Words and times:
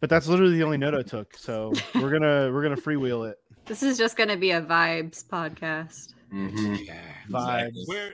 But 0.00 0.08
that's 0.08 0.26
literally 0.26 0.56
the 0.56 0.62
only 0.64 0.78
note 0.78 0.94
I 0.94 1.02
took. 1.02 1.36
So 1.36 1.72
we're 1.94 2.10
gonna 2.10 2.50
we're 2.52 2.62
gonna 2.62 2.76
freewheel 2.76 3.30
it. 3.30 3.38
This 3.66 3.82
is 3.84 3.98
just 3.98 4.16
gonna 4.16 4.36
be 4.36 4.50
a 4.50 4.60
vibes 4.60 5.24
podcast. 5.24 6.14
Mm-hmm. 6.34 6.74
Yeah. 6.82 7.00
Vibes. 7.30 7.86
Where 7.86 8.10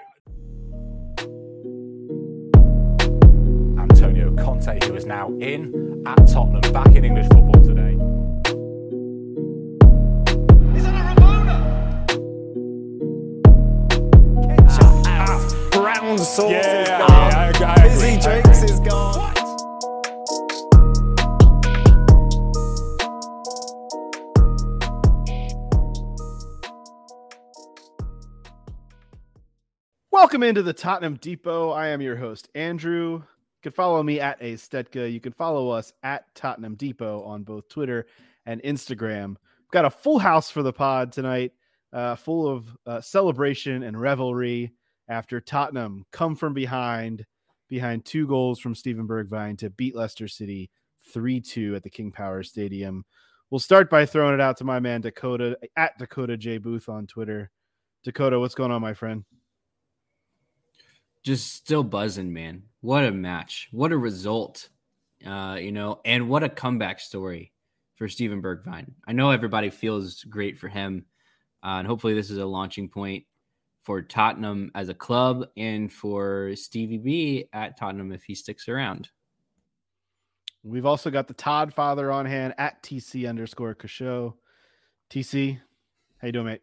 Antonio 3.78 4.34
Conte, 4.36 4.84
who 4.86 4.94
is 4.94 5.06
now 5.06 5.28
in 5.38 6.02
at 6.06 6.16
Tottenham, 6.28 6.60
back 6.72 6.94
in 6.94 7.04
English 7.04 7.26
football 7.28 7.62
today. 7.64 7.92
Is 10.76 10.84
that 10.84 10.94
a 11.00 11.14
Ramona? 11.14 11.56
Ketchup. 14.56 15.72
Brown 15.72 16.18
sauce 16.18 16.50
Yeah, 16.50 16.82
is 16.82 16.88
yeah, 16.88 16.98
gone. 16.98 17.10
I- 17.10 17.46
I 17.64 17.74
agree, 17.84 18.16
Busy 18.16 18.20
drinks 18.20 18.62
is 18.62 18.80
gone. 18.80 19.35
Welcome 30.26 30.42
into 30.42 30.64
the 30.64 30.72
Tottenham 30.72 31.18
Depot. 31.18 31.70
I 31.70 31.86
am 31.86 32.00
your 32.00 32.16
host, 32.16 32.48
Andrew. 32.56 33.12
You 33.12 33.62
can 33.62 33.70
follow 33.70 34.02
me 34.02 34.18
at 34.18 34.36
A 34.40 34.54
Stetka. 34.54 35.10
You 35.10 35.20
can 35.20 35.32
follow 35.32 35.70
us 35.70 35.92
at 36.02 36.24
Tottenham 36.34 36.74
Depot 36.74 37.22
on 37.22 37.44
both 37.44 37.68
Twitter 37.68 38.08
and 38.44 38.60
Instagram. 38.64 39.28
We've 39.28 39.70
got 39.70 39.84
a 39.84 39.90
full 39.90 40.18
house 40.18 40.50
for 40.50 40.64
the 40.64 40.72
pod 40.72 41.12
tonight, 41.12 41.52
uh, 41.92 42.16
full 42.16 42.48
of 42.48 42.76
uh, 42.86 43.00
celebration 43.00 43.84
and 43.84 44.00
revelry 44.00 44.72
after 45.06 45.40
Tottenham 45.40 46.04
come 46.10 46.34
from 46.34 46.54
behind, 46.54 47.24
behind 47.68 48.04
two 48.04 48.26
goals 48.26 48.58
from 48.58 48.74
Steven 48.74 49.06
Bergwijn 49.06 49.56
to 49.58 49.70
beat 49.70 49.94
Leicester 49.94 50.26
City 50.26 50.72
3 51.12 51.40
2 51.40 51.76
at 51.76 51.84
the 51.84 51.88
King 51.88 52.10
Power 52.10 52.42
Stadium. 52.42 53.04
We'll 53.50 53.60
start 53.60 53.88
by 53.88 54.04
throwing 54.04 54.34
it 54.34 54.40
out 54.40 54.56
to 54.56 54.64
my 54.64 54.80
man 54.80 55.02
Dakota 55.02 55.56
at 55.76 55.96
Dakota 55.98 56.36
J 56.36 56.58
Booth 56.58 56.88
on 56.88 57.06
Twitter. 57.06 57.52
Dakota, 58.02 58.40
what's 58.40 58.56
going 58.56 58.72
on, 58.72 58.82
my 58.82 58.92
friend? 58.92 59.24
Just 61.26 61.54
still 61.54 61.82
buzzing, 61.82 62.32
man. 62.32 62.62
What 62.82 63.02
a 63.02 63.10
match. 63.10 63.66
What 63.72 63.90
a 63.90 63.96
result. 63.96 64.68
Uh, 65.26 65.58
you 65.60 65.72
know, 65.72 66.00
and 66.04 66.28
what 66.28 66.44
a 66.44 66.48
comeback 66.48 67.00
story 67.00 67.52
for 67.96 68.08
Steven 68.08 68.40
Bergwijn. 68.40 68.92
I 69.08 69.12
know 69.12 69.32
everybody 69.32 69.70
feels 69.70 70.22
great 70.22 70.56
for 70.56 70.68
him. 70.68 71.06
Uh, 71.64 71.78
and 71.78 71.86
hopefully 71.88 72.14
this 72.14 72.30
is 72.30 72.38
a 72.38 72.46
launching 72.46 72.88
point 72.88 73.24
for 73.82 74.02
Tottenham 74.02 74.70
as 74.76 74.88
a 74.88 74.94
club 74.94 75.46
and 75.56 75.92
for 75.92 76.54
Stevie 76.54 76.98
B 76.98 77.48
at 77.52 77.76
Tottenham 77.76 78.12
if 78.12 78.22
he 78.22 78.36
sticks 78.36 78.68
around. 78.68 79.08
We've 80.62 80.86
also 80.86 81.10
got 81.10 81.26
the 81.26 81.34
Todd 81.34 81.74
father 81.74 82.12
on 82.12 82.26
hand 82.26 82.54
at 82.56 82.84
TC 82.84 83.28
underscore 83.28 83.74
Kasho. 83.74 84.34
TC, 85.10 85.60
how 86.18 86.26
you 86.26 86.32
doing, 86.32 86.46
mate? 86.46 86.62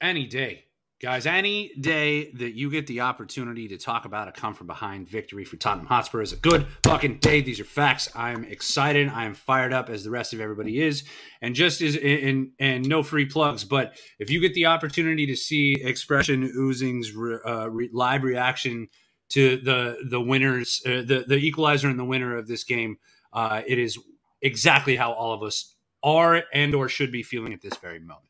any 0.00 0.26
day, 0.26 0.64
guys, 1.00 1.24
any 1.24 1.72
day 1.80 2.30
that 2.32 2.54
you 2.54 2.70
get 2.70 2.86
the 2.86 3.00
opportunity 3.00 3.66
to 3.66 3.78
talk 3.78 4.04
about 4.04 4.28
a 4.28 4.32
come 4.32 4.52
from 4.52 4.66
behind 4.66 5.08
victory 5.08 5.44
for 5.44 5.56
Tottenham 5.56 5.86
Hotspur 5.86 6.20
is 6.20 6.34
a 6.34 6.36
good 6.36 6.66
fucking 6.84 7.18
day. 7.18 7.40
These 7.40 7.58
are 7.58 7.64
facts. 7.64 8.10
I'm 8.14 8.44
excited. 8.44 9.08
I 9.08 9.24
am 9.24 9.32
fired 9.32 9.72
up 9.72 9.88
as 9.88 10.04
the 10.04 10.10
rest 10.10 10.34
of 10.34 10.40
everybody 10.40 10.80
is. 10.80 11.04
And 11.40 11.54
just 11.54 11.80
as 11.80 11.96
and 11.96 12.50
and 12.60 12.86
no 12.86 13.02
free 13.02 13.24
plugs, 13.24 13.64
but 13.64 13.94
if 14.18 14.30
you 14.30 14.40
get 14.40 14.52
the 14.52 14.66
opportunity 14.66 15.26
to 15.26 15.36
see 15.36 15.74
Expression 15.82 16.44
Oozing's 16.44 17.12
re, 17.12 17.38
uh, 17.46 17.66
re, 17.68 17.88
live 17.92 18.22
reaction 18.22 18.88
to 19.30 19.56
the 19.56 19.96
the 20.08 20.20
winners, 20.20 20.82
uh, 20.84 21.00
the 21.02 21.24
the 21.26 21.36
equalizer 21.36 21.88
and 21.88 21.98
the 21.98 22.04
winner 22.04 22.36
of 22.36 22.46
this 22.46 22.64
game, 22.64 22.98
uh, 23.32 23.62
it 23.66 23.78
is 23.78 23.98
exactly 24.42 24.96
how 24.96 25.12
all 25.12 25.32
of 25.32 25.42
us 25.42 25.74
are 26.02 26.42
and 26.52 26.74
or 26.74 26.88
should 26.88 27.10
be 27.10 27.22
feeling 27.22 27.54
at 27.54 27.62
this 27.62 27.76
very 27.78 27.98
moment. 28.00 28.29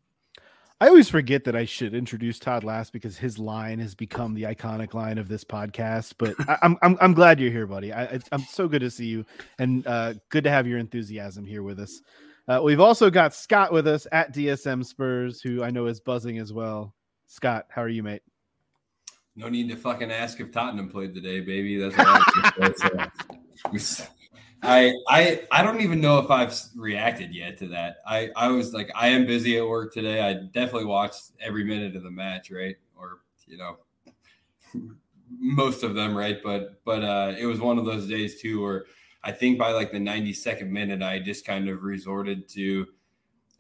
I 0.83 0.89
always 0.89 1.11
forget 1.11 1.45
that 1.45 1.55
I 1.55 1.67
should 1.67 1.95
introduce 1.95 2.39
Todd 2.39 2.65
last 2.65 2.95
because 2.95 3.19
his 3.19 3.39
line 3.39 3.81
has 3.81 3.95
become 3.95 4.33
the 4.33 4.45
iconic 4.45 4.95
line 4.95 5.19
of 5.19 5.29
this 5.29 5.45
podcast. 5.45 6.15
But 6.17 6.35
I, 6.49 6.57
I'm, 6.63 6.79
I'm 6.81 6.97
I'm 7.03 7.13
glad 7.13 7.39
you're 7.39 7.51
here, 7.51 7.67
buddy. 7.67 7.93
I, 7.93 8.05
it's, 8.05 8.29
I'm 8.33 8.41
so 8.41 8.67
good 8.67 8.81
to 8.81 8.91
see 8.91 9.07
you, 9.07 9.27
and 9.59 9.87
uh, 9.87 10.15
good 10.31 10.45
to 10.45 10.51
have 10.51 10.67
your 10.67 10.79
enthusiasm 10.79 11.45
here 11.45 11.63
with 11.63 11.81
us. 11.81 12.01
Uh, 12.49 12.61
we've 12.65 12.81
also 12.81 13.11
got 13.11 13.35
Scott 13.35 13.73
with 13.73 13.87
us 13.87 14.07
at 14.11 14.35
DSM 14.35 14.85
Spurs, 14.85 15.43
who 15.43 15.63
I 15.63 15.71
know 15.71 15.87
is 15.87 16.01
buzzing 16.01 16.39
as 16.39 16.51
well. 16.51 16.95
Scott, 17.27 17.67
how 17.69 17.83
are 17.83 17.89
you, 17.89 18.03
mate? 18.03 18.23
No 19.37 19.51
need 19.51 19.69
to 19.69 19.77
fucking 19.77 20.11
ask 20.11 20.41
if 20.41 20.51
Tottenham 20.51 20.89
played 20.89 21.15
today, 21.15 21.41
baby. 21.41 21.79
That's 21.79 21.97
what 21.97 22.07
I 22.07 22.69
was 22.69 22.79
gonna 22.81 23.79
say. 23.79 24.07
I 24.63 24.95
I 25.09 25.43
I 25.51 25.63
don't 25.63 25.81
even 25.81 26.01
know 26.01 26.19
if 26.19 26.31
I've 26.31 26.55
reacted 26.77 27.35
yet 27.35 27.59
to 27.59 27.69
that. 27.69 27.99
I 28.07 28.31
I 28.37 28.49
was 28.49 28.73
like 28.75 28.91
I 28.95 29.09
am 29.09 29.27
busy 29.27 29.57
at 29.59 29.67
work 29.67 29.93
today. 29.93 30.21
I 30.21 30.35
definitely 30.35 30.85
watched 30.85 31.33
every 31.41 31.65
minute 31.65 31.97
of 31.97 32.03
the 32.03 32.11
match, 32.11 32.51
right? 32.51 32.77
Or 32.97 33.21
you 33.47 33.57
know, 33.57 33.77
most 35.39 35.83
of 35.83 35.95
them, 35.95 36.17
right? 36.17 36.43
But 36.43 36.83
but 36.85 37.03
uh, 37.03 37.35
it 37.39 37.47
was 37.47 37.61
one 37.61 37.79
of 37.79 37.85
those 37.85 38.07
days 38.07 38.41
too 38.41 38.63
where 38.63 38.85
I 39.23 39.33
think 39.33 39.59
by 39.59 39.73
like 39.73 39.93
the 39.93 39.99
92nd 39.99 40.69
minute, 40.69 41.03
I 41.03 41.19
just 41.19 41.45
kind 41.45 41.69
of 41.69 41.83
resorted 41.83 42.49
to 42.51 42.87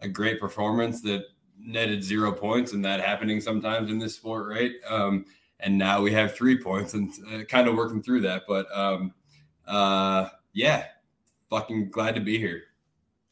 a 0.00 0.08
great 0.08 0.40
performance 0.40 1.02
that 1.02 1.24
netted 1.58 2.02
zero 2.02 2.32
points, 2.32 2.72
and 2.72 2.84
that 2.84 3.00
happening 3.00 3.40
sometimes 3.40 3.90
in 3.90 3.98
this 3.98 4.16
sport, 4.16 4.48
right? 4.48 4.72
Um, 4.88 5.26
and 5.60 5.76
now 5.76 6.00
we 6.00 6.12
have 6.12 6.34
three 6.34 6.58
points 6.58 6.94
and 6.94 7.12
uh, 7.32 7.44
kind 7.44 7.68
of 7.68 7.74
working 7.74 8.02
through 8.02 8.22
that. 8.22 8.44
But 8.48 8.66
um, 8.76 9.12
uh, 9.66 10.28
yeah, 10.60 10.84
fucking 11.48 11.90
glad 11.90 12.14
to 12.14 12.20
be 12.20 12.38
here. 12.38 12.62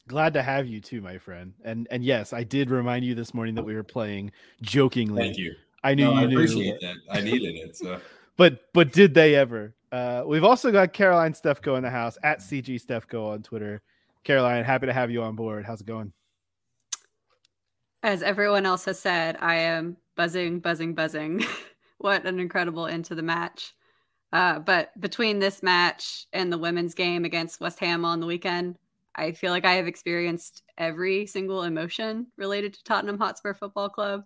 Glad 0.07 0.33
to 0.33 0.41
have 0.41 0.67
you 0.67 0.79
too, 0.81 1.01
my 1.01 1.17
friend. 1.17 1.53
And 1.63 1.87
and 1.91 2.03
yes, 2.03 2.33
I 2.33 2.43
did 2.43 2.69
remind 2.71 3.05
you 3.05 3.13
this 3.15 3.33
morning 3.33 3.55
that 3.55 3.63
we 3.63 3.75
were 3.75 3.83
playing 3.83 4.31
jokingly. 4.61 5.21
Thank 5.21 5.37
you. 5.37 5.53
I 5.83 5.93
knew 5.93 6.05
No, 6.05 6.13
you 6.13 6.17
I 6.17 6.25
knew. 6.25 6.37
appreciate 6.37 6.81
that. 6.81 6.95
I 7.11 7.21
needed 7.21 7.55
it. 7.55 7.77
So 7.77 7.99
but 8.37 8.61
but 8.73 8.91
did 8.91 9.13
they 9.13 9.35
ever? 9.35 9.75
Uh, 9.91 10.23
we've 10.25 10.43
also 10.43 10.71
got 10.71 10.93
Caroline 10.93 11.33
Stefko 11.33 11.77
in 11.77 11.83
the 11.83 11.89
house 11.89 12.17
at 12.23 12.39
CG 12.39 12.83
Stefko 12.83 13.31
on 13.33 13.43
Twitter. 13.43 13.81
Caroline, 14.23 14.63
happy 14.63 14.85
to 14.87 14.93
have 14.93 15.09
you 15.11 15.21
on 15.23 15.35
board. 15.35 15.65
How's 15.65 15.81
it 15.81 15.87
going? 15.87 16.11
As 18.03 18.23
everyone 18.23 18.65
else 18.65 18.85
has 18.85 18.99
said, 18.99 19.37
I 19.39 19.55
am 19.55 19.97
buzzing, 20.15 20.59
buzzing, 20.59 20.93
buzzing. 20.93 21.43
what 21.97 22.25
an 22.25 22.39
incredible 22.39 22.85
end 22.87 23.05
to 23.05 23.15
the 23.15 23.21
match. 23.23 23.73
Uh, 24.31 24.59
but 24.59 24.99
between 24.99 25.39
this 25.39 25.63
match 25.63 26.27
and 26.33 26.51
the 26.51 26.57
women's 26.57 26.93
game 26.93 27.25
against 27.25 27.59
West 27.59 27.79
Ham 27.79 28.05
on 28.05 28.19
the 28.19 28.27
weekend, 28.27 28.77
I 29.15 29.31
feel 29.31 29.51
like 29.51 29.65
I 29.65 29.73
have 29.73 29.87
experienced 29.87 30.63
every 30.77 31.25
single 31.25 31.63
emotion 31.63 32.27
related 32.37 32.73
to 32.73 32.83
Tottenham 32.83 33.17
Hotspur 33.17 33.53
Football 33.53 33.89
Club. 33.89 34.23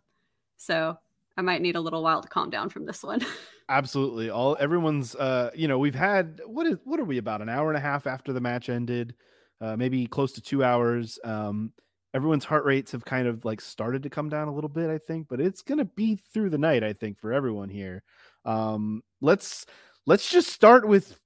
So 0.57 0.97
I 1.37 1.41
might 1.41 1.61
need 1.61 1.75
a 1.75 1.81
little 1.81 2.03
while 2.03 2.21
to 2.21 2.27
calm 2.27 2.49
down 2.49 2.69
from 2.69 2.85
this 2.85 3.03
one. 3.03 3.25
Absolutely. 3.69 4.29
All 4.29 4.57
everyone's 4.59 5.15
uh, 5.15 5.49
you 5.55 5.67
know, 5.67 5.79
we've 5.79 5.95
had 5.95 6.41
what 6.45 6.67
is 6.67 6.77
what 6.83 6.99
are 6.99 7.05
we 7.05 7.17
about 7.17 7.41
an 7.41 7.49
hour 7.49 7.69
and 7.69 7.77
a 7.77 7.81
half 7.81 8.05
after 8.05 8.33
the 8.33 8.41
match 8.41 8.69
ended, 8.69 9.15
uh, 9.61 9.75
maybe 9.77 10.05
close 10.05 10.33
to 10.33 10.41
two 10.41 10.63
hours. 10.63 11.17
Um, 11.23 11.71
everyone's 12.13 12.45
heart 12.45 12.65
rates 12.65 12.91
have 12.91 13.05
kind 13.05 13.27
of 13.27 13.45
like 13.45 13.61
started 13.61 14.03
to 14.03 14.09
come 14.09 14.29
down 14.29 14.47
a 14.47 14.53
little 14.53 14.69
bit, 14.69 14.89
I 14.89 14.97
think, 14.97 15.27
but 15.29 15.39
it's 15.39 15.61
gonna 15.61 15.85
be 15.85 16.17
through 16.33 16.49
the 16.49 16.57
night, 16.57 16.83
I 16.83 16.93
think, 16.93 17.17
for 17.17 17.33
everyone 17.33 17.69
here. 17.69 18.03
Um, 18.45 19.01
let's 19.21 19.65
let's 20.05 20.29
just 20.29 20.49
start 20.49 20.87
with 20.87 21.19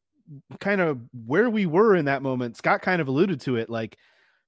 kind 0.60 0.82
of 0.82 1.00
where 1.26 1.50
we 1.50 1.66
were 1.66 1.96
in 1.96 2.06
that 2.06 2.22
moment. 2.22 2.58
Scott 2.58 2.82
kind 2.82 3.02
of 3.02 3.08
alluded 3.08 3.42
to 3.42 3.56
it. 3.56 3.70
Like 3.70 3.98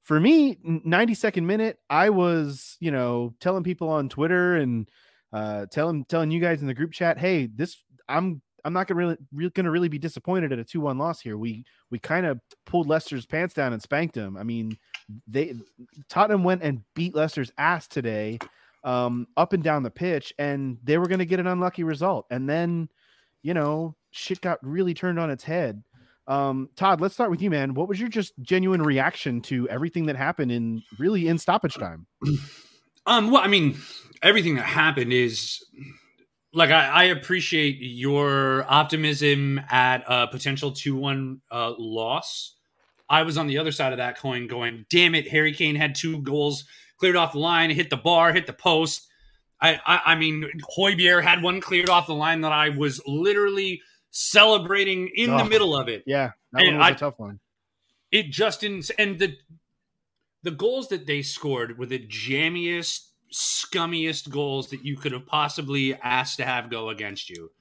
for 0.04 0.20
me, 0.20 0.56
92nd 0.56 1.44
minute, 1.44 1.78
I 1.90 2.10
was, 2.10 2.78
you 2.80 2.92
know, 2.92 3.34
telling 3.40 3.64
people 3.64 3.90
on 3.90 4.10
Twitter 4.10 4.56
and 4.56 4.90
uh 5.32 5.68
telling 5.68 6.06
telling 6.06 6.32
you 6.32 6.40
guys 6.40 6.62
in 6.62 6.68
the 6.68 6.74
group 6.74 6.92
chat, 6.92 7.18
hey, 7.18 7.48
this 7.48 7.84
I'm 8.08 8.42
I'm 8.66 8.74
not 8.74 8.88
gonna 8.88 8.98
really, 8.98 9.18
really 9.34 9.52
gonna 9.52 9.72
really 9.72 9.88
be 9.88 10.00
disappointed 10.00 10.52
at 10.52 10.60
a 10.60 10.64
2-1 10.64 11.00
loss 11.00 11.22
here. 11.22 11.38
We 11.38 11.66
we 11.92 12.00
kind 12.00 12.26
of 12.26 12.40
pulled 12.66 12.88
Leicester's 12.88 13.26
pants 13.26 13.54
down 13.54 13.74
and 13.74 13.82
spanked 13.82 14.16
them. 14.16 14.38
I 14.38 14.44
mean, 14.44 14.78
they 15.28 15.56
Tottenham 16.10 16.44
went 16.44 16.64
and 16.64 16.84
beat 16.96 17.16
Leicester's 17.16 17.52
ass 17.58 17.88
today, 17.88 18.40
um, 18.84 19.28
up 19.38 19.54
and 19.54 19.64
down 19.64 19.84
the 19.84 19.92
pitch, 19.92 20.34
and 20.38 20.78
they 20.84 20.98
were 20.98 21.08
gonna 21.08 21.26
get 21.26 21.40
an 21.40 21.48
unlucky 21.48 21.84
result. 21.84 22.26
And 22.30 22.50
then, 22.50 22.90
you 23.44 23.54
know, 23.54 23.96
shit 24.12 24.42
got 24.42 24.60
really 24.62 24.94
turned 24.94 25.20
on 25.20 25.30
its 25.30 25.44
head. 25.44 25.84
Um, 26.28 26.70
Todd, 26.76 27.02
let's 27.02 27.16
start 27.16 27.32
with 27.32 27.42
you, 27.42 27.50
man. 27.50 27.74
What 27.74 27.88
was 27.88 28.00
your 28.00 28.10
just 28.10 28.34
genuine 28.42 28.84
reaction 28.84 29.42
to 29.44 29.68
everything 29.68 30.06
that 30.06 30.16
happened 30.16 30.52
in 30.52 30.84
really 31.00 31.28
in 31.28 31.38
stoppage 31.38 31.76
time? 31.76 32.06
Um, 33.06 33.32
well, 33.32 33.42
I 33.42 33.48
mean, 33.48 33.76
everything 34.22 34.56
that 34.56 34.66
happened 34.66 35.12
is 35.14 35.66
like 36.54 36.70
I, 36.70 36.88
I 36.88 37.04
appreciate 37.06 37.78
your 37.80 38.66
optimism 38.70 39.60
at 39.70 40.04
a 40.08 40.28
potential 40.28 40.72
two-one 40.72 41.42
uh, 41.50 41.74
loss. 41.80 42.56
I 43.10 43.24
was 43.24 43.38
on 43.38 43.48
the 43.48 43.58
other 43.58 43.72
side 43.72 43.94
of 43.94 43.98
that 43.98 44.20
coin, 44.20 44.46
going, 44.46 44.86
"Damn 44.92 45.16
it, 45.16 45.28
Harry 45.28 45.54
Kane 45.54 45.76
had 45.76 45.96
two 45.96 46.22
goals, 46.22 46.66
cleared 46.98 47.16
off 47.16 47.34
the 47.34 47.40
line, 47.40 47.72
hit 47.72 47.90
the 47.90 47.98
bar, 47.98 48.32
hit 48.32 48.46
the 48.46 48.54
post." 48.54 49.08
I, 49.62 49.80
I, 49.86 50.02
I 50.14 50.16
mean, 50.16 50.48
Højbjerg 50.78 51.24
had 51.24 51.42
one 51.42 51.62
cleared 51.62 51.90
off 51.90 52.08
the 52.08 52.14
line 52.14 52.42
that 52.42 52.52
I 52.52 52.70
was 52.70 53.02
literally 53.08 53.82
celebrating 54.12 55.10
in 55.16 55.32
the 55.32 55.44
Oh, 55.44 55.48
middle 55.48 55.76
of 55.76 55.88
it. 55.88 56.04
Yeah, 56.06 56.32
that 56.52 56.62
And 56.64 56.78
one 56.78 56.78
was 56.78 56.88
a 56.92 56.96
I- 56.96 56.98
tough 56.98 57.20
one. 57.20 57.40
it 58.12 58.30
just 58.32 58.62
didn't. 58.62 58.90
And 58.98 59.20
the 59.20 59.38
the 60.42 60.52
goals 60.52 60.88
that 60.88 61.06
they 61.06 61.22
scored 61.22 61.78
were 61.78 61.86
the 61.86 62.00
jammiest, 62.00 63.10
scummiest 63.32 64.30
goals 64.30 64.70
that 64.70 64.86
you 64.86 64.96
could 64.96 65.12
have 65.12 65.26
possibly 65.26 65.94
asked 65.96 66.38
to 66.38 66.46
have 66.46 66.70
go 66.70 66.90
against 66.90 67.30
you. 67.30 67.52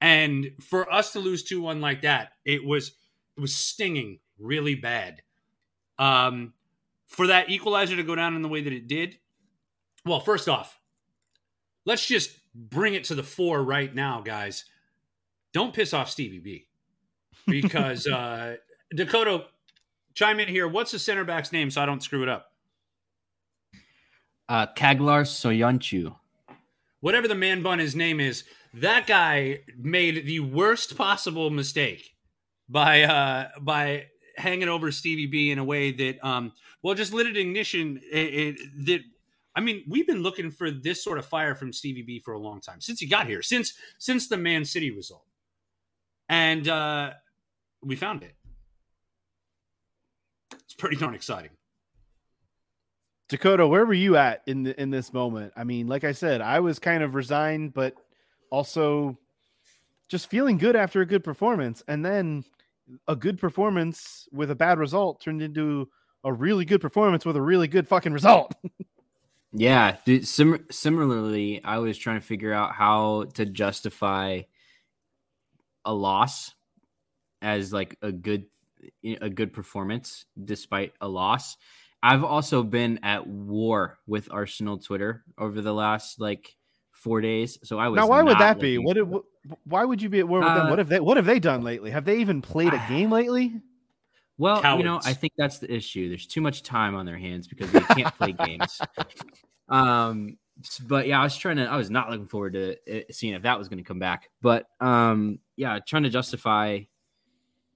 And 0.00 0.52
for 0.60 0.90
us 0.92 1.12
to 1.12 1.18
lose 1.18 1.42
two 1.42 1.60
one 1.60 1.80
like 1.80 2.02
that, 2.02 2.32
it 2.44 2.64
was 2.64 2.92
it 3.36 3.40
was 3.40 3.54
stinging 3.54 4.20
really 4.38 4.74
bad. 4.74 5.22
Um, 5.98 6.54
for 7.08 7.26
that 7.26 7.50
equalizer 7.50 7.96
to 7.96 8.02
go 8.04 8.14
down 8.14 8.34
in 8.36 8.42
the 8.42 8.48
way 8.48 8.62
that 8.62 8.72
it 8.72 8.86
did, 8.86 9.18
well, 10.06 10.20
first 10.20 10.48
off, 10.48 10.78
let's 11.84 12.06
just 12.06 12.38
bring 12.54 12.94
it 12.94 13.04
to 13.04 13.14
the 13.14 13.22
fore 13.22 13.62
right 13.62 13.92
now, 13.94 14.20
guys. 14.22 14.64
Don't 15.52 15.74
piss 15.74 15.92
off 15.92 16.10
Stevie 16.10 16.38
B 16.38 16.66
because 17.46 18.06
uh, 18.06 18.56
Dakota, 18.94 19.44
chime 20.14 20.40
in 20.40 20.48
here. 20.48 20.68
What's 20.68 20.92
the 20.92 20.98
center 20.98 21.24
back's 21.24 21.52
name 21.52 21.70
so 21.70 21.82
I 21.82 21.86
don't 21.86 22.02
screw 22.02 22.22
it 22.22 22.28
up? 22.28 22.52
Uh, 24.48 24.66
Caglar 24.76 25.22
Soyuncu. 25.22 26.14
Whatever 27.00 27.28
the 27.28 27.34
man 27.34 27.62
bun 27.62 27.78
his 27.78 27.96
name 27.96 28.20
is, 28.20 28.44
that 28.74 29.06
guy 29.06 29.60
made 29.78 30.26
the 30.26 30.40
worst 30.40 30.96
possible 30.96 31.50
mistake 31.50 32.14
by 32.68 33.02
uh 33.02 33.48
by 33.60 34.06
hanging 34.36 34.68
over 34.68 34.92
Stevie 34.92 35.26
B 35.26 35.50
in 35.50 35.58
a 35.58 35.64
way 35.64 35.92
that 35.92 36.24
um 36.24 36.52
well 36.82 36.94
just 36.94 37.12
lit 37.12 37.26
an 37.26 37.36
ignition 37.36 38.00
it, 38.12 38.16
it, 38.16 38.86
that 38.86 39.00
I 39.56 39.60
mean 39.60 39.82
we've 39.88 40.06
been 40.06 40.22
looking 40.22 40.50
for 40.50 40.70
this 40.70 41.02
sort 41.02 41.18
of 41.18 41.26
fire 41.26 41.54
from 41.54 41.72
Stevie 41.72 42.02
B 42.02 42.20
for 42.20 42.32
a 42.32 42.38
long 42.38 42.60
time 42.60 42.80
since 42.80 43.00
he 43.00 43.06
got 43.06 43.26
here 43.26 43.42
since 43.42 43.74
since 43.98 44.28
the 44.28 44.36
Man 44.36 44.64
City 44.64 44.90
result 44.90 45.24
and 46.30 46.66
uh 46.68 47.10
we 47.82 47.96
found 47.96 48.22
it 48.22 48.34
it's 50.64 50.74
pretty 50.74 50.96
darn 50.96 51.14
exciting 51.14 51.50
Dakota, 53.28 53.64
where 53.64 53.86
were 53.86 53.94
you 53.94 54.16
at 54.16 54.42
in 54.48 54.64
the, 54.64 54.80
in 54.80 54.90
this 54.90 55.12
moment? 55.12 55.52
I 55.56 55.62
mean, 55.62 55.86
like 55.86 56.02
I 56.02 56.10
said, 56.10 56.40
I 56.40 56.58
was 56.58 56.80
kind 56.80 57.00
of 57.04 57.14
resigned, 57.14 57.72
but 57.74 57.94
also 58.50 59.16
just 60.08 60.28
feeling 60.28 60.58
good 60.58 60.74
after 60.74 61.00
a 61.00 61.06
good 61.06 61.22
performance, 61.22 61.80
and 61.86 62.04
then 62.04 62.44
a 63.06 63.14
good 63.14 63.38
performance 63.38 64.28
with 64.32 64.50
a 64.50 64.56
bad 64.56 64.80
result 64.80 65.20
turned 65.20 65.42
into 65.42 65.88
a 66.24 66.32
really 66.32 66.64
good 66.64 66.80
performance 66.80 67.24
with 67.24 67.36
a 67.36 67.40
really 67.40 67.68
good 67.68 67.86
fucking 67.86 68.12
result. 68.12 68.52
Yeah, 69.52 69.96
dude, 70.04 70.28
sim- 70.28 70.66
similarly, 70.70 71.62
I 71.64 71.78
was 71.78 71.98
trying 71.98 72.20
to 72.20 72.26
figure 72.26 72.52
out 72.52 72.72
how 72.72 73.24
to 73.34 73.44
justify 73.44 74.42
a 75.84 75.92
loss 75.94 76.54
as 77.42 77.72
like 77.72 77.96
a 78.02 78.12
good 78.12 78.46
a 79.04 79.28
good 79.30 79.52
performance 79.52 80.24
despite 80.42 80.92
a 81.00 81.08
loss. 81.08 81.56
I've 82.02 82.24
also 82.24 82.62
been 82.62 83.00
at 83.02 83.26
war 83.26 83.98
with 84.06 84.28
Arsenal 84.32 84.78
Twitter 84.78 85.22
over 85.36 85.60
the 85.60 85.72
last 85.74 86.18
like 86.18 86.56
four 86.92 87.20
days. 87.20 87.58
So 87.62 87.78
I 87.78 87.88
was 87.88 87.98
now. 87.98 88.06
Why 88.08 88.22
would 88.22 88.38
that 88.38 88.58
be? 88.58 88.78
What, 88.78 88.94
did- 88.94 89.08
what? 89.08 89.22
Why 89.64 89.84
would 89.84 90.00
you 90.02 90.08
be 90.08 90.18
at 90.18 90.28
war 90.28 90.40
with 90.40 90.48
them? 90.48 90.66
Uh, 90.66 90.70
What 90.70 90.78
have 90.78 90.88
they? 90.88 91.00
What 91.00 91.16
have 91.16 91.26
they 91.26 91.38
done 91.38 91.62
lately? 91.62 91.90
Have 91.90 92.04
they 92.04 92.18
even 92.18 92.40
played 92.42 92.72
a 92.74 92.82
game 92.88 93.10
lately? 93.10 93.60
Well, 94.38 94.62
you 94.78 94.84
know, 94.84 95.00
I 95.04 95.12
think 95.12 95.34
that's 95.36 95.58
the 95.58 95.70
issue. 95.70 96.08
There's 96.08 96.26
too 96.26 96.40
much 96.40 96.62
time 96.62 96.94
on 96.94 97.04
their 97.04 97.18
hands 97.18 97.46
because 97.46 97.70
they 97.72 97.80
can't 97.80 98.14
play 98.16 98.32
games. 98.32 98.80
Um, 99.68 100.36
but 100.88 101.06
yeah, 101.06 101.20
I 101.20 101.22
was 101.22 101.36
trying 101.36 101.56
to. 101.56 101.64
I 101.66 101.76
was 101.76 101.90
not 101.90 102.10
looking 102.10 102.26
forward 102.26 102.54
to 102.54 102.76
uh, 102.92 103.02
seeing 103.12 103.34
if 103.34 103.42
that 103.42 103.56
was 103.58 103.68
going 103.68 103.78
to 103.78 103.84
come 103.86 103.98
back. 104.00 104.28
But 104.42 104.66
um, 104.80 105.38
yeah, 105.60 105.78
trying 105.78 106.04
to 106.04 106.08
justify 106.08 106.78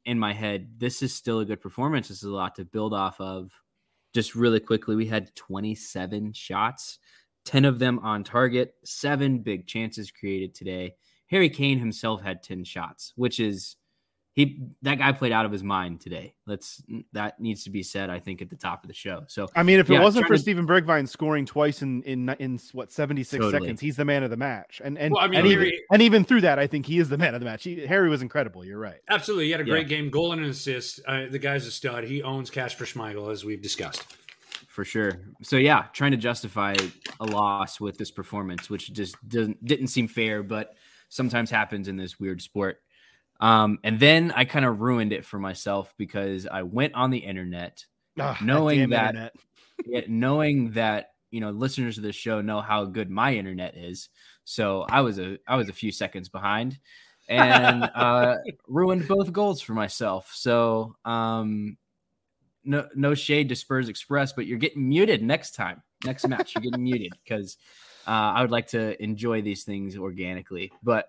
in 0.07 0.19
my 0.19 0.33
head 0.33 0.69
this 0.79 1.03
is 1.03 1.15
still 1.15 1.41
a 1.41 1.45
good 1.45 1.61
performance. 1.61 2.09
This 2.09 2.23
is 2.23 2.31
a 2.31 2.33
lot 2.33 2.55
to 2.55 2.65
build 2.65 2.95
off 2.95 3.21
of. 3.21 3.53
Just 4.15 4.35
really 4.35 4.59
quickly, 4.59 4.97
we 4.97 5.05
had 5.05 5.37
27 5.37 6.33
shots, 6.33 6.99
10 7.45 7.67
of 7.67 7.79
them 7.79 7.99
on 7.99 8.25
target, 8.25 8.75
seven 8.85 9.41
big 9.41 9.67
chances 9.67 10.11
created 10.11 10.55
today. 10.55 10.95
Harry 11.27 11.51
Kane 11.51 11.79
himself 11.79 12.23
had 12.23 12.43
10 12.43 12.65
shots, 12.65 13.13
which 13.17 13.39
is 13.39 13.77
he 14.35 14.61
that 14.83 14.99
guy 14.99 15.13
played 15.13 15.31
out 15.31 15.47
of 15.47 15.53
his 15.53 15.63
mind 15.63 16.01
today. 16.01 16.35
Let's 16.45 16.83
that 17.13 17.39
needs 17.39 17.63
to 17.65 17.71
be 17.71 17.83
said, 17.85 18.11
I 18.11 18.19
think, 18.19 18.43
at 18.43 18.51
the 18.51 18.57
top 18.57 18.83
of 18.83 18.89
the 18.89 18.95
show. 18.95 19.23
So 19.29 19.49
I 19.55 19.63
mean, 19.63 19.79
if 19.79 19.89
it 19.89 20.01
wasn't 20.01 20.27
for 20.27 20.35
to- 20.35 20.39
Steven 20.41 20.67
Bergwijn 20.67 21.09
scoring 21.09 21.47
twice 21.47 21.83
in 21.83 22.03
in 22.03 22.29
in 22.41 22.59
what 22.73 22.91
seventy 22.91 23.23
six 23.23 23.45
Totally. 23.45 23.63
seconds, 23.63 23.81
he's 23.81 23.97
the 23.97 24.05
man 24.05 24.25
of 24.25 24.31
the 24.31 24.37
match. 24.37 24.81
And 24.85 24.99
and 24.99 25.15
Well, 25.15 25.23
I 25.23 25.29
mean, 25.29 25.39
and, 25.41 25.47
even, 25.49 25.71
and 25.93 26.03
even 26.03 26.25
through 26.25 26.41
that, 26.43 26.59
I 26.59 26.67
think 26.67 26.85
he 26.87 26.99
is 26.99 27.09
the 27.09 27.17
man 27.19 27.35
of 27.35 27.41
the 27.41 27.45
match. 27.47 27.63
He, 27.63 27.87
Harry 27.87 28.09
was 28.09 28.23
incredible. 28.23 28.65
You're 28.65 28.81
right. 28.81 28.99
absolutely 29.09 29.45
he 29.47 29.51
had 29.53 29.61
a 29.61 29.65
Yeah. 29.65 29.71
great 29.71 29.89
game 29.89 30.11
goal 30.11 30.33
and 30.33 30.43
an 30.43 30.51
assist 30.51 31.01
uh, 31.07 31.27
the 31.31 31.39
guy's 31.39 31.65
a 31.67 31.71
stud 31.71 32.03
he 32.05 32.23
owns 32.23 32.51
Kasper 32.51 32.85
Schmeichel 32.87 33.31
as 33.31 33.45
we've 33.45 33.63
discussed 33.63 34.05
for 34.67 34.85
sure. 34.85 35.21
So 35.43 35.57
yeah, 35.57 35.85
trying 35.93 36.11
to 36.11 36.17
justify 36.17 36.75
a 37.21 37.25
loss 37.25 37.81
with 37.81 37.97
this 37.99 38.11
performance, 38.11 38.69
which 38.69 38.93
just 38.93 39.17
doesn't 39.29 39.65
didn't 39.65 39.87
seem 39.89 40.09
fair, 40.09 40.43
but 40.43 40.75
sometimes 41.09 41.51
happens 41.53 41.87
in 41.87 41.97
this 41.97 42.19
weird 42.19 42.43
sport. 42.43 42.81
Um, 43.41 43.79
and 43.85 43.99
then 43.99 44.33
I 44.35 44.45
kind 44.45 44.65
of 44.65 44.81
ruined 44.81 45.13
it 45.13 45.25
for 45.25 45.39
myself 45.39 45.93
because 45.99 46.47
I 46.47 46.63
went 46.63 46.95
on 46.95 47.11
the 47.11 47.19
internet, 47.19 47.85
Ah, 48.19 48.39
Knowing 48.43 48.91
that- 48.91 49.15
internet. 49.15 49.37
yet 49.87 50.09
knowing 50.09 50.71
that 50.73 51.11
you 51.33 51.41
know 51.41 51.51
listeners 51.51 51.97
of 51.99 52.05
this 52.05 52.15
show 52.15 52.41
know 52.41 52.61
how 52.61 52.85
good 52.85 53.11
my 53.11 53.35
internet 53.35 53.77
is. 53.77 54.09
So 54.45 54.87
I 54.89 55.01
was 55.01 55.19
a 55.19 55.39
I 55.49 55.57
was 55.57 55.69
a 55.69 55.73
few 55.73 55.91
seconds 55.91 56.29
behind, 56.29 56.79
and 57.29 57.83
uh, 57.95 58.37
ruined 58.69 59.09
both 59.09 59.33
goals 59.33 59.61
for 59.61 59.73
myself. 59.73 60.31
So 60.33 60.95
um, 61.05 61.77
no 62.65 62.87
no 62.95 63.15
shade 63.15 63.49
to 63.49 63.57
Spurs 63.57 63.89
Express, 63.89 64.33
but 64.33 64.47
you're 64.47 64.59
getting 64.59 64.89
muted 64.89 65.23
next 65.25 65.57
time. 65.57 65.83
Next 66.05 66.29
match, 66.29 66.55
you're 66.55 66.63
getting 66.63 66.85
muted 66.85 67.13
because 67.25 67.57
uh, 68.07 68.11
I 68.11 68.43
would 68.43 68.51
like 68.53 68.69
to 68.69 69.03
enjoy 69.03 69.43
these 69.43 69.65
things 69.65 69.97
organically. 69.97 70.71
But 70.85 71.09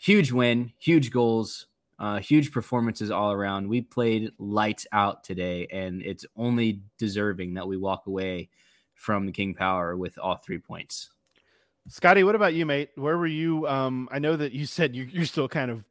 huge 0.00 0.32
win, 0.32 0.72
huge 0.78 1.10
goals, 1.10 1.66
uh, 1.98 2.18
huge 2.18 2.50
performances 2.50 3.10
all 3.10 3.32
around. 3.32 3.68
We 3.68 3.82
played 3.82 4.32
lights 4.38 4.86
out 4.92 5.22
today, 5.22 5.66
and 5.70 6.02
it's 6.02 6.24
only 6.34 6.80
deserving 6.98 7.54
that 7.54 7.68
we 7.68 7.76
walk 7.76 8.06
away 8.06 8.48
from 8.94 9.26
the 9.26 9.32
King 9.32 9.54
Power 9.54 9.96
with 9.96 10.18
all 10.18 10.36
three 10.36 10.58
points. 10.58 11.10
Scotty, 11.88 12.24
what 12.24 12.34
about 12.34 12.54
you, 12.54 12.64
mate? 12.64 12.90
Where 12.94 13.18
were 13.18 13.26
you? 13.26 13.66
Um, 13.68 14.08
I 14.10 14.18
know 14.18 14.36
that 14.36 14.52
you 14.52 14.64
said 14.64 14.96
you, 14.96 15.04
you're 15.04 15.26
still 15.26 15.48
kind 15.48 15.70
of 15.70 15.84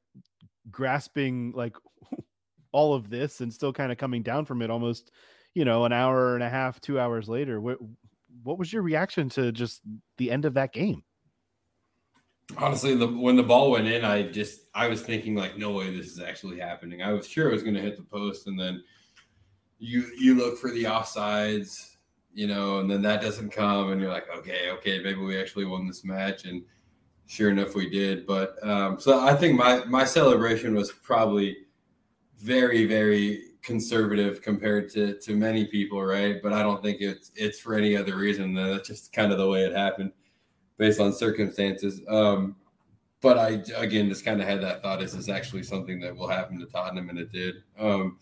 grasping 0.71 1.51
like 1.55 1.75
all 2.71 2.93
of 2.93 3.09
this 3.09 3.41
and 3.41 3.53
still 3.53 3.73
kind 3.73 3.91
of 3.91 3.97
coming 3.97 4.23
down 4.23 4.45
from 4.45 4.61
it 4.61 4.71
almost, 4.71 5.11
you 5.53 5.65
know, 5.65 5.85
an 5.85 5.93
hour 5.93 6.33
and 6.35 6.43
a 6.43 6.49
half, 6.49 6.79
two 6.81 6.99
hours 6.99 7.27
later. 7.27 7.59
What, 7.59 7.77
what 8.43 8.57
was 8.57 8.71
your 8.71 8.81
reaction 8.81 9.29
to 9.29 9.51
just 9.51 9.81
the 10.17 10.31
end 10.31 10.45
of 10.45 10.55
that 10.55 10.73
game? 10.73 11.03
Honestly, 12.57 12.95
the, 12.95 13.07
when 13.07 13.35
the 13.35 13.43
ball 13.43 13.71
went 13.71 13.87
in, 13.87 14.03
I 14.03 14.23
just 14.23 14.61
I 14.73 14.87
was 14.87 15.01
thinking 15.01 15.35
like, 15.35 15.57
no 15.57 15.71
way, 15.71 15.95
this 15.95 16.07
is 16.07 16.19
actually 16.19 16.59
happening. 16.59 17.01
I 17.01 17.13
was 17.13 17.27
sure 17.27 17.49
it 17.49 17.53
was 17.53 17.63
going 17.63 17.75
to 17.75 17.81
hit 17.81 17.97
the 17.97 18.03
post, 18.03 18.47
and 18.47 18.59
then 18.59 18.83
you 19.77 20.09
you 20.17 20.35
look 20.35 20.57
for 20.57 20.71
the 20.71 20.85
offsides, 20.85 21.95
you 22.33 22.47
know, 22.47 22.79
and 22.79 22.89
then 22.89 23.01
that 23.03 23.21
doesn't 23.21 23.51
come, 23.51 23.91
and 23.91 24.01
you're 24.01 24.11
like, 24.11 24.27
okay, 24.35 24.71
okay, 24.71 25.01
maybe 25.01 25.19
we 25.19 25.39
actually 25.39 25.65
won 25.65 25.87
this 25.87 26.03
match, 26.03 26.45
and 26.45 26.63
sure 27.27 27.51
enough, 27.51 27.75
we 27.75 27.89
did. 27.89 28.25
But 28.25 28.55
um, 28.67 28.99
so 28.99 29.19
I 29.19 29.35
think 29.35 29.57
my 29.57 29.83
my 29.85 30.03
celebration 30.03 30.73
was 30.73 30.91
probably 30.91 31.57
very 32.39 32.85
very 32.85 33.43
conservative 33.61 34.41
compared 34.41 34.89
to 34.91 35.19
to 35.19 35.35
many 35.35 35.65
people, 35.65 36.03
right? 36.03 36.41
But 36.41 36.53
I 36.53 36.63
don't 36.63 36.81
think 36.81 37.01
it's 37.01 37.31
it's 37.35 37.59
for 37.59 37.75
any 37.75 37.95
other 37.95 38.15
reason 38.15 38.53
that's 38.55 38.87
just 38.87 39.13
kind 39.13 39.31
of 39.31 39.37
the 39.37 39.47
way 39.47 39.65
it 39.65 39.75
happened 39.75 40.11
based 40.79 40.99
on 40.99 41.13
circumstances. 41.13 42.01
Um, 42.07 42.55
but 43.21 43.37
I 43.37 43.61
again 43.75 44.09
just 44.09 44.25
kind 44.25 44.41
of 44.41 44.47
had 44.47 44.61
that 44.61 44.81
thought: 44.81 45.03
is 45.03 45.13
this 45.13 45.29
actually 45.29 45.61
something 45.61 45.99
that 45.99 46.15
will 46.15 46.27
happen 46.27 46.57
to 46.59 46.65
Tottenham? 46.65 47.09
And 47.09 47.19
it 47.19 47.31
did. 47.31 47.55
Um, 47.77 48.17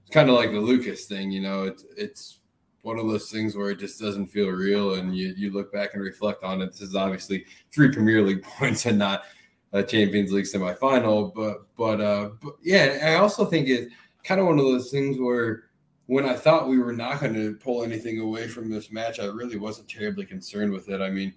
it's 0.00 0.12
kind 0.12 0.30
of 0.30 0.36
like 0.36 0.52
the 0.52 0.60
Lucas 0.60 1.04
thing, 1.06 1.30
you 1.30 1.40
know. 1.42 1.64
It's 1.64 1.84
it's 1.96 2.38
one 2.82 2.98
of 2.98 3.08
those 3.08 3.28
things 3.28 3.56
where 3.56 3.70
it 3.70 3.80
just 3.80 4.00
doesn't 4.00 4.28
feel 4.28 4.48
real, 4.48 4.94
and 4.94 5.14
you 5.14 5.34
you 5.36 5.52
look 5.52 5.72
back 5.72 5.90
and 5.92 6.02
reflect 6.02 6.44
on 6.44 6.62
it. 6.62 6.70
This 6.70 6.80
is 6.80 6.94
obviously 6.94 7.44
three 7.72 7.92
Premier 7.92 8.22
League 8.22 8.42
points 8.58 8.86
and 8.86 8.98
not 8.98 9.24
a 9.72 9.82
Champions 9.82 10.32
League 10.32 10.46
semifinal, 10.46 11.34
but 11.34 11.66
but 11.76 12.00
uh, 12.00 12.30
but 12.40 12.54
yeah, 12.62 13.00
I 13.02 13.14
also 13.16 13.44
think 13.44 13.68
it's 13.68 13.92
kind 14.22 14.40
of 14.40 14.46
one 14.46 14.60
of 14.60 14.64
those 14.64 14.92
things 14.92 15.18
where 15.18 15.64
when 16.06 16.24
I 16.24 16.34
thought 16.34 16.68
we 16.68 16.78
were 16.78 16.92
not 16.92 17.18
going 17.18 17.34
to 17.34 17.56
pull 17.56 17.82
anything 17.82 18.20
away 18.20 18.46
from 18.46 18.70
this 18.70 18.92
match, 18.92 19.18
I 19.18 19.24
really 19.24 19.56
wasn't 19.56 19.88
terribly 19.88 20.24
concerned 20.24 20.72
with 20.72 20.88
it. 20.88 21.00
I 21.00 21.10
mean, 21.10 21.34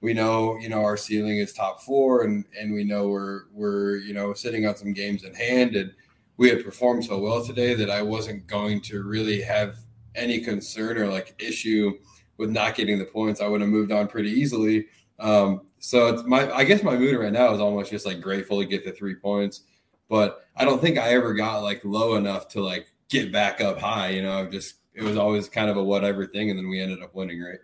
we 0.00 0.14
know 0.14 0.56
you 0.58 0.68
know 0.68 0.82
our 0.82 0.96
ceiling 0.96 1.38
is 1.38 1.52
top 1.52 1.82
four, 1.82 2.22
and 2.24 2.44
and 2.58 2.72
we 2.72 2.84
know 2.84 3.08
we're 3.08 3.42
we're 3.52 3.96
you 3.96 4.14
know 4.14 4.32
sitting 4.32 4.66
on 4.66 4.76
some 4.76 4.92
games 4.92 5.24
in 5.24 5.34
hand, 5.34 5.76
and 5.76 5.92
we 6.36 6.48
had 6.48 6.64
performed 6.64 7.04
so 7.04 7.18
well 7.18 7.44
today 7.44 7.74
that 7.74 7.90
I 7.90 8.02
wasn't 8.02 8.46
going 8.46 8.80
to 8.82 9.02
really 9.02 9.42
have 9.42 9.76
any 10.14 10.40
concern 10.40 10.98
or 10.98 11.08
like 11.08 11.34
issue 11.38 11.92
with 12.36 12.50
not 12.50 12.74
getting 12.74 12.98
the 12.98 13.04
points. 13.04 13.40
I 13.40 13.48
would 13.48 13.60
have 13.60 13.70
moved 13.70 13.92
on 13.92 14.06
pretty 14.08 14.30
easily. 14.30 14.86
Um, 15.18 15.62
so 15.80 16.08
it's 16.08 16.24
my 16.24 16.50
I 16.52 16.64
guess 16.64 16.82
my 16.82 16.96
mood 16.96 17.18
right 17.18 17.32
now 17.32 17.52
is 17.52 17.60
almost 17.60 17.90
just 17.90 18.06
like 18.06 18.20
grateful 18.20 18.60
to 18.60 18.66
get 18.66 18.84
the 18.84 18.92
three 18.92 19.16
points, 19.16 19.62
but 20.08 20.46
I 20.56 20.64
don't 20.64 20.80
think 20.80 20.98
I 20.98 21.14
ever 21.14 21.34
got 21.34 21.62
like 21.62 21.84
low 21.84 22.14
enough 22.16 22.48
to 22.48 22.62
like 22.62 22.92
get 23.08 23.32
back 23.32 23.60
up 23.60 23.78
high. 23.78 24.10
You 24.10 24.22
know, 24.22 24.46
just 24.46 24.76
it 24.94 25.02
was 25.02 25.16
always 25.16 25.48
kind 25.48 25.70
of 25.70 25.76
a 25.76 25.82
whatever 25.82 26.26
thing, 26.26 26.50
and 26.50 26.58
then 26.58 26.68
we 26.68 26.80
ended 26.80 27.02
up 27.02 27.14
winning, 27.14 27.42
right? 27.42 27.58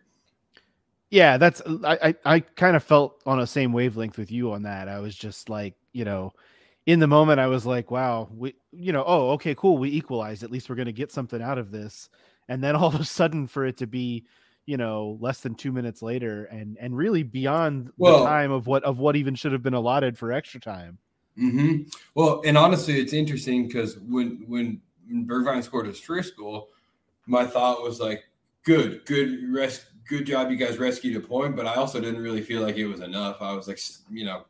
Yeah, 1.14 1.36
that's 1.36 1.62
I 1.84 1.96
I, 2.02 2.34
I 2.34 2.40
kind 2.40 2.74
of 2.74 2.82
felt 2.82 3.22
on 3.24 3.38
a 3.38 3.46
same 3.46 3.72
wavelength 3.72 4.18
with 4.18 4.32
you 4.32 4.50
on 4.50 4.62
that. 4.64 4.88
I 4.88 4.98
was 4.98 5.14
just 5.14 5.48
like, 5.48 5.76
you 5.92 6.04
know, 6.04 6.32
in 6.86 6.98
the 6.98 7.06
moment 7.06 7.38
I 7.38 7.46
was 7.46 7.64
like, 7.64 7.92
wow, 7.92 8.28
we 8.34 8.56
you 8.72 8.92
know, 8.92 9.04
oh, 9.06 9.30
okay, 9.34 9.54
cool, 9.54 9.78
we 9.78 9.90
equalized. 9.90 10.42
At 10.42 10.50
least 10.50 10.68
we're 10.68 10.74
going 10.74 10.86
to 10.86 10.92
get 10.92 11.12
something 11.12 11.40
out 11.40 11.56
of 11.56 11.70
this. 11.70 12.08
And 12.48 12.60
then 12.64 12.74
all 12.76 12.88
of 12.88 12.96
a 13.00 13.04
sudden 13.04 13.46
for 13.46 13.64
it 13.64 13.76
to 13.76 13.86
be, 13.86 14.24
you 14.66 14.76
know, 14.76 15.16
less 15.20 15.38
than 15.38 15.54
2 15.54 15.70
minutes 15.70 16.02
later 16.02 16.46
and 16.46 16.76
and 16.80 16.96
really 16.96 17.22
beyond 17.22 17.92
Well- 17.96 18.24
the 18.24 18.28
time 18.28 18.50
of 18.50 18.66
what 18.66 18.82
of 18.82 18.98
what 18.98 19.14
even 19.14 19.36
should 19.36 19.52
have 19.52 19.62
been 19.62 19.74
allotted 19.74 20.18
for 20.18 20.32
extra 20.32 20.58
time. 20.58 20.98
hmm 21.36 21.82
Well, 22.16 22.42
and 22.44 22.58
honestly, 22.58 22.98
it's 22.98 23.12
interesting 23.12 23.68
because 23.68 23.98
when 24.00 24.42
when 24.48 24.80
Bergwijn 25.08 25.62
scored 25.62 25.86
his 25.86 26.00
first 26.00 26.36
goal, 26.36 26.70
my 27.26 27.46
thought 27.46 27.84
was 27.84 28.00
like, 28.00 28.24
"Good, 28.64 29.04
good 29.06 29.52
rest, 29.52 29.84
good 30.08 30.26
job, 30.26 30.50
you 30.50 30.56
guys 30.56 30.78
rescued 30.78 31.16
a 31.16 31.20
point." 31.20 31.56
But 31.56 31.66
I 31.66 31.74
also 31.74 32.00
didn't 32.00 32.22
really 32.22 32.42
feel 32.42 32.62
like 32.62 32.76
it 32.76 32.86
was 32.86 33.00
enough. 33.00 33.40
I 33.40 33.52
was 33.54 33.68
like, 33.68 33.80
you 34.10 34.24
know, 34.24 34.44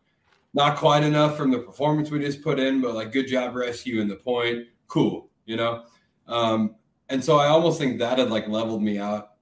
not 0.53 0.77
quite 0.77 1.03
enough 1.03 1.37
from 1.37 1.51
the 1.51 1.59
performance 1.59 2.11
we 2.11 2.19
just 2.21 2.43
put 2.43 2.59
in, 2.59 2.81
but 2.81 2.95
like, 2.95 3.13
good 3.13 3.27
job 3.27 3.55
rescuing 3.55 4.09
the 4.09 4.17
point. 4.17 4.67
Cool, 4.89 5.29
you 5.47 5.57
know. 5.57 5.85
Um, 6.27 6.77
and 7.09 7.23
so 7.23 7.37
I 7.39 7.49
almost 7.49 7.79
think 7.79 7.99
that 7.99 8.19
had 8.19 8.31
like 8.31 8.49
leveled 8.49 8.83
me 8.83 8.99
out, 8.99 9.33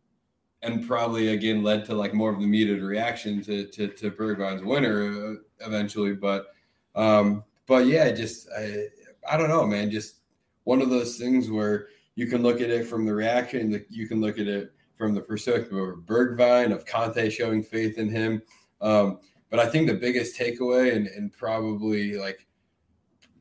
and 0.63 0.87
probably 0.87 1.29
again 1.29 1.63
led 1.63 1.85
to 1.87 1.95
like 1.95 2.15
more 2.15 2.33
of 2.33 2.41
the 2.41 2.47
muted 2.47 2.83
reaction 2.83 3.43
to 3.45 3.67
to, 3.67 3.89
to 3.89 4.63
winner 4.65 5.33
uh, 5.33 5.67
eventually, 5.67 6.15
but. 6.15 6.47
Um, 6.95 7.45
but 7.67 7.87
yeah, 7.87 8.11
just 8.13 8.49
I, 8.57 8.89
I 9.31 9.37
don't 9.37 9.49
know, 9.49 9.67
man. 9.67 9.91
Just 9.91 10.17
one 10.65 10.83
of 10.83 10.91
those 10.91 11.17
things 11.17 11.51
where 11.51 11.89
you 12.15 12.27
can 12.27 12.43
look 12.43 12.61
at 12.61 12.71
it 12.71 12.87
from 12.87 13.05
the 13.05 13.15
reaction, 13.15 13.85
you 13.89 14.07
can 14.07 14.21
look 14.21 14.39
at 14.39 14.47
it 14.47 14.73
from 15.03 15.15
the 15.15 15.21
perspective 15.21 15.77
of 15.77 15.97
Bergwijn, 16.07 16.73
of 16.73 16.87
Conte 16.87 17.29
showing 17.29 17.61
faith 17.61 17.99
in 17.99 18.09
him. 18.09 18.41
Um, 18.81 19.19
but 19.51 19.59
I 19.59 19.67
think 19.67 19.89
the 19.89 19.95
biggest 19.95 20.39
takeaway 20.39 20.95
and, 20.95 21.09
and 21.09 21.33
probably 21.33 22.17
like 22.17 22.47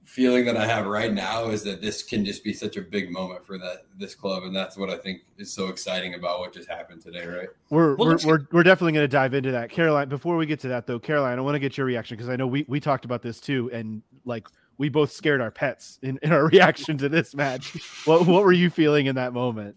feeling 0.03 0.43
that 0.45 0.57
I 0.57 0.65
have 0.65 0.87
right 0.87 1.13
now 1.13 1.49
is 1.49 1.61
that 1.65 1.79
this 1.79 2.01
can 2.01 2.25
just 2.25 2.43
be 2.43 2.51
such 2.51 2.77
a 2.77 2.81
big 2.81 3.11
moment 3.11 3.45
for 3.45 3.59
that 3.59 3.83
this 3.95 4.15
club, 4.15 4.41
and 4.41 4.55
that's 4.55 4.75
what 4.75 4.89
I 4.89 4.97
think 4.97 5.21
is 5.37 5.53
so 5.53 5.67
exciting 5.67 6.15
about 6.15 6.39
what 6.39 6.51
just 6.51 6.67
happened 6.67 7.03
today, 7.03 7.27
right? 7.27 7.49
We're 7.69 7.95
Well, 7.95 8.07
we're, 8.07 8.11
let's- 8.13 8.25
we're 8.25 8.39
we're 8.51 8.63
definitely 8.63 8.93
going 8.93 9.03
to 9.03 9.07
dive 9.07 9.35
into 9.35 9.51
that. 9.51 9.69
Caroline, 9.69 10.09
before 10.09 10.37
we 10.37 10.47
get 10.47 10.59
to 10.61 10.67
that 10.69 10.87
though, 10.87 10.97
Caroline, 10.97 11.37
I 11.37 11.41
want 11.41 11.53
to 11.53 11.59
get 11.59 11.77
your 11.77 11.85
reaction 11.85 12.17
because 12.17 12.27
I 12.29 12.37
know 12.37 12.47
we 12.47 12.65
we 12.67 12.79
talked 12.79 13.05
about 13.05 13.21
this 13.21 13.39
too 13.39 13.69
and 13.71 14.01
like 14.25 14.47
we 14.79 14.89
both 14.89 15.11
scared 15.11 15.41
our 15.41 15.51
pets 15.51 15.99
in, 16.01 16.17
in 16.23 16.31
our 16.31 16.45
reaction 16.47 16.97
to 16.97 17.07
this 17.07 17.35
match. 17.35 17.77
what 18.05 18.25
what 18.25 18.43
were 18.45 18.51
you 18.51 18.71
feeling 18.71 19.05
in 19.05 19.13
that 19.13 19.31
moment? 19.31 19.75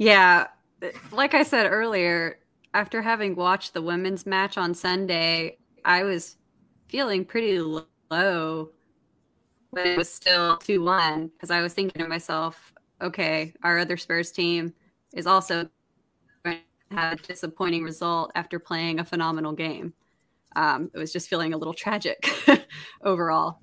Yeah, 0.00 0.46
like 1.12 1.34
I 1.34 1.42
said 1.42 1.66
earlier, 1.70 2.38
after 2.72 3.02
having 3.02 3.36
watched 3.36 3.74
the 3.74 3.82
women's 3.82 4.24
match 4.24 4.56
on 4.56 4.72
Sunday, 4.72 5.58
I 5.84 6.04
was 6.04 6.38
feeling 6.88 7.22
pretty 7.22 7.60
low 7.60 8.70
when 9.70 9.86
it 9.86 9.98
was 9.98 10.10
still 10.10 10.56
2 10.56 10.82
1 10.82 11.28
because 11.28 11.50
I 11.50 11.60
was 11.60 11.74
thinking 11.74 12.00
to 12.02 12.08
myself, 12.08 12.72
okay, 13.02 13.52
our 13.62 13.78
other 13.78 13.98
Spurs 13.98 14.32
team 14.32 14.72
is 15.14 15.26
also 15.26 15.68
going 16.44 16.60
to 16.90 16.96
have 16.96 17.20
a 17.20 17.22
disappointing 17.22 17.84
result 17.84 18.32
after 18.34 18.58
playing 18.58 19.00
a 19.00 19.04
phenomenal 19.04 19.52
game. 19.52 19.92
Um, 20.56 20.90
it 20.94 20.98
was 20.98 21.12
just 21.12 21.28
feeling 21.28 21.52
a 21.52 21.58
little 21.58 21.74
tragic 21.74 22.26
overall. 23.04 23.58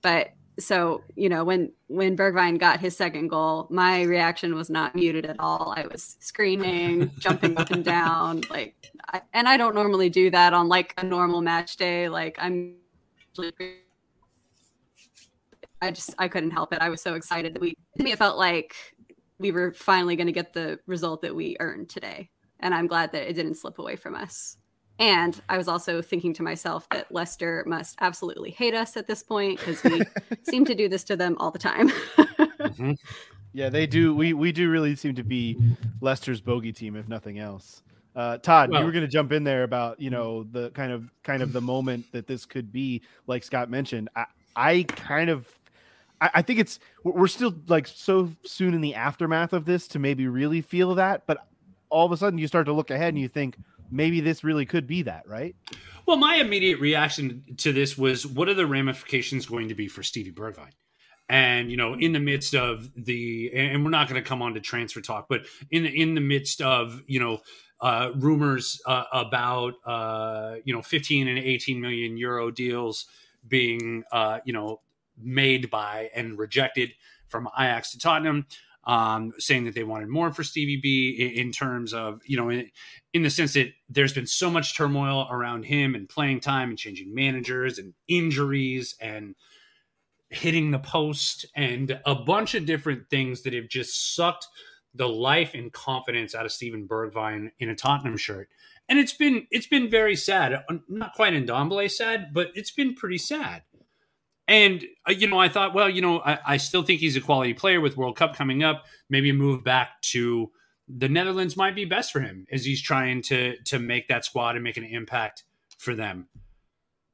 But 0.00 0.30
so 0.58 1.02
you 1.16 1.28
know 1.28 1.44
when 1.44 1.72
when 1.88 2.16
Bergwijn 2.16 2.58
got 2.58 2.80
his 2.80 2.96
second 2.96 3.28
goal, 3.28 3.66
my 3.70 4.02
reaction 4.02 4.54
was 4.54 4.68
not 4.68 4.94
muted 4.94 5.24
at 5.24 5.36
all. 5.38 5.72
I 5.76 5.86
was 5.86 6.16
screaming, 6.20 7.10
jumping 7.18 7.56
up 7.56 7.70
and 7.70 7.84
down, 7.98 8.42
like, 8.50 8.74
I, 9.08 9.22
and 9.32 9.48
I 9.48 9.56
don't 9.56 9.74
normally 9.74 10.10
do 10.10 10.30
that 10.30 10.52
on 10.52 10.68
like 10.68 10.94
a 10.98 11.04
normal 11.04 11.40
match 11.40 11.76
day. 11.76 12.08
Like 12.08 12.36
I'm, 12.38 12.76
I 15.80 15.90
just 15.90 16.14
I 16.18 16.28
couldn't 16.28 16.50
help 16.50 16.72
it. 16.72 16.80
I 16.80 16.90
was 16.90 17.00
so 17.00 17.14
excited 17.14 17.54
that 17.54 17.60
we. 17.60 17.74
To 17.96 18.04
me, 18.04 18.12
it 18.12 18.18
felt 18.18 18.38
like 18.38 18.74
we 19.38 19.52
were 19.52 19.72
finally 19.72 20.16
going 20.16 20.28
to 20.28 20.32
get 20.32 20.52
the 20.52 20.78
result 20.86 21.22
that 21.22 21.34
we 21.34 21.56
earned 21.60 21.88
today, 21.88 22.30
and 22.60 22.74
I'm 22.74 22.86
glad 22.86 23.12
that 23.12 23.28
it 23.28 23.32
didn't 23.32 23.56
slip 23.56 23.78
away 23.78 23.96
from 23.96 24.14
us. 24.14 24.58
And 24.98 25.40
I 25.48 25.58
was 25.58 25.68
also 25.68 26.00
thinking 26.02 26.32
to 26.34 26.42
myself 26.42 26.86
that 26.90 27.10
Leicester 27.12 27.64
must 27.66 27.96
absolutely 28.00 28.50
hate 28.50 28.74
us 28.74 28.96
at 28.96 29.06
this 29.06 29.22
point 29.22 29.58
because 29.58 29.82
we 29.82 30.02
seem 30.44 30.64
to 30.66 30.74
do 30.74 30.88
this 30.88 31.02
to 31.04 31.16
them 31.16 31.36
all 31.40 31.50
the 31.50 31.58
time. 31.58 31.90
Mhm. 32.62 32.96
Yeah, 33.52 33.68
they 33.68 33.86
do. 33.88 34.14
We 34.14 34.32
we 34.34 34.52
do 34.52 34.70
really 34.70 34.94
seem 34.94 35.16
to 35.16 35.24
be 35.24 35.58
Leicester's 36.00 36.40
bogey 36.40 36.72
team, 36.72 36.94
if 36.96 37.08
nothing 37.08 37.38
else. 37.40 37.82
Uh, 38.14 38.38
Todd, 38.38 38.70
Well- 38.70 38.80
you 38.80 38.86
were 38.86 38.92
going 38.92 39.04
to 39.04 39.10
jump 39.10 39.32
in 39.32 39.42
there 39.42 39.64
about 39.64 40.00
you 40.00 40.10
know 40.10 40.44
the 40.44 40.70
kind 40.70 40.92
of 40.92 41.10
kind 41.24 41.42
of 41.42 41.52
the 41.52 41.60
moment 41.60 42.06
that 42.12 42.26
this 42.28 42.46
could 42.46 42.70
be, 42.72 43.02
like 43.26 43.42
Scott 43.42 43.68
mentioned. 43.68 44.08
I, 44.14 44.26
I 44.54 44.82
kind 44.84 45.28
of, 45.28 45.46
I, 46.20 46.30
I 46.34 46.42
think 46.42 46.60
it's 46.60 46.78
we're 47.04 47.12
we're 47.12 47.26
still 47.26 47.52
like 47.66 47.88
so 47.88 48.30
soon 48.44 48.74
in 48.74 48.80
the 48.80 48.94
aftermath 48.94 49.52
of 49.52 49.64
this 49.64 49.88
to 49.88 49.98
maybe 49.98 50.28
really 50.28 50.60
feel 50.60 50.94
that, 50.94 51.26
but 51.26 51.44
all 51.90 52.06
of 52.06 52.12
a 52.12 52.16
sudden 52.16 52.38
you 52.38 52.46
start 52.46 52.66
to 52.66 52.72
look 52.72 52.90
ahead 52.90 53.08
and 53.08 53.18
you 53.18 53.28
think 53.28 53.56
maybe 53.92 54.20
this 54.20 54.42
really 54.42 54.66
could 54.66 54.86
be 54.86 55.02
that, 55.02 55.28
right? 55.28 55.54
Well, 56.06 56.16
my 56.16 56.36
immediate 56.36 56.80
reaction 56.80 57.44
to 57.58 57.72
this 57.72 57.96
was, 57.96 58.26
what 58.26 58.48
are 58.48 58.54
the 58.54 58.66
ramifications 58.66 59.46
going 59.46 59.68
to 59.68 59.74
be 59.74 59.86
for 59.86 60.02
Stevie 60.02 60.32
Bergwijn? 60.32 60.72
And 61.28 61.70
you 61.70 61.76
know, 61.76 61.94
in 61.94 62.12
the 62.12 62.20
midst 62.20 62.54
of 62.54 62.90
the, 62.96 63.52
and 63.54 63.84
we're 63.84 63.90
not 63.90 64.08
going 64.08 64.22
to 64.22 64.28
come 64.28 64.42
on 64.42 64.54
to 64.54 64.60
transfer 64.60 65.00
talk, 65.00 65.26
but 65.28 65.42
in 65.70 65.84
the 65.84 66.02
in 66.02 66.14
the 66.14 66.20
midst 66.20 66.60
of 66.60 67.00
you 67.06 67.20
know 67.20 67.38
uh, 67.80 68.10
rumors 68.16 68.82
uh, 68.86 69.04
about 69.12 69.74
uh, 69.86 70.56
you 70.64 70.74
know 70.74 70.82
15 70.82 71.28
and 71.28 71.38
18 71.38 71.80
million 71.80 72.16
euro 72.16 72.50
deals 72.50 73.06
being 73.46 74.02
uh, 74.12 74.40
you 74.44 74.52
know 74.52 74.80
made 75.16 75.70
by 75.70 76.10
and 76.14 76.38
rejected 76.38 76.92
from 77.28 77.48
Ajax 77.58 77.92
to 77.92 77.98
Tottenham, 77.98 78.46
um, 78.84 79.32
saying 79.38 79.64
that 79.64 79.74
they 79.74 79.84
wanted 79.84 80.08
more 80.08 80.32
for 80.32 80.42
Stevie 80.42 80.80
B 80.82 81.10
in, 81.18 81.46
in 81.46 81.52
terms 81.52 81.94
of 81.94 82.20
you 82.24 82.36
know 82.36 82.48
in, 82.48 82.70
in 83.12 83.22
the 83.22 83.30
sense 83.30 83.54
that 83.54 83.72
there's 83.88 84.12
been 84.12 84.26
so 84.26 84.50
much 84.50 84.76
turmoil 84.76 85.28
around 85.30 85.64
him 85.64 85.94
and 85.94 86.08
playing 86.08 86.40
time 86.40 86.70
and 86.70 86.78
changing 86.78 87.14
managers 87.14 87.78
and 87.78 87.94
injuries 88.08 88.96
and 89.00 89.34
hitting 90.30 90.70
the 90.70 90.78
post 90.78 91.44
and 91.54 92.00
a 92.06 92.14
bunch 92.14 92.54
of 92.54 92.64
different 92.64 93.08
things 93.10 93.42
that 93.42 93.52
have 93.52 93.68
just 93.68 94.14
sucked 94.14 94.48
the 94.94 95.08
life 95.08 95.54
and 95.54 95.72
confidence 95.72 96.34
out 96.34 96.46
of 96.46 96.52
Steven 96.52 96.86
Bergwijn 96.86 97.50
in 97.58 97.68
a 97.68 97.74
Tottenham 97.74 98.16
shirt. 98.16 98.48
And 98.88 98.98
it's 98.98 99.12
been 99.12 99.46
it's 99.50 99.66
been 99.66 99.90
very 99.90 100.16
sad. 100.16 100.64
Not 100.88 101.14
quite 101.14 101.34
in 101.34 101.46
Dombele 101.46 101.90
sad, 101.90 102.34
but 102.34 102.50
it's 102.54 102.72
been 102.72 102.94
pretty 102.94 103.18
sad. 103.18 103.62
And 104.48 104.84
uh, 105.08 105.12
you 105.12 105.28
know, 105.28 105.38
I 105.38 105.48
thought, 105.48 105.74
well, 105.74 105.88
you 105.88 106.00
know, 106.00 106.20
I, 106.20 106.38
I 106.46 106.56
still 106.56 106.82
think 106.82 107.00
he's 107.00 107.16
a 107.16 107.20
quality 107.20 107.54
player 107.54 107.80
with 107.80 107.96
World 107.96 108.16
Cup 108.16 108.36
coming 108.36 108.62
up. 108.62 108.84
Maybe 109.08 109.30
a 109.30 109.34
move 109.34 109.64
back 109.64 110.00
to 110.02 110.50
the 110.88 111.08
Netherlands 111.08 111.56
might 111.56 111.74
be 111.74 111.84
best 111.84 112.12
for 112.12 112.20
him 112.20 112.46
as 112.50 112.64
he's 112.64 112.82
trying 112.82 113.22
to 113.22 113.56
to 113.64 113.78
make 113.78 114.08
that 114.08 114.24
squad 114.24 114.56
and 114.56 114.64
make 114.64 114.76
an 114.76 114.84
impact 114.84 115.44
for 115.78 115.94
them. 115.94 116.28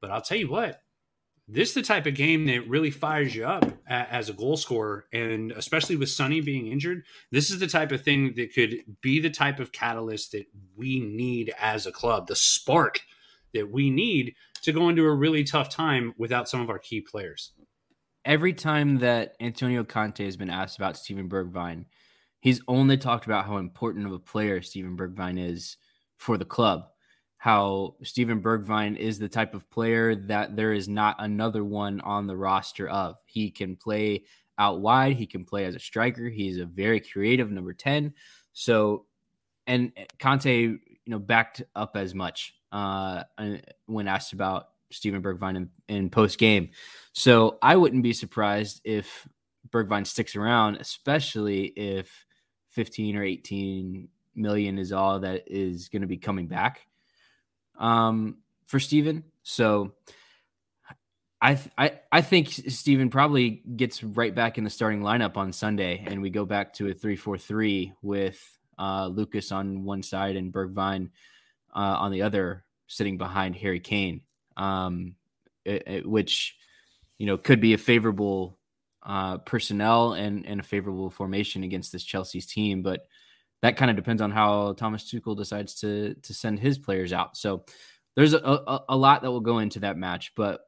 But 0.01 0.11
I'll 0.11 0.23
tell 0.23 0.39
you 0.39 0.49
what, 0.49 0.83
this 1.47 1.71
is 1.71 1.75
the 1.75 1.83
type 1.83 2.07
of 2.07 2.15
game 2.15 2.45
that 2.47 2.69
really 2.69 2.91
fires 2.91 3.35
you 3.35 3.47
up 3.47 3.65
as 3.89 4.29
a 4.29 4.35
goal 4.35 4.57
scorer, 4.57 5.07
and 5.13 5.51
especially 5.53 5.97
with 5.97 6.11
Sonny 6.11 6.43
being 6.43 6.67
injured, 6.67 7.05
this 7.33 7.51
is 7.51 7.59
the 7.59 7.67
type 7.67 7.91
of 7.91 8.03
thing 8.03 8.35
that 8.37 8.55
could 8.55 8.77
be 9.01 9.19
the 9.19 9.31
type 9.31 9.59
of 9.59 9.73
catalyst 9.73 10.33
that 10.33 10.47
we 10.77 11.01
need 11.01 11.53
as 11.59 11.87
a 11.87 11.93
club, 11.93 12.27
the 12.27 12.37
spark 12.37 13.01
that 13.55 13.71
we 13.71 13.89
need 13.89 14.35
to 14.69 14.73
go 14.73 14.89
into 14.89 15.05
a 15.05 15.15
really 15.15 15.43
tough 15.43 15.69
time 15.69 16.15
without 16.19 16.49
some 16.49 16.61
of 16.61 16.71
our 16.71 16.79
key 16.79 17.01
players. 17.01 17.53
every 18.29 18.53
time 18.53 18.99
that 18.99 19.35
Antonio 19.41 19.83
Conte 19.83 20.25
has 20.25 20.37
been 20.37 20.51
asked 20.51 20.77
about 20.77 20.99
Steven 20.99 21.29
Bergwijn, 21.29 21.87
he's 22.41 22.61
only 22.69 22.97
talked 22.99 23.25
about 23.25 23.47
how 23.47 23.57
important 23.57 24.07
of 24.07 24.13
a 24.13 24.19
player 24.19 24.61
Steven 24.61 24.97
Bergwijn 24.97 25.39
is 25.43 25.79
for 26.19 26.37
the 26.37 26.45
club. 26.45 26.89
How 27.39 27.97
Steven 28.03 28.43
Bergwijn 28.43 28.97
is 28.97 29.19
the 29.19 29.29
type 29.29 29.55
of 29.55 29.69
player 29.71 30.15
that 30.15 30.57
there 30.57 30.75
is 30.75 30.89
not 30.89 31.17
another 31.21 31.65
one 31.65 32.01
on 32.03 32.27
the 32.27 32.37
roster 32.37 32.89
of. 32.89 33.17
He 33.25 33.51
can 33.51 33.77
play 33.77 34.25
out 34.59 34.81
wide, 34.81 35.17
he 35.17 35.27
can 35.27 35.45
play 35.45 35.65
as 35.65 35.75
a 35.75 35.81
striker, 35.81 36.29
he's 36.29 36.59
a 36.59 36.67
very 36.67 37.01
creative 37.01 37.51
number 37.51 37.73
10. 37.73 38.13
So, 38.53 39.07
and 39.67 39.93
Conte, 40.19 40.53
you 40.53 40.81
know, 41.07 41.21
backed 41.21 41.63
up 41.75 41.97
as 41.97 42.15
much 42.15 42.55
uh, 42.73 43.25
when 43.87 44.09
asked 44.09 44.33
about 44.33 44.69
Steven 44.91 45.23
Bergwijn 45.23 45.57
in, 45.57 45.71
in 45.89 46.11
post 46.11 46.39
game. 46.39 46.71
So 47.13 47.59
I 47.63 47.77
wouldn't 47.77 48.03
be 48.03 48.13
surprised 48.13 48.81
if 48.85 49.29
Bergwijn 49.71 50.07
sticks 50.07 50.37
around, 50.37 50.77
especially 50.77 51.67
if 51.67 52.27
15 52.71 53.17
or 53.17 53.25
18 53.25 54.09
million 54.35 54.79
is 54.79 54.93
all 54.93 55.21
that 55.21 55.45
is 55.47 55.89
going 55.89 56.03
to 56.03 56.09
be 56.09 56.17
coming 56.17 56.47
back 56.47 56.87
um, 57.79 58.39
for 58.67 58.81
Steven. 58.81 59.25
So 59.43 59.95
I 61.41 61.55
th- 61.55 61.71
I 61.79 62.01
I 62.11 62.21
think 62.21 62.49
Steven 62.49 63.11
probably 63.11 63.63
gets 63.77 64.03
right 64.03 64.35
back 64.35 64.59
in 64.59 64.65
the 64.65 64.71
starting 64.71 65.01
lineup 65.01 65.37
on 65.37 65.53
Sunday, 65.53 66.05
and 66.07 66.21
we 66.21 66.31
go 66.31 66.45
back 66.45 66.73
to 66.75 66.89
a 66.89 66.95
three-four-three 66.95 67.93
with 68.03 68.59
uh, 68.79 69.07
Lucas 69.07 69.53
on 69.53 69.85
one 69.85 70.03
side 70.03 70.37
and 70.37 70.53
Bergwijn 70.53 71.11
uh, 71.75 71.97
on 71.99 72.13
the 72.13 72.23
other, 72.23 72.65
sitting 72.87 73.19
behind 73.19 73.57
Harry 73.57 73.81
Kane, 73.81 74.23
um, 74.57 75.15
it, 75.65 75.83
it, 75.87 76.07
which 76.07 76.57
you 77.19 77.27
know 77.27 77.37
could 77.37 77.61
be 77.61 77.75
a 77.75 77.79
favorable 77.79 78.59
uh, 79.03 79.39
personnel 79.39 80.13
and 80.13 80.47
and 80.47 80.61
a 80.61 80.65
favorable 80.65 81.11
formation 81.11 81.65
against 81.65 81.93
this 81.93 82.05
Chelsea's 82.05 82.47
team, 82.47 82.83
but 82.83 83.07
that 83.63 83.77
kind 83.77 83.91
of 83.91 83.97
depends 83.97 84.23
on 84.23 84.31
how 84.31 84.73
Thomas 84.75 85.11
Tuchel 85.11 85.37
decides 85.37 85.75
to 85.81 86.15
to 86.15 86.35
send 86.35 86.59
his 86.59 86.79
players 86.79 87.13
out. 87.13 87.37
So 87.37 87.65
there's 88.17 88.35
a, 88.35 88.39
a, 88.39 88.85
a 88.91 88.97
lot 88.97 89.23
that 89.23 89.31
will 89.31 89.41
go 89.41 89.59
into 89.59 89.81
that 89.81 89.97
match, 89.97 90.33
but 90.35 90.61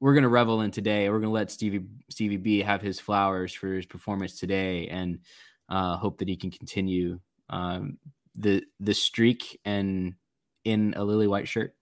we're 0.00 0.14
gonna 0.14 0.28
revel 0.28 0.60
in 0.60 0.70
today. 0.70 1.08
We're 1.08 1.20
gonna 1.20 1.32
let 1.32 1.50
Stevie 1.50 1.86
Stevie 2.10 2.36
B 2.36 2.60
have 2.60 2.82
his 2.82 3.00
flowers 3.00 3.52
for 3.52 3.74
his 3.74 3.86
performance 3.86 4.38
today, 4.38 4.88
and 4.88 5.20
uh, 5.68 5.96
hope 5.96 6.18
that 6.18 6.28
he 6.28 6.36
can 6.36 6.50
continue 6.50 7.20
um, 7.50 7.98
the 8.38 8.64
the 8.80 8.94
streak 8.94 9.58
and 9.64 10.14
in 10.64 10.94
a 10.96 11.04
lily 11.04 11.26
white 11.26 11.48
shirt. 11.48 11.74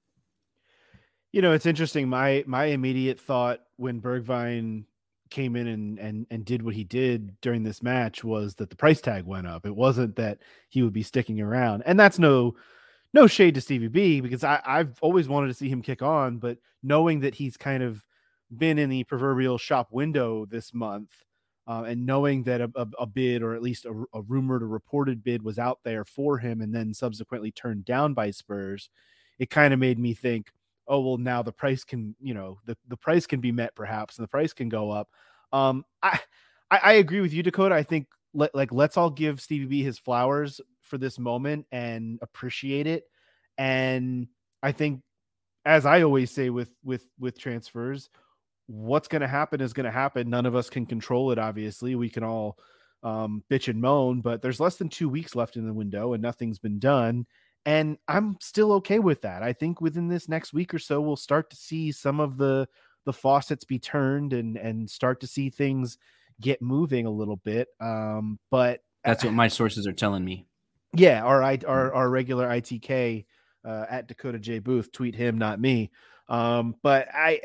You 1.33 1.43
know, 1.43 1.53
it's 1.53 1.67
interesting. 1.67 2.09
My 2.09 2.45
my 2.47 2.67
immediate 2.67 3.21
thought 3.21 3.61
when 3.77 4.01
Bergwijn 4.01 4.85
came 5.29 5.57
in 5.57 5.67
and 5.67 5.99
and 5.99 6.27
and 6.31 6.45
did 6.45 6.63
what 6.63 6.75
he 6.75 6.85
did 6.85 7.39
during 7.41 7.63
this 7.63 7.83
match 7.83 8.25
was 8.25 8.55
that 8.55 8.71
the 8.71 8.77
price 8.77 9.01
tag 9.01 9.25
went 9.25 9.47
up. 9.47 9.67
It 9.67 9.77
wasn't 9.77 10.17
that 10.17 10.39
he 10.69 10.83
would 10.83 10.93
be 10.93 11.03
sticking 11.03 11.41
around, 11.41 11.83
and 11.85 11.99
that's 11.99 12.19
no 12.19 12.57
no 13.13 13.27
shade 13.27 13.55
to 13.55 13.61
Stevie 13.61 13.89
B 13.89 14.21
because 14.21 14.45
I, 14.45 14.61
I've 14.65 14.99
always 15.01 15.29
wanted 15.29 15.49
to 15.49 15.55
see 15.55 15.69
him 15.69 15.83
kick 15.83 16.03
on, 16.03 16.39
but 16.39 16.59
knowing 16.83 17.21
that 17.21 17.35
he's 17.35 17.57
kind 17.57 17.83
of 17.83 18.05
been 18.55 18.79
in 18.79 18.91
the 18.91 19.05
proverbial 19.05 19.59
shop 19.59 19.89
window 19.91 20.47
this 20.47 20.73
month, 20.73 21.11
uh, 21.67 21.85
and 21.87 22.07
knowing 22.07 22.43
that 22.45 22.61
a, 22.61 22.71
a, 22.77 22.87
a, 23.01 23.07
bid 23.07 23.43
or 23.43 23.55
at 23.55 23.63
least 23.63 23.87
a, 23.87 24.05
a 24.15 24.23
rumored 24.23 24.63
or 24.63 24.69
reported 24.69 25.25
bid 25.25 25.43
was 25.43 25.59
out 25.59 25.81
there 25.83 26.05
for 26.05 26.39
him 26.39 26.61
and 26.61 26.75
then 26.75 26.95
subsequently 26.95 27.51
turned 27.51 27.85
down 27.85 28.15
by 28.15 28.31
Spurs, 28.31 28.89
it 29.39 29.51
kind 29.51 29.75
of 29.75 29.81
made 29.81 29.99
me 29.99 30.15
think, 30.15 30.53
oh 30.87 31.01
well, 31.01 31.19
now 31.19 31.43
the 31.43 31.53
price 31.53 31.83
can 31.85 32.15
you 32.21 32.35
know 32.35 32.59
the 32.67 32.77
the 32.89 32.97
price 32.97 33.27
can 33.27 33.41
be 33.41 33.53
met 33.53 33.75
perhaps 33.75 34.17
and 34.17 34.25
the 34.25 34.29
price 34.29 34.53
can 34.53 34.69
go 34.69 34.91
up. 34.91 35.09
Um, 35.53 35.85
I 36.03 36.21
I, 36.71 36.81
I 36.83 36.93
agree 36.95 37.21
with 37.21 37.33
you, 37.33 37.43
Dakota. 37.43 37.75
I 37.75 37.83
think 37.83 38.07
like 38.33 38.73
let's 38.73 38.97
all 38.97 39.11
give 39.11 39.41
Stevie 39.41 39.67
B 39.67 39.83
his 39.83 39.99
flowers 39.99 40.61
for 40.83 40.99
this 40.99 41.19
moment 41.19 41.67
and 41.73 42.19
appreciate 42.23 42.87
it. 42.87 43.05
And 43.59 44.29
I 44.63 44.73
think, 44.73 45.03
as 45.65 45.87
I 45.87 46.03
always 46.03 46.31
say 46.31 46.51
with 46.51 46.71
with 46.85 47.07
with 47.19 47.39
transfers, 47.39 48.11
what's 48.67 49.09
going 49.09 49.23
to 49.23 49.29
happen 49.29 49.61
is 49.61 49.73
going 49.73 49.85
to 49.85 49.91
happen. 49.91 50.31
None 50.31 50.47
of 50.47 50.57
us 50.57 50.71
can 50.71 50.87
control 50.87 51.31
it. 51.31 51.39
Obviously, 51.39 51.95
we 51.95 52.11
can 52.11 52.25
all 52.25 52.59
um, 53.03 53.43
bitch 53.51 53.69
and 53.69 53.81
moan, 53.81 54.21
but 54.21 54.43
there's 54.43 54.61
less 54.61 54.77
than 54.77 54.89
two 54.89 55.09
weeks 55.09 55.35
left 55.35 55.57
in 55.57 55.67
the 55.67 55.73
window, 55.73 56.13
and 56.13 56.23
nothing's 56.23 56.59
been 56.59 56.79
done. 56.79 57.27
And 57.65 57.99
I'm 58.07 58.37
still 58.41 58.73
okay 58.75 58.99
with 58.99 59.23
that. 59.23 59.43
I 59.43 59.53
think 59.53 59.81
within 59.81 60.09
this 60.09 60.29
next 60.29 60.53
week 60.53 60.73
or 60.73 60.79
so, 60.79 61.01
we'll 61.01 61.17
start 61.17 61.51
to 61.51 61.57
see 61.57 61.93
some 61.93 62.21
of 62.21 62.37
the 62.37 62.69
the 63.05 63.13
faucets 63.13 63.65
be 63.65 63.79
turned 63.79 64.33
and 64.33 64.57
and 64.57 64.89
start 64.91 65.21
to 65.21 65.27
see 65.27 65.51
things 65.51 65.99
get 66.41 66.63
moving 66.63 67.07
a 67.07 67.11
little 67.11 67.37
bit. 67.37 67.69
Um, 67.81 68.39
but 68.51 68.83
that's 69.05 69.25
what 69.25 69.33
my 69.33 69.49
sources 69.49 69.87
are 69.87 69.93
telling 69.93 70.25
me. 70.25 70.47
Yeah, 70.95 71.23
our 71.23 71.43
our 71.43 71.95
our 71.95 72.09
regular 72.09 72.49
ITK 72.49 73.25
uh, 73.65 73.87
at 73.89 74.07
Dakota 74.09 74.39
J 74.39 74.61
Booth 74.61 74.93
tweet 74.93 75.15
him, 75.15 75.39
not 75.39 75.61
me. 75.61 75.91
Um, 76.29 76.77
but 76.83 77.09
I 77.13 77.41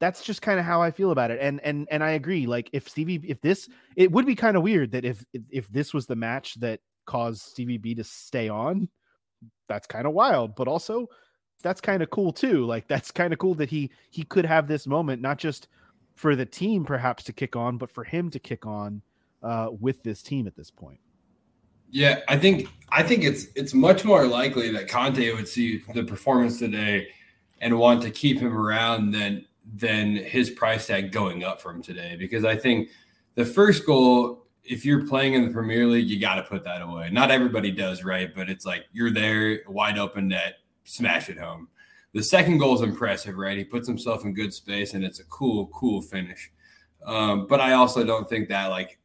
that's 0.00 0.22
just 0.22 0.42
kind 0.42 0.58
of 0.58 0.64
how 0.64 0.80
I 0.80 0.90
feel 0.90 1.10
about 1.10 1.30
it. 1.30 1.38
And 1.40 1.60
and 1.64 1.88
and 1.90 2.02
I 2.02 2.10
agree. 2.10 2.46
Like 2.46 2.70
if 2.72 2.88
Stevie, 2.88 3.20
if 3.24 3.40
this, 3.40 3.68
it 3.96 4.10
would 4.12 4.26
be 4.26 4.34
kind 4.34 4.56
of 4.56 4.62
weird 4.62 4.92
that 4.92 5.04
if 5.04 5.24
if 5.50 5.68
this 5.68 5.92
was 5.92 6.06
the 6.06 6.16
match 6.16 6.54
that 6.60 6.80
caused 7.06 7.42
Stevie 7.42 7.78
B 7.78 7.94
to 7.94 8.04
stay 8.04 8.48
on, 8.48 8.88
that's 9.68 9.86
kind 9.86 10.06
of 10.06 10.12
wild. 10.12 10.54
But 10.54 10.68
also, 10.68 11.08
that's 11.62 11.80
kind 11.80 12.02
of 12.02 12.10
cool 12.10 12.32
too. 12.32 12.64
Like 12.64 12.86
that's 12.88 13.10
kind 13.10 13.32
of 13.32 13.38
cool 13.38 13.54
that 13.54 13.70
he 13.70 13.90
he 14.10 14.22
could 14.22 14.46
have 14.46 14.68
this 14.68 14.86
moment, 14.86 15.20
not 15.22 15.38
just 15.38 15.68
for 16.14 16.36
the 16.36 16.46
team 16.46 16.84
perhaps 16.84 17.24
to 17.24 17.32
kick 17.32 17.56
on, 17.56 17.78
but 17.78 17.90
for 17.90 18.04
him 18.04 18.30
to 18.30 18.38
kick 18.38 18.66
on 18.66 19.02
uh, 19.42 19.68
with 19.80 20.02
this 20.02 20.22
team 20.22 20.46
at 20.46 20.56
this 20.56 20.70
point. 20.70 21.00
Yeah, 21.90 22.20
I 22.28 22.36
think 22.36 22.68
I 22.90 23.02
think 23.02 23.24
it's 23.24 23.46
it's 23.56 23.74
much 23.74 24.04
more 24.04 24.26
likely 24.26 24.70
that 24.72 24.88
Conte 24.88 25.32
would 25.32 25.48
see 25.48 25.82
the 25.94 26.04
performance 26.04 26.58
today 26.58 27.08
and 27.60 27.78
want 27.78 28.02
to 28.02 28.10
keep 28.10 28.38
him 28.38 28.56
around 28.56 29.12
than 29.12 29.44
than 29.74 30.16
his 30.16 30.50
price 30.50 30.86
tag 30.86 31.12
going 31.12 31.44
up 31.44 31.60
from 31.60 31.82
today 31.82 32.16
because 32.18 32.44
I 32.44 32.56
think 32.56 32.88
the 33.34 33.44
first 33.44 33.86
goal, 33.86 34.46
if 34.64 34.84
you're 34.84 35.06
playing 35.06 35.34
in 35.34 35.44
the 35.46 35.52
Premier 35.52 35.86
League, 35.86 36.08
you 36.08 36.18
got 36.18 36.36
to 36.36 36.42
put 36.42 36.64
that 36.64 36.82
away. 36.82 37.10
Not 37.10 37.30
everybody 37.30 37.70
does, 37.70 38.04
right? 38.04 38.34
But 38.34 38.48
it's 38.50 38.66
like 38.66 38.86
you're 38.92 39.12
there, 39.12 39.60
wide 39.68 39.98
open 39.98 40.28
net, 40.28 40.54
smash 40.84 41.28
it 41.28 41.38
home. 41.38 41.68
The 42.14 42.22
second 42.22 42.58
goal 42.58 42.74
is 42.74 42.80
impressive, 42.80 43.36
right? 43.36 43.56
He 43.56 43.64
puts 43.64 43.86
himself 43.86 44.24
in 44.24 44.34
good 44.34 44.52
space 44.52 44.94
and 44.94 45.04
it's 45.04 45.20
a 45.20 45.24
cool, 45.24 45.68
cool 45.68 46.02
finish. 46.02 46.50
Um, 47.04 47.46
but 47.46 47.60
I 47.60 47.74
also 47.74 48.04
don't 48.04 48.28
think 48.28 48.48
that 48.48 48.66
like 48.66 48.98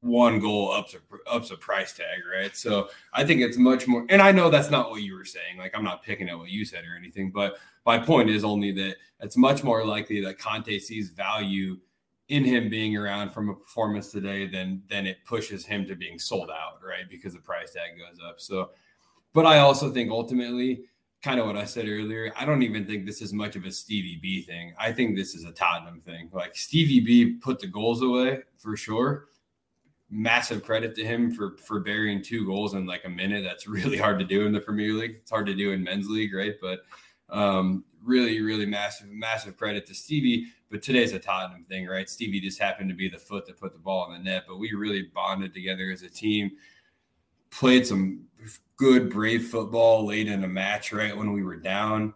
one 0.00 0.40
goal 0.40 0.72
ups 0.72 0.94
a, 0.94 1.30
ups 1.30 1.50
a 1.50 1.56
price 1.56 1.92
tag, 1.92 2.22
right? 2.30 2.56
So 2.56 2.88
I 3.12 3.24
think 3.24 3.42
it's 3.42 3.58
much 3.58 3.86
more. 3.86 4.06
And 4.08 4.22
I 4.22 4.32
know 4.32 4.50
that's 4.50 4.70
not 4.70 4.90
what 4.90 5.02
you 5.02 5.14
were 5.14 5.24
saying. 5.24 5.58
Like 5.58 5.72
I'm 5.76 5.84
not 5.84 6.02
picking 6.02 6.28
at 6.28 6.38
what 6.38 6.48
you 6.48 6.64
said 6.64 6.84
or 6.84 6.96
anything, 6.96 7.30
but 7.30 7.58
my 7.84 7.98
point 7.98 8.30
is 8.30 8.44
only 8.44 8.72
that 8.72 8.96
it's 9.20 9.36
much 9.36 9.62
more 9.62 9.84
likely 9.84 10.22
that 10.24 10.38
Conte 10.38 10.78
sees 10.78 11.10
value 11.10 11.78
in 12.28 12.44
him 12.44 12.70
being 12.70 12.96
around 12.96 13.30
from 13.32 13.48
a 13.50 13.54
performance 13.54 14.10
today 14.10 14.46
than 14.46 14.82
than 14.88 15.06
it 15.06 15.18
pushes 15.26 15.66
him 15.66 15.84
to 15.86 15.94
being 15.94 16.18
sold 16.18 16.48
out, 16.50 16.80
right? 16.86 17.08
Because 17.10 17.34
the 17.34 17.40
price 17.40 17.72
tag 17.72 17.98
goes 17.98 18.20
up. 18.26 18.40
So, 18.40 18.70
but 19.34 19.44
I 19.44 19.58
also 19.58 19.92
think 19.92 20.10
ultimately, 20.10 20.84
kind 21.22 21.40
of 21.40 21.46
what 21.46 21.56
I 21.56 21.64
said 21.64 21.86
earlier, 21.86 22.32
I 22.38 22.46
don't 22.46 22.62
even 22.62 22.86
think 22.86 23.04
this 23.04 23.20
is 23.20 23.34
much 23.34 23.56
of 23.56 23.64
a 23.66 23.72
Stevie 23.72 24.18
B 24.22 24.42
thing. 24.42 24.72
I 24.78 24.92
think 24.92 25.16
this 25.16 25.34
is 25.34 25.44
a 25.44 25.52
Tottenham 25.52 26.00
thing. 26.00 26.30
Like 26.32 26.56
Stevie 26.56 27.00
B 27.00 27.32
put 27.32 27.58
the 27.58 27.66
goals 27.66 28.00
away 28.00 28.38
for 28.56 28.76
sure 28.76 29.26
massive 30.10 30.64
credit 30.64 30.94
to 30.96 31.04
him 31.04 31.32
for 31.32 31.56
for 31.58 31.80
burying 31.80 32.22
two 32.22 32.44
goals 32.44 32.74
in 32.74 32.86
like 32.86 33.04
a 33.04 33.08
minute. 33.08 33.44
That's 33.44 33.66
really 33.66 33.96
hard 33.96 34.18
to 34.18 34.24
do 34.24 34.46
in 34.46 34.52
the 34.52 34.60
Premier 34.60 34.92
League. 34.94 35.16
It's 35.20 35.30
hard 35.30 35.46
to 35.46 35.54
do 35.54 35.72
in 35.72 35.82
men's 35.82 36.08
league, 36.08 36.34
right? 36.34 36.54
But 36.60 36.80
um, 37.28 37.84
really, 38.02 38.40
really 38.40 38.66
massive, 38.66 39.08
massive 39.08 39.56
credit 39.56 39.86
to 39.86 39.94
Stevie. 39.94 40.46
But 40.70 40.82
today's 40.82 41.12
a 41.12 41.18
Tottenham 41.18 41.64
thing, 41.64 41.86
right? 41.86 42.08
Stevie 42.08 42.40
just 42.40 42.60
happened 42.60 42.88
to 42.90 42.94
be 42.94 43.08
the 43.08 43.18
foot 43.18 43.46
that 43.46 43.58
put 43.58 43.72
the 43.72 43.78
ball 43.78 44.06
in 44.06 44.12
the 44.12 44.30
net, 44.30 44.44
but 44.46 44.58
we 44.58 44.72
really 44.72 45.02
bonded 45.02 45.52
together 45.52 45.90
as 45.90 46.02
a 46.02 46.08
team. 46.08 46.52
Played 47.50 47.86
some 47.86 48.26
good, 48.76 49.10
brave 49.10 49.48
football 49.48 50.06
late 50.06 50.28
in 50.28 50.44
a 50.44 50.48
match, 50.48 50.92
right 50.92 51.16
when 51.16 51.32
we 51.32 51.42
were 51.42 51.56
down. 51.56 52.14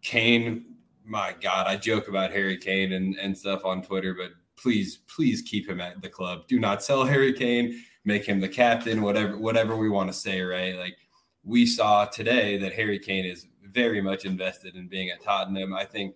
Kane, 0.00 0.76
my 1.04 1.34
God, 1.40 1.66
I 1.66 1.76
joke 1.76 2.06
about 2.08 2.30
Harry 2.30 2.56
Kane 2.56 2.92
and, 2.92 3.16
and 3.16 3.36
stuff 3.36 3.64
on 3.64 3.82
Twitter, 3.82 4.14
but 4.14 4.30
please, 4.58 4.98
please 5.14 5.42
keep 5.42 5.68
him 5.68 5.80
at 5.80 6.00
the 6.02 6.08
club. 6.08 6.46
Do 6.48 6.58
not 6.58 6.82
sell 6.82 7.04
Harry 7.04 7.32
Kane. 7.32 7.82
Make 8.04 8.24
him 8.24 8.40
the 8.40 8.48
captain. 8.48 9.02
Whatever, 9.02 9.36
whatever 9.38 9.76
we 9.76 9.88
want 9.88 10.10
to 10.10 10.12
say, 10.12 10.40
right? 10.40 10.76
Like 10.76 10.96
we 11.44 11.66
saw 11.66 12.04
today 12.04 12.58
that 12.58 12.72
Harry 12.72 12.98
Kane 12.98 13.24
is 13.24 13.46
very 13.62 14.00
much 14.00 14.24
invested 14.24 14.76
in 14.76 14.88
being 14.88 15.10
at 15.10 15.22
Tottenham. 15.22 15.74
I 15.74 15.84
think 15.84 16.14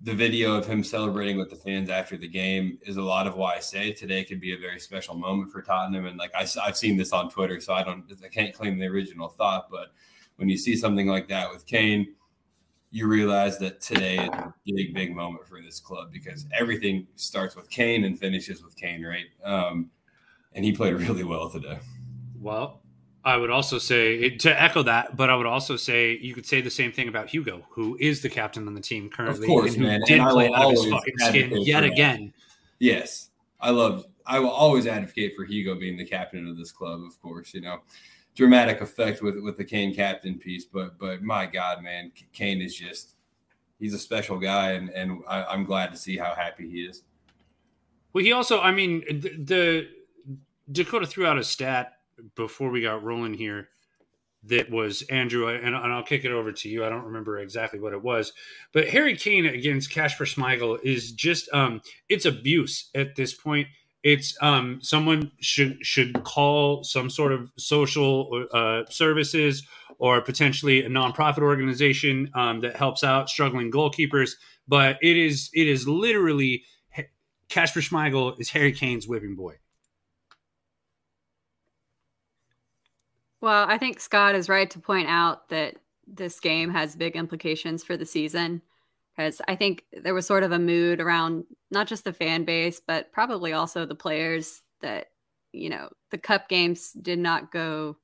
the 0.00 0.14
video 0.14 0.54
of 0.54 0.66
him 0.66 0.84
celebrating 0.84 1.36
with 1.36 1.50
the 1.50 1.56
fans 1.56 1.90
after 1.90 2.16
the 2.16 2.28
game 2.28 2.78
is 2.82 2.96
a 2.96 3.02
lot 3.02 3.26
of 3.26 3.36
why 3.36 3.56
I 3.56 3.60
say 3.60 3.92
today 3.92 4.24
could 4.24 4.40
be 4.40 4.54
a 4.54 4.58
very 4.58 4.78
special 4.78 5.16
moment 5.16 5.50
for 5.50 5.60
Tottenham. 5.60 6.06
And 6.06 6.18
like 6.18 6.32
I, 6.34 6.46
have 6.64 6.76
seen 6.76 6.96
this 6.96 7.12
on 7.12 7.30
Twitter, 7.30 7.60
so 7.60 7.74
I 7.74 7.82
don't, 7.82 8.04
I 8.24 8.28
can't 8.28 8.54
claim 8.54 8.78
the 8.78 8.86
original 8.86 9.28
thought, 9.28 9.68
but 9.70 9.92
when 10.36 10.48
you 10.48 10.56
see 10.56 10.76
something 10.76 11.08
like 11.08 11.26
that 11.28 11.50
with 11.50 11.66
Kane, 11.66 12.14
you 12.90 13.06
realize 13.06 13.58
that 13.58 13.80
today 13.80 14.16
is 14.16 14.28
a 14.28 14.54
big, 14.64 14.94
big 14.94 15.14
moment 15.14 15.46
for 15.46 15.60
this 15.60 15.78
club 15.78 16.10
because 16.12 16.46
everything 16.52 17.06
starts 17.16 17.54
with 17.54 17.68
Kane 17.68 18.04
and 18.04 18.18
finishes 18.18 18.62
with 18.62 18.76
Kane, 18.76 19.04
right? 19.04 19.26
Um, 19.44 19.90
and 20.54 20.64
he 20.64 20.72
played 20.72 20.94
really 20.94 21.24
well 21.24 21.50
today. 21.50 21.78
Well, 22.40 22.80
I 23.24 23.36
would 23.36 23.50
also 23.50 23.78
say 23.78 24.30
to 24.38 24.62
echo 24.62 24.82
that, 24.84 25.16
but 25.16 25.28
I 25.28 25.36
would 25.36 25.46
also 25.46 25.76
say 25.76 26.16
you 26.16 26.34
could 26.34 26.46
say 26.46 26.60
the 26.60 26.70
same 26.70 26.92
thing 26.92 27.08
about 27.08 27.28
Hugo, 27.28 27.62
who 27.70 27.96
is 28.00 28.22
the 28.22 28.28
captain 28.28 28.66
on 28.66 28.74
the 28.74 28.80
team 28.80 29.10
currently, 29.10 29.44
of 29.44 29.48
course, 29.48 29.74
and 29.74 29.82
man. 29.82 30.00
did 30.06 30.20
and 30.20 30.30
play 30.30 30.50
out 30.54 30.66
of 30.66 30.70
his 30.70 30.86
fucking 30.86 31.18
skin 31.18 31.62
yet 31.62 31.84
again. 31.84 32.32
Yes, 32.78 33.30
I 33.60 33.70
love. 33.70 34.06
I 34.24 34.38
will 34.38 34.50
always 34.50 34.86
advocate 34.86 35.34
for 35.36 35.44
Hugo 35.44 35.74
being 35.74 35.96
the 35.96 36.04
captain 36.04 36.46
of 36.48 36.56
this 36.56 36.70
club. 36.70 37.02
Of 37.02 37.20
course, 37.20 37.52
you 37.52 37.60
know 37.60 37.80
dramatic 38.38 38.80
effect 38.80 39.20
with 39.20 39.36
with 39.40 39.56
the 39.56 39.64
Kane 39.64 39.94
captain 39.94 40.38
piece. 40.38 40.64
But 40.64 40.98
but 40.98 41.22
my 41.22 41.44
God, 41.44 41.82
man, 41.82 42.12
Kane 42.32 42.62
is 42.62 42.74
just 42.74 43.16
he's 43.78 43.92
a 43.92 43.98
special 43.98 44.38
guy, 44.38 44.72
and 44.72 44.88
and 44.90 45.22
I, 45.28 45.52
am 45.52 45.64
glad 45.64 45.90
to 45.90 45.98
see 45.98 46.16
how 46.16 46.34
happy 46.34 46.70
he 46.70 46.82
is. 46.82 47.02
Well, 48.12 48.24
he 48.24 48.32
also, 48.32 48.60
I 48.60 48.70
mean, 48.70 49.04
the, 49.20 49.36
the 49.36 49.88
Dakota 50.72 51.06
threw 51.06 51.26
out 51.26 51.36
a 51.36 51.44
stat 51.44 51.98
before 52.36 52.70
we 52.70 52.80
got 52.80 53.02
rolling 53.02 53.34
here. 53.34 53.68
that 54.44 54.70
was 54.70 55.02
Andrew, 55.02 55.48
and, 55.48 55.74
and 55.74 55.92
I'll 55.92 56.02
kick 56.02 56.24
it 56.24 56.30
over 56.30 56.52
to 56.52 56.68
you. 56.68 56.84
I 56.84 56.88
don't 56.88 57.04
remember 57.04 57.38
exactly 57.40 57.80
what 57.80 57.92
it 57.92 58.02
was, 58.02 58.32
but 58.72 58.88
Harry 58.88 59.16
Kane 59.16 59.46
against 59.46 59.90
Kasper 59.90 60.24
Schmeichel 60.24 60.78
is 60.84 61.12
just 61.12 61.52
um, 61.52 61.82
it's 62.08 62.24
abuse 62.24 62.88
at 62.94 63.16
this 63.16 63.34
point. 63.34 63.66
It's 64.02 64.36
um, 64.40 64.78
someone 64.80 65.32
should 65.40 65.84
should 65.84 66.22
call 66.24 66.84
some 66.84 67.10
sort 67.10 67.32
of 67.32 67.50
social 67.58 68.46
uh, 68.52 68.82
services 68.88 69.66
or 69.98 70.20
potentially 70.20 70.84
a 70.84 70.88
nonprofit 70.88 71.42
organization 71.42 72.30
um, 72.34 72.60
that 72.60 72.76
helps 72.76 73.02
out 73.02 73.28
struggling 73.28 73.70
goalkeepers. 73.72 74.32
But 74.68 74.98
it 75.02 75.16
is 75.16 75.50
it 75.52 75.66
is 75.66 75.88
literally 75.88 76.62
Kasper 77.48 77.80
Schmeichel 77.80 78.38
is 78.38 78.50
Harry 78.50 78.72
Kane's 78.72 79.08
whipping 79.08 79.34
boy. 79.34 79.56
Well, 83.40 83.66
I 83.68 83.78
think 83.78 84.00
Scott 84.00 84.34
is 84.34 84.48
right 84.48 84.68
to 84.70 84.80
point 84.80 85.08
out 85.08 85.48
that 85.48 85.76
this 86.06 86.40
game 86.40 86.70
has 86.70 86.96
big 86.96 87.14
implications 87.14 87.84
for 87.84 87.96
the 87.96 88.06
season 88.06 88.62
because 89.18 89.42
I 89.48 89.56
think 89.56 89.84
there 89.92 90.14
was 90.14 90.26
sort 90.26 90.44
of 90.44 90.52
a 90.52 90.60
mood 90.60 91.00
around 91.00 91.42
not 91.72 91.88
just 91.88 92.04
the 92.04 92.12
fan 92.12 92.44
base, 92.44 92.80
but 92.86 93.10
probably 93.10 93.52
also 93.52 93.84
the 93.84 93.96
players 93.96 94.62
that, 94.80 95.06
you 95.52 95.70
know, 95.70 95.88
the 96.12 96.18
cup 96.18 96.48
games 96.48 96.92
did 96.92 97.18
not 97.18 97.50
go 97.50 97.96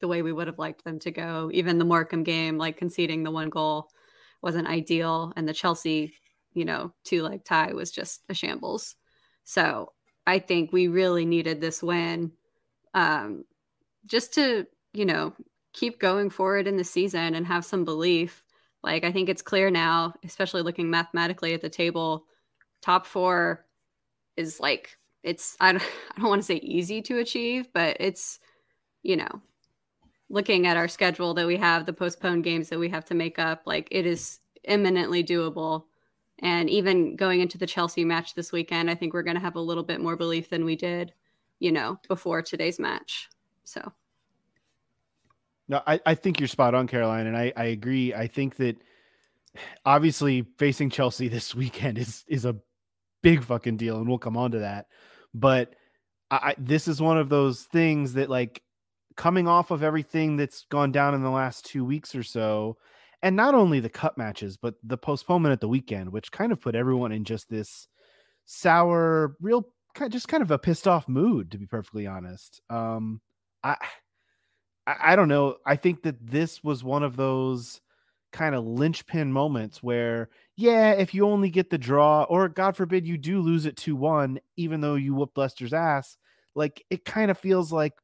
the 0.00 0.08
way 0.08 0.22
we 0.22 0.32
would 0.32 0.46
have 0.46 0.58
liked 0.58 0.84
them 0.84 0.98
to 1.00 1.10
go. 1.10 1.50
Even 1.52 1.76
the 1.76 1.84
Morecambe 1.84 2.22
game, 2.22 2.56
like 2.56 2.78
conceding 2.78 3.24
the 3.24 3.30
one 3.30 3.50
goal 3.50 3.90
wasn't 4.40 4.66
ideal. 4.66 5.34
And 5.36 5.46
the 5.46 5.52
Chelsea, 5.52 6.14
you 6.54 6.64
know, 6.64 6.94
two 7.04 7.22
leg 7.22 7.44
tie 7.44 7.74
was 7.74 7.90
just 7.90 8.22
a 8.30 8.34
shambles. 8.34 8.96
So 9.44 9.92
I 10.26 10.38
think 10.38 10.72
we 10.72 10.88
really 10.88 11.26
needed 11.26 11.60
this 11.60 11.82
win. 11.82 12.32
Um, 12.94 13.44
just 14.06 14.32
to, 14.34 14.66
you 14.94 15.04
know, 15.04 15.34
keep 15.74 16.00
going 16.00 16.30
forward 16.30 16.66
in 16.66 16.78
the 16.78 16.84
season 16.84 17.34
and 17.34 17.46
have 17.46 17.66
some 17.66 17.84
belief. 17.84 18.42
Like, 18.82 19.04
I 19.04 19.12
think 19.12 19.28
it's 19.28 19.42
clear 19.42 19.70
now, 19.70 20.14
especially 20.24 20.62
looking 20.62 20.90
mathematically 20.90 21.54
at 21.54 21.60
the 21.60 21.68
table, 21.68 22.24
top 22.80 23.06
four 23.06 23.66
is 24.36 24.60
like, 24.60 24.96
it's, 25.22 25.56
I 25.60 25.72
don't, 25.72 25.82
I 26.16 26.20
don't 26.20 26.28
want 26.28 26.42
to 26.42 26.46
say 26.46 26.56
easy 26.56 27.02
to 27.02 27.18
achieve, 27.18 27.68
but 27.72 27.96
it's, 28.00 28.38
you 29.02 29.16
know, 29.16 29.42
looking 30.30 30.66
at 30.66 30.76
our 30.76 30.88
schedule 30.88 31.34
that 31.34 31.46
we 31.46 31.56
have, 31.56 31.86
the 31.86 31.92
postponed 31.92 32.44
games 32.44 32.68
that 32.68 32.78
we 32.78 32.88
have 32.90 33.04
to 33.06 33.14
make 33.14 33.38
up, 33.38 33.62
like, 33.66 33.88
it 33.90 34.06
is 34.06 34.40
imminently 34.64 35.24
doable. 35.24 35.84
And 36.40 36.70
even 36.70 37.16
going 37.16 37.40
into 37.40 37.58
the 37.58 37.66
Chelsea 37.66 38.04
match 38.04 38.34
this 38.34 38.52
weekend, 38.52 38.90
I 38.90 38.94
think 38.94 39.12
we're 39.12 39.22
going 39.22 39.36
to 39.36 39.42
have 39.42 39.56
a 39.56 39.60
little 39.60 39.82
bit 39.82 40.00
more 40.00 40.16
belief 40.16 40.50
than 40.50 40.64
we 40.64 40.76
did, 40.76 41.12
you 41.58 41.72
know, 41.72 41.98
before 42.06 42.42
today's 42.42 42.78
match. 42.78 43.28
So, 43.64 43.92
no, 45.68 45.82
I, 45.86 46.00
I 46.06 46.14
think 46.14 46.40
you're 46.40 46.48
spot 46.48 46.74
on, 46.74 46.86
Caroline, 46.86 47.26
and 47.26 47.36
I, 47.36 47.52
I 47.56 47.64
agree. 47.64 48.14
I 48.14 48.26
think 48.26 48.56
that 48.56 48.76
obviously 49.84 50.46
facing 50.58 50.90
Chelsea 50.90 51.28
this 51.28 51.54
weekend 51.54 51.98
is 51.98 52.24
is 52.28 52.44
a 52.44 52.56
big 53.22 53.44
fucking 53.44 53.76
deal, 53.76 53.98
and 53.98 54.08
we'll 54.08 54.18
come 54.18 54.36
on 54.36 54.52
to 54.52 54.60
that. 54.60 54.86
But 55.34 55.74
I, 56.30 56.54
this 56.58 56.88
is 56.88 57.00
one 57.00 57.18
of 57.18 57.28
those 57.28 57.64
things 57.64 58.14
that, 58.14 58.28
like, 58.30 58.62
coming 59.16 59.48
off 59.48 59.70
of 59.70 59.82
everything 59.82 60.36
that's 60.36 60.64
gone 60.70 60.92
down 60.92 61.14
in 61.14 61.22
the 61.22 61.30
last 61.30 61.64
two 61.64 61.84
weeks 61.84 62.14
or 62.14 62.22
so, 62.22 62.76
and 63.22 63.34
not 63.34 63.54
only 63.54 63.80
the 63.80 63.88
cup 63.88 64.16
matches, 64.16 64.56
but 64.56 64.74
the 64.82 64.96
postponement 64.96 65.52
at 65.52 65.60
the 65.60 65.68
weekend, 65.68 66.10
which 66.12 66.32
kind 66.32 66.52
of 66.52 66.60
put 66.60 66.74
everyone 66.74 67.12
in 67.12 67.24
just 67.24 67.50
this 67.50 67.88
sour, 68.44 69.36
real, 69.40 69.66
kind 69.94 70.12
just 70.12 70.28
kind 70.28 70.42
of 70.42 70.50
a 70.50 70.58
pissed 70.58 70.86
off 70.86 71.08
mood, 71.08 71.50
to 71.50 71.58
be 71.58 71.66
perfectly 71.66 72.06
honest. 72.06 72.60
Um, 72.70 73.20
I 73.64 73.76
I, 74.88 75.12
I 75.12 75.16
don't 75.16 75.28
know. 75.28 75.56
I 75.66 75.76
think 75.76 76.02
that 76.02 76.26
this 76.26 76.64
was 76.64 76.82
one 76.82 77.02
of 77.02 77.16
those 77.16 77.80
kind 78.32 78.54
of 78.54 78.64
linchpin 78.66 79.32
moments 79.32 79.82
where, 79.82 80.30
yeah, 80.56 80.92
if 80.92 81.14
you 81.14 81.26
only 81.26 81.50
get 81.50 81.70
the 81.70 81.78
draw, 81.78 82.24
or 82.24 82.48
God 82.48 82.76
forbid 82.76 83.06
you 83.06 83.18
do 83.18 83.40
lose 83.40 83.66
it 83.66 83.76
2 83.76 83.94
1, 83.96 84.40
even 84.56 84.80
though 84.80 84.94
you 84.96 85.14
whooped 85.14 85.36
Leicester's 85.36 85.72
ass, 85.74 86.16
like 86.54 86.84
it 86.90 87.04
kind 87.04 87.30
of 87.30 87.38
feels 87.38 87.72
like, 87.72 87.94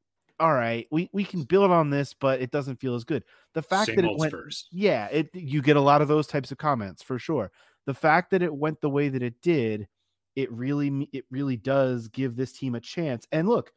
all 0.40 0.52
right, 0.52 0.86
we, 0.90 1.08
we 1.12 1.24
can 1.24 1.44
build 1.44 1.70
on 1.70 1.90
this, 1.90 2.14
but 2.14 2.40
it 2.40 2.50
doesn't 2.50 2.80
feel 2.80 2.94
as 2.94 3.04
good. 3.04 3.24
The 3.54 3.62
fact 3.62 3.86
Same 3.86 3.96
that 3.96 4.04
it 4.04 4.14
went, 4.16 4.32
Spurs. 4.32 4.70
yeah, 4.70 5.06
it 5.06 5.30
you 5.34 5.62
get 5.62 5.76
a 5.76 5.80
lot 5.80 6.02
of 6.02 6.08
those 6.08 6.26
types 6.26 6.52
of 6.52 6.58
comments 6.58 7.02
for 7.02 7.18
sure. 7.18 7.50
The 7.86 7.94
fact 7.94 8.30
that 8.30 8.42
it 8.42 8.54
went 8.54 8.80
the 8.80 8.90
way 8.90 9.08
that 9.08 9.22
it 9.22 9.40
did, 9.42 9.88
it 10.36 10.50
really 10.52 11.08
it 11.12 11.24
really 11.30 11.56
does 11.56 12.08
give 12.08 12.36
this 12.36 12.52
team 12.52 12.74
a 12.74 12.80
chance. 12.80 13.26
And 13.32 13.48
look, 13.48 13.72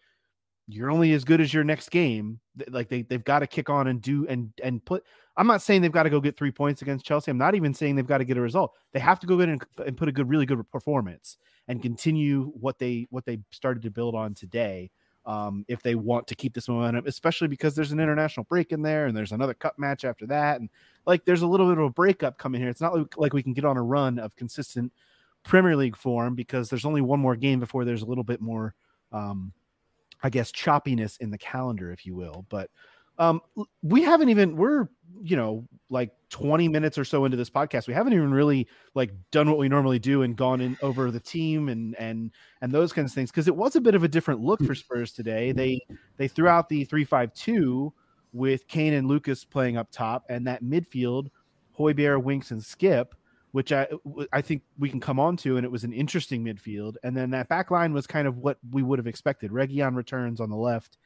you're 0.68 0.92
only 0.92 1.14
as 1.14 1.24
good 1.24 1.40
as 1.40 1.54
your 1.54 1.64
next 1.64 1.90
game. 1.90 2.40
Like 2.68 2.90
they 2.90 3.04
they've 3.04 3.24
got 3.24 3.40
to 3.40 3.48
kick 3.48 3.70
on 3.70 3.88
and 3.88 4.02
do 4.02 4.28
and 4.28 4.52
and 4.62 4.84
put. 4.84 5.04
I'm 5.38 5.48
not 5.48 5.62
saying 5.62 5.82
they've 5.82 5.92
got 5.92 6.04
to 6.04 6.10
go 6.10 6.20
get 6.20 6.36
three 6.36 6.52
points 6.52 6.82
against 6.82 7.06
Chelsea. 7.06 7.32
I'm 7.32 7.38
not 7.38 7.56
even 7.56 7.74
saying 7.74 7.96
they've 7.96 8.08
got 8.08 8.18
to 8.18 8.26
get 8.26 8.38
a 8.38 8.42
result. 8.42 8.74
They 8.92 9.00
have 9.00 9.20
to 9.20 9.28
go 9.28 9.38
get 9.38 9.50
and, 9.50 9.64
and 9.86 9.96
put 9.96 10.10
a 10.10 10.12
good, 10.12 10.28
really 10.28 10.46
good 10.46 10.70
performance 10.72 11.38
and 11.68 11.82
continue 11.82 12.52
what 12.60 12.80
they 12.80 13.08
what 13.12 13.26
they 13.26 13.40
started 13.52 13.84
to 13.84 13.92
build 13.92 14.16
on 14.16 14.34
today. 14.34 14.92
Um, 15.26 15.66
if 15.68 15.84
they 15.84 15.96
want 15.96 16.26
to 16.28 16.36
keep 16.36 16.54
this 16.54 16.70
momentum, 16.70 17.06
especially 17.06 17.50
because 17.50 17.76
there's 17.76 17.92
an 17.92 18.00
international 18.00 18.46
break 18.46 18.72
in 18.72 18.82
there 18.82 19.08
and 19.08 19.18
there's 19.18 19.34
another 19.34 19.54
cup 19.54 19.78
match 19.78 20.06
after 20.06 20.26
that, 20.28 20.62
and 20.62 20.70
like 21.06 21.26
there's 21.26 21.42
a 21.42 21.48
little 21.48 21.68
bit 21.68 21.78
of 21.78 21.84
a 21.84 21.90
breakup 21.90 22.38
coming 22.38 22.62
here. 22.62 22.70
It's 22.70 22.80
not 22.80 22.96
like, 22.96 23.18
like 23.18 23.34
we 23.34 23.44
can 23.44 23.54
get 23.54 23.66
on 23.66 23.76
a 23.76 23.84
run 23.84 24.20
of 24.20 24.38
consistent 24.38 24.94
Premier 25.44 25.76
League 25.76 25.98
form 25.98 26.34
because 26.34 26.70
there's 26.70 26.86
only 26.86 27.02
one 27.02 27.20
more 27.20 27.36
game 27.36 27.60
before 27.60 27.84
there's 27.84 28.04
a 28.04 28.06
little 28.06 28.24
bit 28.24 28.40
more 28.40 28.74
um, 29.12 29.52
I 30.24 30.30
guess 30.30 30.52
choppiness 30.52 31.20
in 31.20 31.32
the 31.32 31.38
calendar, 31.38 31.92
if 31.92 32.06
you 32.06 32.16
will. 32.16 32.46
But 32.50 32.70
um, 33.20 33.42
we 33.82 34.04
haven't 34.04 34.30
even 34.30 34.56
we're 34.56 34.88
you 35.24 35.36
know 35.36 35.68
like 35.90 36.12
20 36.30 36.68
minutes 36.68 36.98
or 36.98 37.06
so 37.06 37.26
into 37.26 37.38
this 37.38 37.50
podcast 37.50 37.88
we 37.88 37.94
haven't 37.94 38.14
even 38.14 38.32
really 38.32 38.68
like 38.94 39.12
done 39.32 39.50
what 39.50 39.58
we 39.58 39.68
normally 39.68 39.98
do 39.98 40.22
and 40.22 40.36
gone 40.36 40.62
in 40.62 40.78
over 40.82 41.10
the 41.10 41.20
team 41.20 41.70
and 41.70 41.96
and 41.96 42.32
and 42.62 42.72
those 42.72 42.94
kinds 42.94 43.12
of 43.12 43.16
things 43.16 43.32
because 43.32 43.48
it 43.48 43.56
was 43.56 43.76
a 43.76 43.82
bit 43.82 43.96
of 43.96 44.04
a 44.04 44.08
different 44.08 44.42
look 44.42 44.64
for 44.64 44.76
spurs 44.76 45.12
today 45.12 45.52
they 45.52 45.80
they 46.18 46.28
threw 46.28 46.48
out 46.48 46.70
the 46.70 46.84
352 46.84 47.92
with 48.34 48.68
kane 48.68 48.94
and 48.94 49.08
lucas 49.08 49.44
playing 49.44 49.78
up 49.78 49.88
top 49.92 50.26
and 50.30 50.46
that 50.46 50.64
midfield 50.64 51.30
Højbjerg, 51.80 52.24
winks 52.24 52.52
and 52.52 52.64
skip 52.64 53.16
which 53.58 53.72
I 53.72 53.88
I 54.32 54.42
think 54.42 54.62
we 54.78 54.88
can 54.88 55.00
come 55.00 55.20
on 55.20 55.36
to, 55.38 55.58
and 55.58 55.66
it 55.66 55.72
was 55.72 55.84
an 55.84 55.92
interesting 55.92 56.46
midfield. 56.46 56.94
And 57.02 57.18
then 57.18 57.32
that 57.32 57.50
back 57.50 57.72
line 57.72 57.92
was 57.92 58.06
kind 58.06 58.28
of 58.28 58.38
what 58.38 58.60
we 58.70 58.84
would 58.84 59.00
have 59.00 59.08
expected. 59.08 59.50
Reguilón 59.50 59.96
returns 59.96 60.40
on 60.40 60.52
the 60.52 60.56
left, 60.56 61.00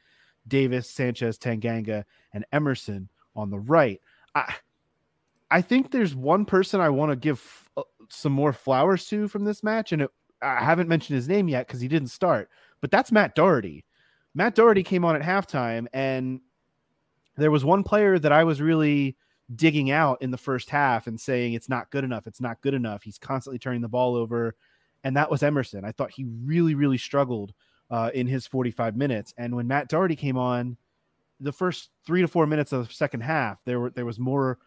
Davies, 0.46 0.86
Sanchez, 0.86 1.38
Tanganga, 1.38 2.04
and 2.34 2.44
Emerson 2.52 3.08
on 3.34 3.48
the 3.48 3.58
right. 3.58 4.02
I 4.34 4.52
I 5.50 5.62
think 5.62 5.90
there's 5.90 6.14
one 6.14 6.44
person 6.44 6.78
I 6.78 6.90
want 6.90 7.10
to 7.10 7.16
give 7.16 7.70
uh, 7.78 7.84
some 8.10 8.32
more 8.32 8.52
flowers 8.52 9.06
to 9.06 9.28
from 9.28 9.44
this 9.44 9.62
match, 9.62 9.92
and 9.92 10.02
it, 10.02 10.10
I 10.42 10.62
haven't 10.62 10.90
mentioned 10.90 11.16
his 11.16 11.28
name 11.28 11.48
yet 11.48 11.66
because 11.66 11.80
he 11.80 11.88
didn't 11.88 12.08
start, 12.08 12.50
but 12.82 12.90
that's 12.90 13.10
Matt 13.10 13.34
Doherty. 13.34 13.86
Matt 14.34 14.54
Doherty 14.56 14.82
came 14.82 15.06
on 15.06 15.16
at 15.16 15.22
halftime, 15.22 15.86
and 15.94 16.42
there 17.38 17.50
was 17.50 17.64
one 17.64 17.82
player 17.82 18.18
that 18.18 18.30
I 18.30 18.44
was 18.44 18.60
really 18.60 19.16
digging 19.54 19.90
out 19.90 20.20
in 20.22 20.30
the 20.30 20.38
first 20.38 20.70
half 20.70 21.06
and 21.06 21.20
saying 21.20 21.54
it's 21.54 21.68
not 21.68 21.90
good 21.90 22.04
enough. 22.04 22.26
It's 22.26 22.40
not 22.40 22.60
good 22.60 22.74
enough. 22.74 23.02
He's 23.02 23.18
constantly 23.18 23.58
turning 23.58 23.80
the 23.80 23.88
ball 23.88 24.14
over. 24.14 24.54
And 25.04 25.16
that 25.16 25.30
was 25.30 25.42
Emerson. 25.42 25.84
I 25.84 25.92
thought 25.92 26.12
he 26.12 26.24
really, 26.44 26.74
really 26.74 26.98
struggled 26.98 27.52
uh, 27.90 28.10
in 28.14 28.26
his 28.26 28.46
45 28.46 28.96
minutes. 28.96 29.34
And 29.36 29.54
when 29.54 29.66
Matt 29.66 29.88
Doherty 29.88 30.16
came 30.16 30.36
on, 30.36 30.76
the 31.40 31.52
first 31.52 31.90
three 32.06 32.20
to 32.20 32.28
four 32.28 32.46
minutes 32.46 32.72
of 32.72 32.88
the 32.88 32.94
second 32.94 33.20
half, 33.22 33.58
there 33.64 33.80
were 33.80 33.90
there 33.90 34.06
was 34.06 34.18
more 34.18 34.58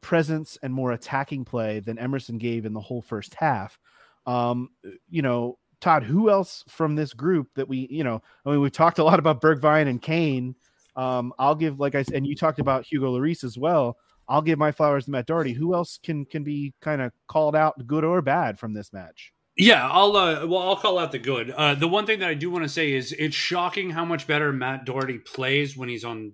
presence 0.00 0.58
and 0.62 0.74
more 0.74 0.92
attacking 0.92 1.44
play 1.44 1.80
than 1.80 1.98
Emerson 1.98 2.36
gave 2.36 2.66
in 2.66 2.72
the 2.72 2.80
whole 2.80 3.00
first 3.00 3.34
half. 3.34 3.78
Um, 4.26 4.70
you 5.08 5.22
know, 5.22 5.58
Todd, 5.80 6.02
who 6.02 6.30
else 6.30 6.64
from 6.68 6.94
this 6.94 7.12
group 7.12 7.48
that 7.54 7.68
we, 7.68 7.86
you 7.90 8.02
know, 8.02 8.20
I 8.44 8.50
mean, 8.50 8.60
we've 8.60 8.72
talked 8.72 8.98
a 8.98 9.04
lot 9.04 9.18
about 9.18 9.40
Bergwijn 9.40 9.88
and 9.88 10.02
Kane. 10.02 10.54
Um, 10.96 11.32
I'll 11.38 11.54
give, 11.54 11.78
like 11.78 11.94
I 11.94 12.02
said, 12.02 12.14
and 12.14 12.26
you 12.26 12.34
talked 12.34 12.58
about 12.58 12.86
Hugo 12.86 13.16
Lloris 13.16 13.44
as 13.44 13.56
well. 13.58 13.98
I'll 14.28 14.42
give 14.42 14.58
my 14.58 14.72
flowers 14.72 15.04
to 15.04 15.10
Matt 15.10 15.26
Doherty. 15.26 15.52
Who 15.52 15.74
else 15.74 15.98
can 16.02 16.24
can 16.24 16.44
be 16.44 16.74
kind 16.80 17.00
of 17.00 17.12
called 17.28 17.56
out, 17.56 17.86
good 17.86 18.04
or 18.04 18.22
bad, 18.22 18.58
from 18.58 18.74
this 18.74 18.92
match? 18.92 19.32
Yeah, 19.56 19.88
I'll 19.88 20.16
uh, 20.16 20.46
well, 20.46 20.62
I'll 20.62 20.76
call 20.76 20.98
out 20.98 21.12
the 21.12 21.18
good. 21.18 21.50
Uh, 21.50 21.74
the 21.74 21.88
one 21.88 22.06
thing 22.06 22.18
that 22.18 22.28
I 22.28 22.34
do 22.34 22.50
want 22.50 22.64
to 22.64 22.68
say 22.68 22.92
is 22.92 23.12
it's 23.12 23.34
shocking 23.34 23.90
how 23.90 24.04
much 24.04 24.26
better 24.26 24.52
Matt 24.52 24.84
Doherty 24.84 25.18
plays 25.18 25.76
when 25.76 25.88
he's 25.88 26.04
on 26.04 26.32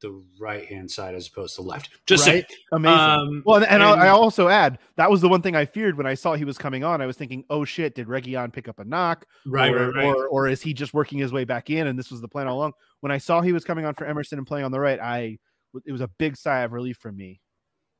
the 0.00 0.22
right 0.40 0.66
hand 0.66 0.90
side 0.90 1.14
as 1.14 1.28
opposed 1.28 1.56
to 1.56 1.62
left. 1.62 1.90
Just 2.06 2.26
right? 2.26 2.44
amazing. 2.72 2.98
Um, 2.98 3.42
well, 3.44 3.56
and, 3.56 3.66
and, 3.66 3.82
and 3.82 4.00
I 4.00 4.08
also 4.08 4.48
add 4.48 4.78
that 4.96 5.10
was 5.10 5.20
the 5.20 5.28
one 5.28 5.42
thing 5.42 5.54
I 5.54 5.66
feared 5.66 5.96
when 5.96 6.06
I 6.06 6.14
saw 6.14 6.34
he 6.34 6.44
was 6.44 6.58
coming 6.58 6.82
on. 6.82 7.00
I 7.00 7.06
was 7.06 7.16
thinking, 7.16 7.44
oh 7.50 7.64
shit, 7.64 7.94
did 7.94 8.08
Reguilón 8.08 8.52
pick 8.52 8.66
up 8.66 8.78
a 8.78 8.84
knock? 8.84 9.26
Right, 9.46 9.70
or, 9.70 9.90
right, 9.90 9.96
right. 9.96 10.06
Or, 10.06 10.26
or 10.28 10.48
is 10.48 10.62
he 10.62 10.72
just 10.72 10.94
working 10.94 11.18
his 11.18 11.32
way 11.32 11.44
back 11.44 11.70
in? 11.70 11.86
And 11.86 11.98
this 11.98 12.10
was 12.10 12.20
the 12.20 12.28
plan 12.28 12.48
all 12.48 12.56
along. 12.56 12.72
When 13.00 13.12
I 13.12 13.18
saw 13.18 13.40
he 13.42 13.52
was 13.52 13.64
coming 13.64 13.84
on 13.84 13.94
for 13.94 14.06
Emerson 14.06 14.38
and 14.38 14.46
playing 14.46 14.64
on 14.64 14.72
the 14.72 14.80
right, 14.80 14.98
I 14.98 15.38
it 15.84 15.92
was 15.92 16.00
a 16.00 16.08
big 16.18 16.36
sigh 16.36 16.60
of 16.60 16.72
relief 16.72 16.96
for 16.98 17.12
me. 17.12 17.40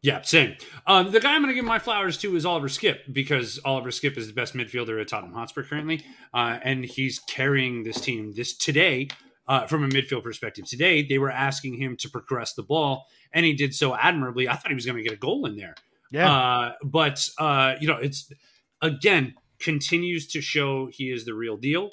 Yeah, 0.02 0.22
same. 0.22 0.56
Um, 0.87 1.11
the 1.12 1.20
guy 1.20 1.35
I'm 1.35 1.42
going 1.42 1.50
to 1.50 1.54
give 1.54 1.64
my 1.64 1.78
flowers 1.78 2.16
to 2.18 2.35
is 2.35 2.46
Oliver 2.46 2.68
Skipp 2.68 3.12
because 3.12 3.61
Oliver 3.66 3.90
Skipp 3.90 4.16
is 4.16 4.26
the 4.28 4.33
best 4.33 4.54
midfielder 4.54 4.98
at 5.00 5.09
Tottenham 5.09 5.35
Hotspur 5.35 5.62
currently, 5.64 6.02
uh, 6.33 6.59
and 6.62 6.85
he's 6.85 7.18
carrying 7.18 7.83
this 7.83 8.00
team 8.00 8.33
this 8.35 8.56
today. 8.56 9.09
uh, 9.48 9.66
from 9.66 9.83
a 9.83 9.88
midfield 9.88 10.22
perspective. 10.22 10.64
Today, 10.64 11.02
they 11.02 11.18
were 11.18 11.30
asking 11.30 11.74
him 11.74 11.96
to 11.96 12.09
progress 12.09 12.54
the 12.54 12.62
ball, 12.62 13.06
and 13.33 13.44
he 13.44 13.52
did 13.52 13.74
so 13.74 13.96
admirably. 13.96 14.48
I 14.48 14.54
thought 14.54 14.68
he 14.68 14.76
was 14.76 14.87
going 14.87 14.98
to 14.98 15.02
get 15.02 15.12
a 15.12 15.16
goal 15.16 15.44
in 15.44 15.56
there. 15.56 15.74
Yeah. 16.12 16.33
Uh, 16.33 16.72
but 16.85 17.28
uh, 17.37 17.74
you 17.80 17.88
know, 17.88 17.96
it's 17.96 18.30
again 18.80 19.35
continues 19.59 20.28
to 20.28 20.40
show 20.40 20.87
he 20.87 21.11
is 21.11 21.24
the 21.24 21.35
real 21.35 21.56
deal, 21.56 21.90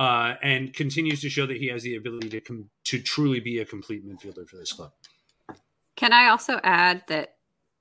uh, 0.00 0.34
and 0.42 0.74
continues 0.74 1.20
to 1.20 1.30
show 1.30 1.46
that 1.46 1.56
he 1.56 1.68
has 1.68 1.84
the 1.84 1.94
ability 1.94 2.30
to 2.30 2.40
com- 2.40 2.68
to 2.84 3.00
truly 3.00 3.38
be 3.38 3.60
a 3.60 3.64
complete 3.64 4.04
midfielder 4.04 4.48
for 4.48 4.56
this 4.56 4.72
club. 4.72 4.90
Can 5.98 6.12
I 6.12 6.28
also 6.28 6.60
add 6.62 7.02
that 7.08 7.34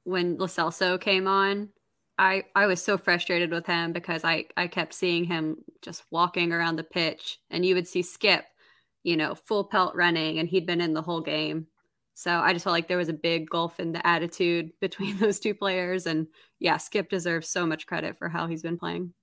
when 0.03 0.38
Lo 0.38 0.47
Celso 0.47 0.99
came 0.99 1.27
on, 1.27 1.69
I 2.17 2.45
I 2.56 2.65
was 2.65 2.82
so 2.82 2.97
frustrated 2.97 3.51
with 3.51 3.67
him 3.67 3.93
because 3.93 4.23
I 4.23 4.45
I 4.58 4.65
kept 4.65 4.95
seeing 4.95 5.23
him 5.23 5.58
just 5.84 6.03
walking 6.10 6.51
around 6.51 6.77
the 6.77 6.84
pitch, 6.84 7.38
and 7.51 7.63
you 7.63 7.75
would 7.75 7.88
see 7.88 8.01
Skipp, 8.01 8.41
you 9.03 9.17
know, 9.17 9.36
full 9.36 9.65
pelt 9.65 9.95
running, 9.95 10.39
and 10.39 10.49
he'd 10.49 10.65
been 10.65 10.82
in 10.82 10.95
the 10.95 11.01
whole 11.03 11.21
game. 11.21 11.67
So 12.15 12.32
I 12.32 12.53
just 12.53 12.63
felt 12.63 12.73
like 12.73 12.88
there 12.88 12.97
was 12.97 13.10
a 13.10 13.13
big 13.13 13.51
gulf 13.51 13.80
in 13.80 13.91
the 13.91 14.06
attitude 14.06 14.71
between 14.82 15.19
those 15.19 15.39
two 15.39 15.53
players, 15.53 16.08
and 16.08 16.25
yeah, 16.58 16.77
Skipp 16.77 17.10
deserves 17.10 17.47
so 17.47 17.67
much 17.67 17.86
credit 17.86 18.17
for 18.17 18.30
how 18.30 18.47
he's 18.47 18.63
been 18.63 18.80
playing. 18.80 19.13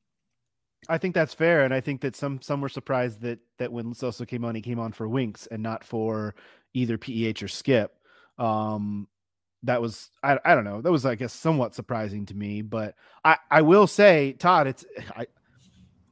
I 0.89 0.99
think 0.99 1.17
that's 1.17 1.35
fair, 1.35 1.65
and 1.65 1.75
I 1.75 1.81
think 1.81 2.01
that 2.03 2.15
some 2.15 2.41
some 2.41 2.61
were 2.61 2.69
surprised 2.69 3.23
that 3.23 3.41
that 3.59 3.73
when 3.73 3.93
Sosa 3.93 4.25
came 4.25 4.45
on, 4.45 4.55
he 4.55 4.63
came 4.63 4.79
on 4.79 4.93
for 4.93 5.09
Winks 5.09 5.49
and 5.49 5.65
not 5.65 5.83
for 5.83 6.37
either 6.75 6.97
PEH 6.97 7.43
or 7.43 7.49
Skipp. 7.49 7.89
Um, 8.39 9.09
that 9.63 9.81
was 9.81 10.11
I, 10.23 10.39
I 10.45 10.55
don't 10.55 10.65
know 10.65 10.83
that 10.83 10.93
was 10.93 11.07
I 11.07 11.15
guess 11.15 11.33
somewhat 11.33 11.75
surprising 11.75 12.27
to 12.27 12.35
me, 12.35 12.61
but 12.63 12.95
I 13.25 13.37
I 13.51 13.63
will 13.63 13.87
say 13.87 14.35
Todd, 14.35 14.67
it's 14.67 14.85
I 15.17 15.27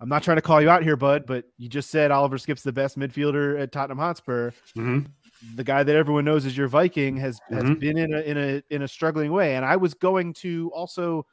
I'm 0.01 0.09
not 0.09 0.25
trying 0.25 0.37
to 0.39 0.43
call 0.43 0.61
you 0.61 0.69
out 0.69 0.83
here, 0.83 0.97
bud, 0.97 1.27
but 1.27 1.45
you 1.59 1.69
just 1.69 1.89
said 1.91 2.11
Oliver 2.11 2.37
Skipp's 2.37 2.63
the 2.63 2.73
best 2.73 2.99
midfielder 2.99 3.61
at 3.61 3.71
Tottenham 3.71 3.99
Hotspur. 3.99 4.51
Mm-hmm. 4.77 5.07
The 5.55 5.63
guy 5.65 5.85
that 5.85 5.95
everyone 5.95 6.25
knows 6.25 6.45
as 6.45 6.57
your 6.57 6.67
Viking 6.67 7.17
has 7.19 7.39
has 7.51 7.65
Mhm. 7.65 7.79
been 7.81 7.99
in 7.99 8.15
a 8.15 8.21
in 8.21 8.39
a 8.39 8.63
in 8.71 8.83
a 8.83 8.89
struggling 8.89 9.33
way, 9.33 9.55
and 9.55 9.65
I 9.65 9.77
was 9.77 9.95
going 9.95 10.33
to 10.35 10.71
also 10.75 11.25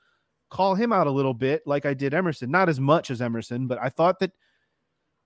call 0.50 0.76
him 0.76 0.92
out 0.92 1.08
a 1.08 1.12
little 1.12 1.34
bit, 1.34 1.62
like 1.66 1.86
I 1.86 1.94
did 1.94 2.14
Emerson, 2.14 2.50
not 2.52 2.70
as 2.70 2.80
much 2.80 3.12
as 3.12 3.22
Emerson, 3.22 3.68
but 3.68 3.78
I 3.80 3.90
thought 3.90 4.20
that 4.20 4.32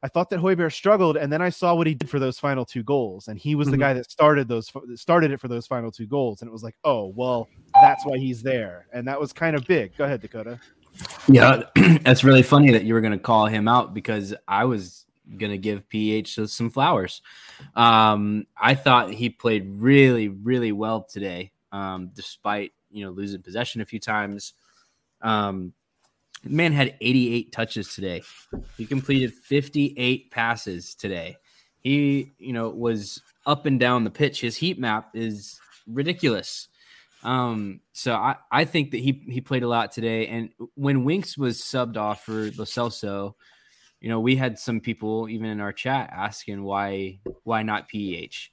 I 0.03 0.09
thought 0.09 0.29
that 0.31 0.41
Højbjerg 0.41 0.73
struggled, 0.73 1.15
and 1.15 1.31
then 1.31 1.41
I 1.41 1.47
saw 1.49 1.73
what 1.73 1.87
he 1.87 1.93
did 1.93 2.09
for 2.09 2.19
those 2.19 2.37
final 2.37 2.65
two 2.65 2.83
goals, 2.83 3.29
and 3.29 3.39
he 3.39 3.55
was 3.55 3.69
the 3.71 3.77
Mhm. 3.77 3.79
guy 3.79 3.93
that 3.93 4.11
started 4.11 4.49
those 4.49 4.69
started 4.95 5.31
it 5.31 5.39
for 5.39 5.47
those 5.47 5.65
final 5.65 5.91
two 5.91 6.05
goals, 6.05 6.41
and 6.41 6.49
it 6.49 6.51
was 6.51 6.61
like, 6.61 6.75
oh 6.83 7.07
well, 7.15 7.47
that's 7.81 8.05
why 8.05 8.17
he's 8.17 8.43
there, 8.43 8.85
and 8.91 9.07
that 9.07 9.19
was 9.19 9.31
kind 9.31 9.55
of 9.55 9.65
big. 9.65 9.95
Go 9.97 10.03
ahead, 10.03 10.21
Dakota. 10.21 10.59
Yeah, 11.29 11.63
that's 12.03 12.23
really 12.25 12.43
funny 12.43 12.71
that 12.71 12.83
you 12.83 12.93
were 12.93 13.01
going 13.01 13.13
to 13.13 13.17
call 13.17 13.47
him 13.47 13.67
out 13.67 13.93
because 13.93 14.35
I 14.47 14.65
was 14.65 15.05
going 15.37 15.51
to 15.51 15.57
give 15.57 15.87
PH 15.87 16.37
some 16.47 16.69
flowers. 16.69 17.21
Um, 17.75 18.45
I 18.57 18.75
thought 18.75 19.09
he 19.09 19.29
played 19.29 19.65
really, 19.77 20.27
really 20.27 20.73
well 20.73 21.01
today, 21.01 21.53
um, 21.71 22.09
despite 22.13 22.73
you 22.91 23.05
know 23.05 23.11
losing 23.11 23.41
possession 23.41 23.79
a 23.79 23.85
few 23.85 24.01
times. 24.01 24.53
Um, 25.21 25.71
man 26.43 26.73
had 26.73 26.95
88 27.01 27.51
touches 27.51 27.93
today. 27.93 28.23
He 28.77 28.85
completed 28.85 29.33
58 29.33 30.31
passes 30.31 30.95
today. 30.95 31.37
He, 31.79 32.31
you 32.37 32.53
know, 32.53 32.69
was 32.69 33.21
up 33.45 33.65
and 33.65 33.79
down 33.79 34.03
the 34.03 34.09
pitch. 34.09 34.41
His 34.41 34.57
heat 34.57 34.79
map 34.79 35.09
is 35.13 35.59
ridiculous. 35.87 36.67
Um, 37.23 37.79
so 37.93 38.13
I, 38.13 38.35
I 38.51 38.65
think 38.65 38.91
that 38.91 38.99
he 38.99 39.23
he 39.27 39.41
played 39.41 39.63
a 39.63 39.67
lot 39.67 39.91
today. 39.91 40.27
And 40.27 40.49
when 40.75 41.03
Winks 41.03 41.37
was 41.37 41.61
subbed 41.61 41.97
off 41.97 42.25
for 42.25 42.51
Lo 42.57 42.65
Celso, 42.65 43.33
you 44.01 44.09
know, 44.09 44.19
we 44.19 44.35
had 44.35 44.59
some 44.59 44.81
people 44.81 45.29
even 45.29 45.47
in 45.47 45.61
our 45.61 45.71
chat 45.71 46.09
asking 46.11 46.63
why 46.63 47.19
why 47.43 47.63
not 47.63 47.89
PEH. 47.89 48.49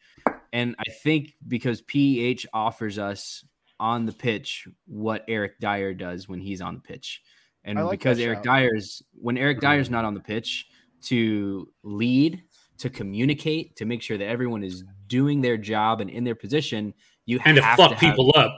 And 0.52 0.76
I 0.78 0.90
think 0.90 1.34
because 1.46 1.82
PEH 1.82 2.46
offers 2.52 2.98
us 2.98 3.44
on 3.78 4.06
the 4.06 4.12
pitch 4.12 4.68
what 4.86 5.24
Eric 5.26 5.58
Dier 5.58 5.94
does 5.94 6.28
when 6.28 6.40
he's 6.40 6.60
on 6.60 6.74
the 6.74 6.80
pitch. 6.80 7.22
And 7.64 7.78
like 7.78 7.90
because 7.98 8.18
Eric 8.18 8.38
shout. 8.38 8.44
Dier's 8.44 9.02
when 9.14 9.36
Eric 9.36 9.58
mm-hmm. 9.58 9.66
Dier's 9.72 9.90
not 9.90 10.04
on 10.04 10.14
the 10.14 10.20
pitch 10.20 10.66
to 11.02 11.68
lead, 11.82 12.42
to 12.78 12.90
communicate, 12.90 13.76
to 13.76 13.84
make 13.84 14.02
sure 14.02 14.18
that 14.18 14.26
everyone 14.26 14.62
is 14.64 14.84
doing 15.06 15.40
their 15.40 15.56
job 15.56 16.00
and 16.00 16.08
in 16.10 16.24
their 16.24 16.34
position, 16.34 16.94
you 17.26 17.38
And 17.44 17.56
to 17.56 17.62
fuck 17.62 17.92
have- 17.92 18.00
people 18.00 18.32
up. 18.36 18.52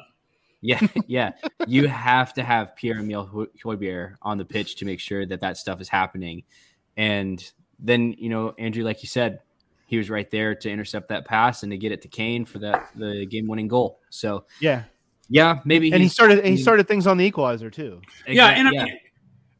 yeah, 0.61 0.81
yeah. 1.07 1.33
You 1.67 1.89
have 1.89 2.35
to 2.35 2.43
have 2.43 2.77
Pierre 2.77 2.99
Emile 2.99 3.49
Højbjerg 3.65 4.15
on 4.23 4.39
the 4.39 4.45
pitch 4.45 4.77
to 4.77 4.85
make 4.85 5.01
sure 5.01 5.27
that 5.27 5.41
that 5.41 5.57
stuff 5.57 5.81
is 5.81 5.89
happening. 5.89 6.45
And 6.97 7.43
then, 7.79 8.15
you 8.19 8.29
know, 8.29 8.55
Andrew, 8.59 8.85
like 8.85 9.03
you 9.03 9.09
said, 9.09 9.41
he 9.87 9.99
was 9.99 10.09
right 10.09 10.31
there 10.31 10.55
to 10.55 10.71
intercept 10.71 11.09
that 11.09 11.27
pass 11.27 11.63
and 11.65 11.73
to 11.73 11.77
get 11.77 11.93
it 11.93 12.01
to 12.03 12.09
Kane 12.09 12.45
for 12.45 12.61
that 12.61 12.91
the 12.97 13.27
game 13.27 13.47
winning 13.47 13.69
goal. 13.69 13.99
So 14.09 14.45
Yeah, 14.61 14.85
yeah, 15.29 15.61
maybe 15.65 15.93
and 15.93 16.03
he 16.03 16.09
started 16.09 16.45
he 16.45 16.57
started 16.57 16.89
things 16.89 17.07
on 17.07 17.17
the 17.17 17.25
equalizer 17.25 17.71
too. 17.71 18.01
yeah, 18.27 18.49
and 18.49 18.69
I 18.69 18.71
mean, 18.71 18.99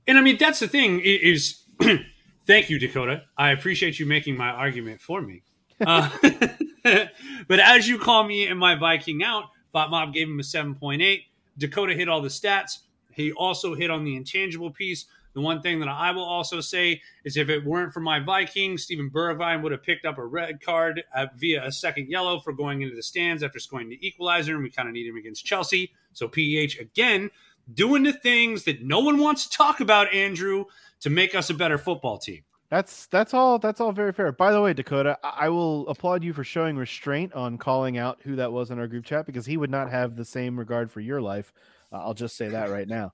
and 0.07 0.19
I 0.19 0.21
mean 0.21 0.37
that's 0.39 0.61
the 0.61 0.69
thing 0.69 1.01
is. 1.01 1.59
thank 2.47 2.71
you, 2.71 2.79
Dakota. 2.79 3.23
I 3.37 3.51
appreciate 3.51 3.99
you 3.99 4.07
making 4.07 4.37
my 4.37 4.49
argument 4.49 5.01
for 5.01 5.21
me. 5.21 5.43
Uh, 5.85 6.09
but 7.49 7.59
as 7.59 7.89
you 7.89 7.99
call 7.99 8.23
me 8.23 8.47
and 8.47 8.57
my 8.57 8.77
Viking 8.77 9.25
out, 9.25 9.47
FotMob 9.75 10.13
gave 10.13 10.29
him 10.29 10.39
a 10.39 10.45
seven 10.45 10.77
point 10.77 11.03
eight. 11.03 11.25
Dakota 11.59 11.93
hit 11.93 12.09
all 12.09 12.21
the 12.21 12.29
stats. 12.29 12.79
He 13.11 13.33
also 13.33 13.75
hit 13.75 13.91
on 13.91 14.05
the 14.05 14.15
intangible 14.15 14.71
piece. 14.71 15.07
The 15.35 15.41
one 15.41 15.63
thing 15.63 15.81
that 15.81 15.89
I 15.89 16.11
will 16.11 16.25
also 16.25 16.61
say 16.61 17.01
is 17.25 17.37
if 17.37 17.49
it 17.49 17.65
weren't 17.65 17.93
for 17.93 18.01
my 18.01 18.21
Vikings, 18.21 18.83
Stephen 18.83 19.11
Bergwijn 19.11 19.63
would 19.63 19.73
have 19.73 19.83
picked 19.83 20.05
up 20.05 20.19
a 20.19 20.25
red 20.25 20.61
card 20.61 21.03
uh, 21.15 21.27
via 21.37 21.65
a 21.65 21.73
second 21.73 22.09
yellow 22.09 22.39
for 22.39 22.53
going 22.53 22.83
into 22.83 22.95
the 22.95 23.03
stands 23.03 23.43
after 23.43 23.59
scoring 23.59 23.89
the 23.89 24.07
equalizer, 24.07 24.55
and 24.55 24.63
we 24.63 24.71
kind 24.71 24.89
of 24.89 24.95
need 24.95 25.07
him 25.07 25.17
against 25.17 25.45
Chelsea. 25.45 25.93
So 26.13 26.29
PEH 26.29 26.79
again 26.81 27.31
doing 27.73 28.03
the 28.03 28.13
things 28.13 28.65
that 28.65 28.83
no 28.83 29.01
one 29.01 29.19
wants 29.19 29.47
to 29.47 29.57
talk 29.57 29.81
about, 29.81 30.13
Andrew, 30.13 30.67
to 31.01 31.11
make 31.11 31.35
us 31.35 31.51
a 31.51 31.55
better 31.55 31.79
football 31.79 32.19
team. 32.19 32.43
That's 32.69 33.07
that's 33.07 33.35
all. 33.35 33.59
That's 33.59 33.83
all 33.83 33.93
very 33.93 34.13
fair. 34.13 34.33
By 34.33 34.51
the 34.51 34.63
way, 34.63 34.73
Dakota, 34.73 35.19
I 35.23 35.51
will 35.51 35.87
applaud 35.89 36.25
you 36.25 36.33
for 36.33 36.43
showing 36.43 36.77
restraint 36.77 37.35
on 37.35 37.59
calling 37.59 37.99
out 37.99 38.21
who 38.23 38.37
that 38.37 38.51
was 38.51 38.71
in 38.71 38.79
our 38.79 38.87
group 38.87 39.05
chat 39.05 39.27
because 39.27 39.45
he 39.45 39.59
would 39.59 39.71
not 39.71 39.91
have 39.91 40.17
the 40.17 40.25
same 40.25 40.59
regard 40.59 40.91
for 40.91 41.01
your 41.01 41.21
life. 41.21 41.53
Uh, 41.93 41.97
I'll 41.97 42.15
just 42.15 42.35
say 42.35 42.49
that 42.49 42.71
right 42.71 42.89
now. 42.89 43.13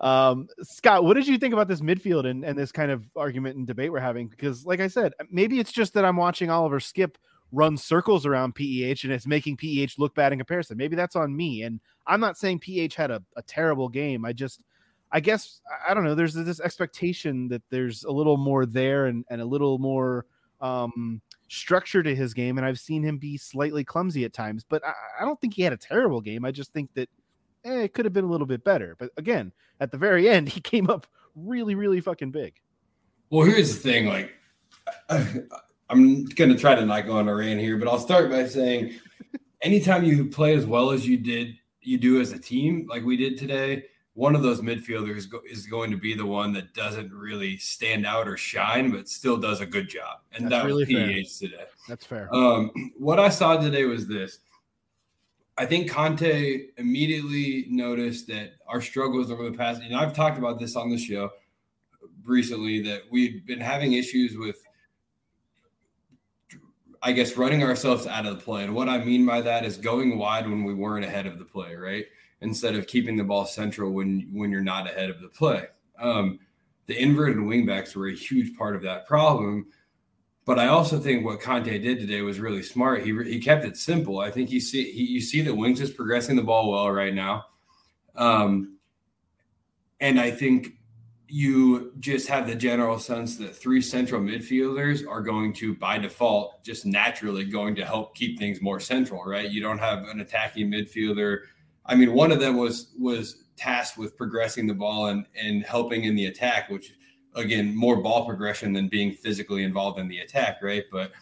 Um, 0.00 0.48
Scott, 0.62 1.04
what 1.04 1.14
did 1.14 1.26
you 1.26 1.38
think 1.38 1.54
about 1.54 1.68
this 1.68 1.80
midfield 1.80 2.28
and, 2.28 2.44
and 2.44 2.58
this 2.58 2.72
kind 2.72 2.90
of 2.90 3.08
argument 3.16 3.56
and 3.56 3.66
debate 3.66 3.90
we're 3.90 4.00
having? 4.00 4.28
Because, 4.28 4.66
like 4.66 4.80
I 4.80 4.88
said, 4.88 5.12
maybe 5.30 5.58
it's 5.58 5.72
just 5.72 5.94
that 5.94 6.04
I'm 6.04 6.16
watching 6.16 6.50
Oliver 6.50 6.80
Skipp 6.80 7.14
run 7.52 7.76
circles 7.76 8.26
around 8.26 8.54
PEH 8.54 9.04
and 9.04 9.12
it's 9.12 9.26
making 9.26 9.56
PEH 9.56 9.98
look 9.98 10.14
bad 10.14 10.32
in 10.32 10.38
comparison. 10.38 10.76
Maybe 10.76 10.96
that's 10.96 11.16
on 11.16 11.34
me. 11.34 11.62
And 11.62 11.80
I'm 12.06 12.20
not 12.20 12.36
saying 12.36 12.60
PEH 12.60 12.94
had 12.94 13.10
a, 13.10 13.22
a 13.36 13.42
terrible 13.42 13.88
game. 13.88 14.24
I 14.24 14.32
just 14.32 14.62
I 15.12 15.20
guess 15.20 15.60
I 15.88 15.94
don't 15.94 16.04
know. 16.04 16.14
There's 16.14 16.34
this 16.34 16.60
expectation 16.60 17.48
that 17.48 17.62
there's 17.70 18.04
a 18.04 18.10
little 18.10 18.36
more 18.36 18.66
there 18.66 19.06
and, 19.06 19.24
and 19.30 19.40
a 19.40 19.44
little 19.44 19.78
more 19.78 20.26
um, 20.60 21.20
structure 21.48 22.02
to 22.02 22.14
his 22.14 22.34
game, 22.34 22.58
and 22.58 22.66
I've 22.66 22.80
seen 22.80 23.02
him 23.02 23.18
be 23.18 23.36
slightly 23.36 23.84
clumsy 23.84 24.24
at 24.24 24.32
times. 24.32 24.64
But 24.68 24.84
I, 24.84 24.92
I 25.20 25.24
don't 25.24 25.40
think 25.40 25.54
he 25.54 25.62
had 25.62 25.72
a 25.72 25.78
terrible 25.78 26.20
game. 26.20 26.44
I 26.44 26.50
just 26.50 26.72
think 26.72 26.90
that 26.94 27.08
eh, 27.66 27.82
it 27.82 27.94
could 27.94 28.04
have 28.04 28.14
been 28.14 28.24
a 28.24 28.30
little 28.30 28.46
bit 28.46 28.64
better. 28.64 28.96
But 28.98 29.10
again, 29.16 29.52
at 29.80 29.90
the 29.90 29.98
very 29.98 30.28
end, 30.30 30.48
he 30.48 30.60
came 30.60 30.88
up 30.88 31.06
really, 31.34 31.74
really 31.74 32.00
fucking 32.00 32.30
big. 32.30 32.54
Well, 33.30 33.46
here's 33.46 33.74
the 33.74 33.80
thing. 33.80 34.06
Like, 34.06 34.32
I'm 35.88 36.24
going 36.24 36.50
to 36.50 36.58
try 36.58 36.74
to 36.74 36.84
not 36.84 37.06
go 37.06 37.18
on 37.18 37.28
a 37.28 37.34
rant 37.34 37.60
here, 37.60 37.76
but 37.76 37.88
I'll 37.88 37.98
start 37.98 38.30
by 38.30 38.46
saying, 38.46 38.94
anytime 39.62 40.04
you 40.04 40.26
play 40.26 40.54
as 40.54 40.66
well 40.66 40.90
as 40.90 41.06
you 41.06 41.16
did, 41.16 41.54
you 41.80 41.98
do 41.98 42.20
as 42.20 42.32
a 42.32 42.38
team, 42.38 42.86
like 42.88 43.04
we 43.04 43.16
did 43.16 43.38
today. 43.38 43.84
One 44.14 44.34
of 44.34 44.42
those 44.42 44.62
midfielders 44.62 45.30
go, 45.30 45.42
is 45.48 45.66
going 45.66 45.90
to 45.90 45.98
be 45.98 46.14
the 46.14 46.24
one 46.24 46.52
that 46.54 46.72
doesn't 46.72 47.12
really 47.12 47.58
stand 47.58 48.06
out 48.06 48.26
or 48.26 48.36
shine, 48.38 48.90
but 48.90 49.08
still 49.08 49.36
does 49.36 49.60
a 49.60 49.66
good 49.66 49.90
job, 49.90 50.20
and 50.32 50.46
That's 50.46 50.62
that 50.62 50.66
really 50.66 51.20
was 51.20 51.38
today. 51.38 51.64
That's 51.86 52.06
fair. 52.06 52.34
Um, 52.34 52.70
what 52.98 53.20
I 53.20 53.28
saw 53.28 53.58
today 53.58 53.84
was 53.84 54.08
this. 54.08 54.38
I 55.58 55.64
think 55.64 55.90
Conte 55.90 56.66
immediately 56.76 57.66
noticed 57.70 58.26
that 58.28 58.52
our 58.66 58.80
struggles 58.80 59.30
over 59.30 59.48
the 59.48 59.56
past, 59.56 59.80
and 59.80 59.96
I've 59.96 60.12
talked 60.12 60.38
about 60.38 60.60
this 60.60 60.76
on 60.76 60.90
the 60.90 60.98
show 60.98 61.30
recently, 62.24 62.82
that 62.82 63.02
we've 63.10 63.46
been 63.46 63.60
having 63.60 63.94
issues 63.94 64.36
with, 64.36 64.56
I 67.02 67.12
guess, 67.12 67.36
running 67.36 67.62
ourselves 67.62 68.06
out 68.06 68.26
of 68.26 68.36
the 68.36 68.44
play. 68.44 68.64
And 68.64 68.74
what 68.74 68.88
I 68.88 69.02
mean 69.02 69.24
by 69.24 69.40
that 69.40 69.64
is 69.64 69.78
going 69.78 70.18
wide 70.18 70.46
when 70.46 70.64
we 70.64 70.74
weren't 70.74 71.04
ahead 71.04 71.26
of 71.26 71.38
the 71.38 71.44
play, 71.44 71.74
right? 71.74 72.04
Instead 72.42 72.74
of 72.74 72.86
keeping 72.86 73.16
the 73.16 73.24
ball 73.24 73.46
central 73.46 73.92
when 73.92 74.28
when 74.32 74.50
you're 74.50 74.60
not 74.60 74.90
ahead 74.90 75.08
of 75.08 75.22
the 75.22 75.28
play. 75.28 75.64
Um, 75.98 76.38
the 76.84 77.00
inverted 77.00 77.38
wingbacks 77.38 77.96
were 77.96 78.08
a 78.08 78.14
huge 78.14 78.56
part 78.58 78.76
of 78.76 78.82
that 78.82 79.06
problem. 79.06 79.68
But 80.46 80.60
I 80.60 80.68
also 80.68 81.00
think 81.00 81.24
what 81.24 81.40
Conte 81.40 81.76
did 81.78 81.98
today 81.98 82.22
was 82.22 82.38
really 82.38 82.62
smart. 82.62 83.04
He 83.04 83.12
he 83.24 83.40
kept 83.40 83.64
it 83.64 83.76
simple. 83.76 84.20
I 84.20 84.30
think 84.30 84.50
you 84.50 84.60
see 84.60 84.92
he, 84.92 85.04
you 85.04 85.20
see 85.20 85.42
that 85.42 85.54
Winks 85.54 85.80
is 85.80 85.90
progressing 85.90 86.36
the 86.36 86.42
ball 86.42 86.70
well 86.70 86.90
right 86.90 87.12
now, 87.12 87.46
um, 88.14 88.78
and 90.00 90.20
I 90.20 90.30
think 90.30 90.74
you 91.28 91.92
just 91.98 92.28
have 92.28 92.46
the 92.46 92.54
general 92.54 93.00
sense 93.00 93.36
that 93.38 93.56
three 93.56 93.82
central 93.82 94.20
midfielders 94.20 95.04
are 95.04 95.20
going 95.20 95.52
to, 95.52 95.74
by 95.74 95.98
default, 95.98 96.62
just 96.62 96.86
naturally 96.86 97.44
going 97.44 97.74
to 97.74 97.84
help 97.84 98.14
keep 98.14 98.38
things 98.38 98.62
more 98.62 98.78
central, 98.78 99.24
right? 99.24 99.50
You 99.50 99.60
don't 99.60 99.78
have 99.78 100.04
an 100.04 100.20
attacking 100.20 100.70
midfielder. 100.70 101.40
I 101.84 101.96
mean, 101.96 102.12
one 102.12 102.30
of 102.30 102.38
them 102.38 102.56
was 102.56 102.92
was 102.96 103.42
tasked 103.56 103.98
with 103.98 104.16
progressing 104.16 104.68
the 104.68 104.74
ball 104.74 105.06
and 105.06 105.26
and 105.40 105.64
helping 105.64 106.04
in 106.04 106.14
the 106.14 106.26
attack, 106.26 106.70
which 106.70 106.92
again, 107.36 107.76
more 107.76 107.96
ball 108.02 108.26
progression 108.26 108.72
than 108.72 108.88
being 108.88 109.12
physically 109.12 109.62
involved 109.62 109.98
in 109.98 110.08
the 110.08 110.18
attack, 110.18 110.58
right? 110.62 110.84
But 110.90 111.12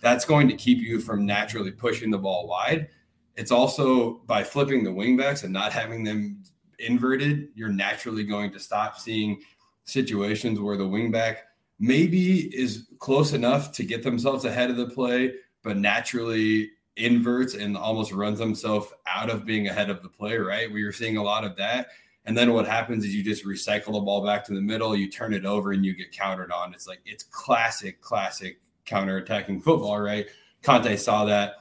that's 0.00 0.24
going 0.24 0.48
to 0.48 0.56
keep 0.56 0.78
you 0.78 1.00
from 1.00 1.26
naturally 1.26 1.70
pushing 1.70 2.10
the 2.10 2.18
ball 2.18 2.46
wide. 2.46 2.88
It's 3.36 3.50
also 3.50 4.22
by 4.26 4.44
flipping 4.44 4.84
the 4.84 4.90
wingbacks 4.90 5.44
and 5.44 5.52
not 5.52 5.72
having 5.72 6.04
them 6.04 6.42
inverted, 6.78 7.48
you're 7.54 7.68
naturally 7.68 8.24
going 8.24 8.52
to 8.52 8.58
stop 8.58 8.98
seeing 8.98 9.40
situations 9.84 10.60
where 10.60 10.76
the 10.76 10.84
wingback 10.84 11.38
maybe 11.78 12.54
is 12.56 12.88
close 12.98 13.32
enough 13.32 13.72
to 13.72 13.84
get 13.84 14.02
themselves 14.02 14.44
ahead 14.44 14.70
of 14.70 14.76
the 14.76 14.88
play, 14.88 15.34
but 15.62 15.76
naturally 15.76 16.70
inverts 16.96 17.54
and 17.54 17.76
almost 17.76 18.12
runs 18.12 18.38
himself 18.38 18.92
out 19.06 19.28
of 19.28 19.44
being 19.44 19.68
ahead 19.68 19.90
of 19.90 20.02
the 20.02 20.08
play, 20.08 20.36
right? 20.36 20.72
We 20.72 20.84
were 20.84 20.92
seeing 20.92 21.16
a 21.16 21.22
lot 21.22 21.44
of 21.44 21.56
that. 21.56 21.88
And 22.26 22.36
then 22.36 22.52
what 22.52 22.66
happens 22.66 23.04
is 23.04 23.14
you 23.14 23.22
just 23.22 23.44
recycle 23.44 23.92
the 23.92 24.00
ball 24.00 24.24
back 24.24 24.44
to 24.44 24.54
the 24.54 24.60
middle, 24.60 24.96
you 24.96 25.10
turn 25.10 25.34
it 25.34 25.44
over, 25.44 25.72
and 25.72 25.84
you 25.84 25.94
get 25.94 26.10
countered 26.10 26.50
on. 26.50 26.72
It's 26.72 26.88
like 26.88 27.00
it's 27.04 27.24
classic, 27.24 28.00
classic 28.00 28.60
counter-attacking 28.86 29.60
football, 29.62 30.00
right? 30.00 30.26
Conte 30.62 30.96
saw 30.96 31.26
that, 31.26 31.56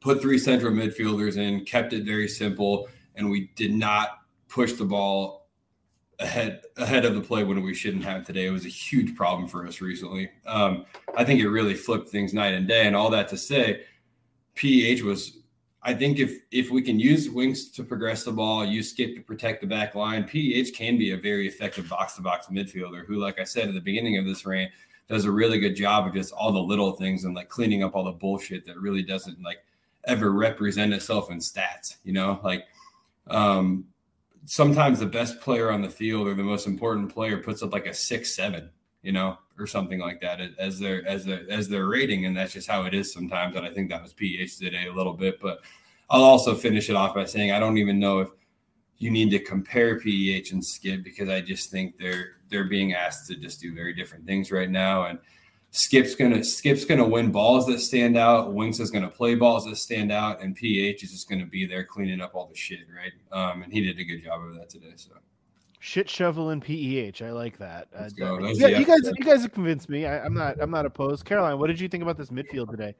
put 0.00 0.20
three 0.20 0.38
central 0.38 0.72
midfielders 0.72 1.36
in, 1.36 1.64
kept 1.64 1.92
it 1.92 2.04
very 2.04 2.28
simple, 2.28 2.88
and 3.14 3.30
we 3.30 3.50
did 3.54 3.72
not 3.72 4.18
push 4.48 4.72
the 4.72 4.84
ball 4.84 5.48
ahead 6.20 6.62
ahead 6.76 7.04
of 7.04 7.14
the 7.14 7.20
play 7.20 7.44
when 7.44 7.62
we 7.62 7.74
shouldn't 7.74 8.04
have 8.04 8.26
today. 8.26 8.46
It 8.46 8.50
was 8.50 8.66
a 8.66 8.70
huge 8.70 9.14
problem 9.16 9.48
for 9.48 9.66
us 9.66 9.80
recently. 9.80 10.30
Um, 10.46 10.84
I 11.16 11.24
think 11.24 11.40
it 11.40 11.48
really 11.48 11.74
flipped 11.74 12.08
things 12.08 12.34
night 12.34 12.54
and 12.54 12.66
day. 12.66 12.86
And 12.86 12.96
all 12.96 13.10
that 13.10 13.28
to 13.28 13.36
say, 13.36 13.84
PEH 14.56 15.02
was. 15.02 15.38
I 15.82 15.94
think 15.94 16.18
if 16.18 16.42
if 16.50 16.70
we 16.70 16.82
can 16.82 16.98
use 16.98 17.30
Winks 17.30 17.66
to 17.68 17.84
progress 17.84 18.24
the 18.24 18.32
ball, 18.32 18.64
use 18.64 18.94
Skipp 18.94 19.14
to 19.14 19.22
protect 19.22 19.60
the 19.60 19.66
back 19.66 19.94
line, 19.94 20.24
PEH 20.24 20.74
can 20.74 20.98
be 20.98 21.12
a 21.12 21.16
very 21.16 21.46
effective 21.46 21.88
box 21.88 22.14
to 22.14 22.22
box 22.22 22.48
midfielder 22.48 23.06
who, 23.06 23.16
like 23.16 23.38
I 23.38 23.44
said 23.44 23.68
at 23.68 23.74
the 23.74 23.80
beginning 23.80 24.18
of 24.18 24.24
this 24.24 24.44
rant, 24.44 24.72
does 25.08 25.24
a 25.24 25.30
really 25.30 25.58
good 25.58 25.76
job 25.76 26.06
of 26.06 26.14
just 26.14 26.32
all 26.32 26.52
the 26.52 26.58
little 26.58 26.92
things 26.92 27.24
and 27.24 27.34
like 27.34 27.48
cleaning 27.48 27.82
up 27.82 27.94
all 27.94 28.04
the 28.04 28.12
bullshit 28.12 28.66
that 28.66 28.78
really 28.78 29.02
doesn't 29.02 29.40
like 29.42 29.64
ever 30.04 30.32
represent 30.32 30.92
itself 30.92 31.30
in 31.30 31.38
stats. 31.38 31.96
You 32.02 32.12
know, 32.12 32.40
like 32.42 32.64
um, 33.28 33.86
sometimes 34.46 34.98
the 34.98 35.06
best 35.06 35.40
player 35.40 35.70
on 35.70 35.82
the 35.82 35.90
field 35.90 36.26
or 36.26 36.34
the 36.34 36.42
most 36.42 36.66
important 36.66 37.12
player 37.12 37.38
puts 37.38 37.62
up 37.62 37.72
like 37.72 37.86
a 37.86 37.94
six 37.94 38.34
seven, 38.34 38.70
you 39.02 39.12
know, 39.12 39.38
or 39.58 39.66
something 39.66 39.98
like 39.98 40.20
that 40.20 40.40
as 40.58 40.78
their 40.78 41.06
as 41.06 41.24
their 41.24 41.42
as 41.50 41.68
their 41.68 41.86
rating, 41.86 42.26
and 42.26 42.36
that's 42.36 42.52
just 42.52 42.68
how 42.68 42.84
it 42.84 42.94
is 42.94 43.12
sometimes. 43.12 43.56
And 43.56 43.66
I 43.66 43.70
think 43.70 43.90
that 43.90 44.02
was 44.02 44.12
PH 44.12 44.58
today 44.58 44.86
a 44.86 44.92
little 44.92 45.14
bit, 45.14 45.40
but 45.40 45.60
I'll 46.10 46.22
also 46.22 46.54
finish 46.54 46.88
it 46.90 46.96
off 46.96 47.14
by 47.14 47.24
saying 47.24 47.52
I 47.52 47.60
don't 47.60 47.78
even 47.78 47.98
know 47.98 48.20
if 48.20 48.28
you 48.98 49.10
need 49.10 49.30
to 49.30 49.38
compare 49.38 50.00
PEH 50.00 50.52
and 50.52 50.62
Skipp 50.62 51.04
because 51.04 51.28
I 51.28 51.40
just 51.40 51.70
think 51.70 51.96
they're 51.98 52.36
they're 52.48 52.64
being 52.64 52.94
asked 52.94 53.28
to 53.28 53.36
just 53.36 53.60
do 53.60 53.74
very 53.74 53.94
different 53.94 54.26
things 54.26 54.50
right 54.50 54.70
now 54.70 55.04
and 55.04 55.18
Skipp's 55.70 56.14
gonna 56.14 56.42
Skipp's 56.42 56.84
gonna 56.84 57.06
win 57.06 57.30
balls 57.30 57.66
that 57.66 57.80
stand 57.80 58.16
out. 58.16 58.54
Winks 58.54 58.80
is 58.80 58.90
gonna 58.90 59.08
play 59.08 59.34
balls 59.34 59.66
that 59.66 59.76
stand 59.76 60.10
out, 60.10 60.42
and 60.42 60.56
PH 60.56 61.02
is 61.02 61.10
just 61.10 61.28
gonna 61.28 61.46
be 61.46 61.66
there 61.66 61.84
cleaning 61.84 62.20
up 62.20 62.34
all 62.34 62.46
the 62.46 62.56
shit, 62.56 62.86
right? 62.94 63.12
Um, 63.32 63.62
and 63.62 63.72
he 63.72 63.82
did 63.82 63.98
a 63.98 64.04
good 64.04 64.24
job 64.24 64.42
of 64.42 64.54
that 64.54 64.70
today. 64.70 64.94
So 64.96 65.12
shit 65.78 66.08
shovel 66.08 66.50
and 66.50 66.62
PEH, 66.62 67.22
I 67.22 67.30
like 67.30 67.58
that. 67.58 67.88
Uh, 67.96 68.08
yeah, 68.16 68.66
you 68.68 68.84
guys, 68.84 69.00
you 69.04 69.24
guys 69.24 69.42
have 69.42 69.52
convinced 69.52 69.88
me. 69.88 70.06
I, 70.06 70.24
I'm 70.24 70.34
not, 70.34 70.56
I'm 70.60 70.70
not 70.70 70.86
opposed. 70.86 71.24
Caroline, 71.24 71.58
what 71.58 71.68
did 71.68 71.80
you 71.80 71.88
think 71.88 72.02
about 72.02 72.16
this 72.16 72.30
midfield 72.30 72.70
today? 72.70 72.94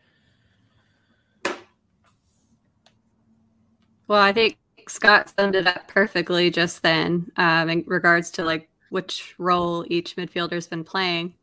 Well, 4.06 4.22
I 4.22 4.32
think 4.32 4.56
Scott 4.88 5.32
summed 5.38 5.54
it 5.54 5.66
up 5.66 5.86
perfectly 5.88 6.50
just 6.50 6.82
then 6.82 7.30
um, 7.36 7.68
in 7.68 7.84
regards 7.86 8.30
to 8.32 8.44
like 8.44 8.70
which 8.90 9.34
role 9.38 9.84
each 9.88 10.16
midfielder's 10.16 10.66
been 10.66 10.84
playing. 10.84 11.34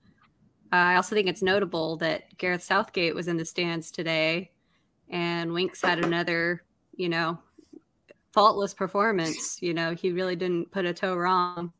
Uh, 0.73 0.77
I 0.77 0.95
also 0.95 1.15
think 1.15 1.27
it's 1.27 1.43
notable 1.43 1.95
that 1.97 2.35
Gareth 2.37 2.63
Southgate 2.63 3.13
was 3.13 3.27
in 3.27 3.37
the 3.37 3.45
stands 3.45 3.91
today, 3.91 4.51
and 5.09 5.53
Winks 5.53 5.81
had 5.81 6.03
another, 6.03 6.63
you 6.95 7.07
know, 7.07 7.37
faultless 8.35 8.73
performance. 8.73 9.61
You 9.61 9.73
know, 9.73 9.95
he 9.95 10.11
really 10.11 10.35
didn't 10.35 10.69
put 10.71 10.85
a 10.85 10.93
toe 10.93 11.15
wrong. 11.15 11.71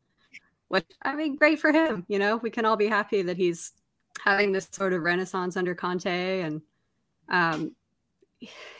Which 0.68 0.86
I 1.02 1.14
mean, 1.14 1.36
great 1.36 1.60
for 1.60 1.70
him. 1.70 2.04
You 2.08 2.18
know, 2.18 2.38
we 2.38 2.50
can 2.50 2.64
all 2.64 2.76
be 2.76 2.88
happy 2.88 3.22
that 3.22 3.36
he's 3.36 3.74
having 4.24 4.50
this 4.50 4.66
sort 4.72 4.92
of 4.92 5.02
renaissance 5.02 5.56
under 5.56 5.76
Conte, 5.76 6.40
and 6.40 6.60
um, 7.28 7.76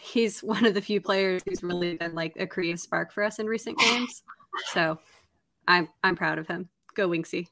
he's 0.00 0.42
one 0.42 0.66
of 0.66 0.74
the 0.74 0.80
few 0.80 1.00
players 1.00 1.42
who's 1.46 1.62
really 1.62 1.96
been 1.96 2.14
like 2.14 2.34
a 2.38 2.46
creative 2.46 2.80
spark 2.80 3.12
for 3.12 3.22
us 3.22 3.38
in 3.38 3.46
recent 3.46 3.78
games. 3.78 4.24
So 4.72 4.98
I'm 5.68 5.88
I'm 6.02 6.16
proud 6.16 6.38
of 6.38 6.48
him. 6.48 6.68
Go 6.94 7.08
Winksy. 7.08 7.46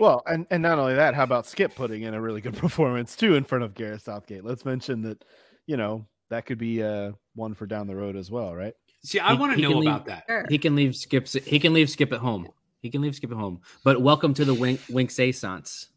Well, 0.00 0.22
and, 0.26 0.46
and 0.50 0.62
not 0.62 0.78
only 0.78 0.94
that, 0.94 1.14
how 1.14 1.22
about 1.22 1.44
Skipp 1.44 1.74
putting 1.74 2.02
in 2.02 2.14
a 2.14 2.20
really 2.20 2.40
good 2.40 2.56
performance 2.58 3.14
too 3.16 3.36
in 3.36 3.44
front 3.44 3.64
of 3.64 3.74
Gareth 3.74 4.02
Southgate? 4.02 4.44
Let's 4.44 4.64
mention 4.64 5.02
that, 5.02 5.24
you 5.66 5.76
know, 5.76 6.06
that 6.30 6.46
could 6.46 6.58
be 6.58 6.82
uh, 6.82 7.12
one 7.34 7.54
for 7.54 7.66
down 7.66 7.86
the 7.86 7.94
road 7.94 8.16
as 8.16 8.30
well, 8.30 8.54
right? 8.54 8.74
See, 9.04 9.18
I 9.18 9.32
want 9.34 9.56
to 9.56 9.60
know 9.60 9.78
leave, 9.78 9.88
about 9.88 10.06
that. 10.06 10.46
He 10.48 10.58
can 10.58 10.76
leave 10.76 10.92
Skipp. 10.92 11.42
He 11.44 11.58
can 11.58 11.72
leave 11.72 11.88
Skipp 11.88 12.12
at 12.12 12.20
home. 12.20 12.48
He 12.82 12.90
can 12.90 13.02
leave 13.02 13.14
Skipp 13.14 13.32
at 13.32 13.36
home. 13.36 13.60
But 13.82 14.00
welcome 14.00 14.32
to 14.34 14.44
the 14.44 14.54
Wink 14.54 14.80
Wink 14.88 15.10
Saisance. 15.10 15.88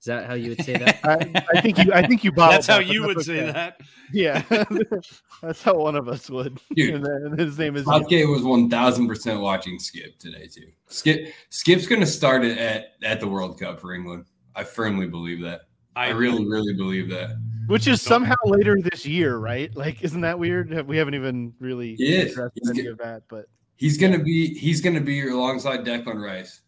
Is 0.00 0.08
that 0.08 0.26
how 0.26 0.34
you 0.34 0.50
would 0.50 0.62
say 0.62 0.76
that? 0.76 1.00
I, 1.04 1.58
I, 1.58 1.60
think 1.62 1.78
you. 1.78 1.90
I 1.94 2.06
think 2.06 2.24
you. 2.24 2.32
That's 2.32 2.66
how 2.66 2.80
you 2.80 3.06
would 3.06 3.22
say 3.22 3.50
that. 3.50 3.80
Yeah, 4.12 4.42
that's 5.42 5.62
how 5.62 5.76
one 5.76 5.96
of 5.96 6.08
us 6.08 6.28
would. 6.28 6.60
Dude, 6.76 7.02
and 7.02 7.40
his 7.40 7.58
name 7.58 7.74
is. 7.74 7.86
Southgate 7.86 8.28
was 8.28 8.42
one 8.42 8.68
thousand 8.68 9.08
percent 9.08 9.40
watching 9.40 9.78
Skipp 9.78 10.18
today 10.18 10.46
too. 10.46 10.68
Skipp 10.90 11.32
Skipp's 11.50 11.86
going 11.86 12.02
to 12.02 12.06
start 12.06 12.44
it 12.44 12.58
at 12.58 12.96
at 13.02 13.18
the 13.18 13.26
World 13.26 13.58
Cup 13.58 13.80
for 13.80 13.94
England. 13.94 14.26
I 14.54 14.62
firmly 14.62 15.06
believe 15.06 15.40
that. 15.40 15.62
I, 15.96 16.08
I 16.08 16.10
really, 16.10 16.46
really 16.46 16.74
believe 16.74 17.08
that. 17.08 17.38
Which 17.66 17.86
is 17.86 18.02
somehow 18.02 18.36
later 18.44 18.80
this 18.80 19.06
year, 19.06 19.36
right? 19.36 19.74
Like, 19.76 20.02
isn't 20.02 20.20
that 20.22 20.38
weird? 20.38 20.86
We 20.86 20.96
haven't 20.96 21.14
even 21.14 21.54
really 21.60 21.94
addressed 21.94 22.58
any 22.68 22.82
get, 22.82 22.92
of 22.92 22.98
that, 22.98 23.22
but 23.28 23.46
he's 23.76 23.98
gonna 23.98 24.18
be 24.18 24.54
he's 24.54 24.80
gonna 24.80 25.00
be 25.00 25.28
alongside 25.28 25.84
Declan 25.84 26.22
Rice 26.22 26.62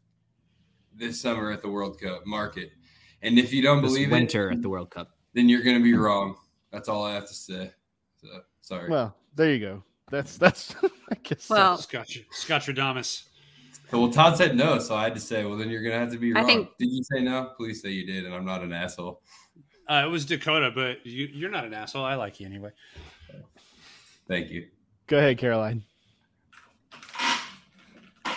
this 0.94 1.20
summer 1.20 1.50
at 1.50 1.62
the 1.62 1.68
World 1.68 2.00
Cup. 2.00 2.26
Market. 2.26 2.70
And 3.22 3.38
if 3.38 3.52
you 3.52 3.62
don't 3.62 3.82
this 3.82 3.92
believe 3.92 4.10
winter 4.10 4.50
it, 4.50 4.56
at 4.56 4.62
the 4.62 4.68
World 4.68 4.90
Cup, 4.90 5.10
then 5.34 5.48
you're 5.48 5.62
going 5.62 5.76
to 5.76 5.82
be 5.82 5.92
hmm. 5.92 6.00
wrong. 6.00 6.36
That's 6.72 6.88
all 6.88 7.04
I 7.04 7.14
have 7.14 7.26
to 7.28 7.34
say. 7.34 7.70
So 8.20 8.28
sorry. 8.60 8.90
Well, 8.90 9.16
there 9.34 9.52
you 9.52 9.60
go. 9.60 9.82
That's 10.10 10.38
that's. 10.38 10.74
I 11.10 11.14
guess. 11.22 11.48
Well, 11.48 11.78
Scotch 11.78 12.20
Scottradamus. 12.32 13.24
Well, 13.92 14.10
Todd 14.10 14.36
said 14.36 14.56
no, 14.56 14.80
so 14.80 14.96
I 14.96 15.04
had 15.04 15.14
to 15.14 15.20
say, 15.20 15.44
well, 15.44 15.56
then 15.56 15.70
you're 15.70 15.82
going 15.82 15.94
to 15.94 16.00
have 16.00 16.10
to 16.10 16.18
be 16.18 16.32
wrong. 16.32 16.42
I 16.42 16.46
think, 16.46 16.70
did 16.76 16.90
you 16.90 17.04
say 17.04 17.22
no? 17.22 17.52
Please 17.56 17.80
say 17.80 17.90
you 17.90 18.04
did, 18.04 18.26
and 18.26 18.34
I'm 18.34 18.44
not 18.44 18.62
an 18.62 18.72
asshole. 18.72 19.22
Uh, 19.88 20.02
it 20.04 20.10
was 20.10 20.24
Dakota, 20.24 20.72
but 20.74 21.04
you, 21.06 21.28
you're 21.32 21.50
not 21.50 21.64
an 21.64 21.72
asshole. 21.72 22.04
I 22.04 22.16
like 22.16 22.40
you 22.40 22.46
anyway. 22.46 22.70
Thank 24.26 24.50
you. 24.50 24.66
Go 25.06 25.18
ahead, 25.18 25.38
Caroline. 25.38 25.84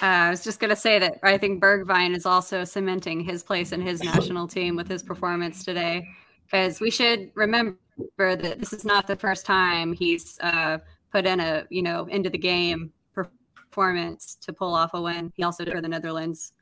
Uh, 0.01 0.05
I 0.05 0.29
was 0.29 0.43
just 0.43 0.59
going 0.59 0.69
to 0.69 0.75
say 0.75 0.99
that 0.99 1.19
I 1.23 1.37
think 1.37 1.61
Bergwijn 1.61 2.15
is 2.15 2.25
also 2.25 2.63
cementing 2.63 3.19
his 3.19 3.43
place 3.43 3.71
in 3.71 3.81
his 3.81 4.03
national 4.03 4.47
team 4.47 4.75
with 4.75 4.87
his 4.87 5.03
performance 5.03 5.65
today. 5.65 6.07
Because 6.45 6.79
we 6.79 6.89
should 6.89 7.31
remember 7.35 7.77
that 8.17 8.59
this 8.59 8.71
is 8.71 8.85
not 8.85 9.07
the 9.07 9.15
first 9.15 9.45
time 9.45 9.91
he's 9.93 10.39
uh, 10.41 10.77
put 11.11 11.25
in 11.25 11.39
a, 11.39 11.65
you 11.69 11.81
know, 11.81 12.05
into 12.05 12.29
the 12.29 12.37
game 12.37 12.91
performance 13.13 14.35
to 14.41 14.53
pull 14.53 14.73
off 14.73 14.93
a 14.93 15.01
win. 15.01 15.33
He 15.35 15.43
also 15.43 15.65
did 15.65 15.73
for 15.73 15.81
the 15.81 15.87
Netherlands 15.87 16.53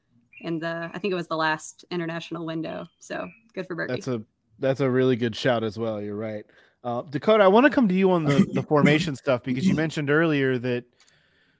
in 0.41 0.59
the, 0.59 0.89
I 0.93 0.99
think 0.99 1.11
it 1.11 1.15
was 1.15 1.27
the 1.27 1.37
last 1.37 1.85
international 1.91 2.45
window. 2.45 2.87
So 2.99 3.29
good 3.53 3.67
for 3.67 3.75
Berkey. 3.75 3.89
That's 3.89 4.07
a 4.07 4.23
that's 4.59 4.79
a 4.79 4.89
really 4.89 5.15
good 5.15 5.35
shout 5.35 5.63
as 5.63 5.77
well. 5.77 6.01
You're 6.01 6.15
right. 6.15 6.45
Uh, 6.83 7.01
Dakota, 7.03 7.43
I 7.43 7.47
want 7.47 7.65
to 7.65 7.69
come 7.69 7.87
to 7.87 7.93
you 7.93 8.11
on 8.11 8.23
the, 8.23 8.45
the 8.53 8.63
formation 8.67 9.15
stuff 9.15 9.43
because 9.43 9.65
you 9.67 9.75
mentioned 9.75 10.09
earlier 10.09 10.57
that– 10.57 10.85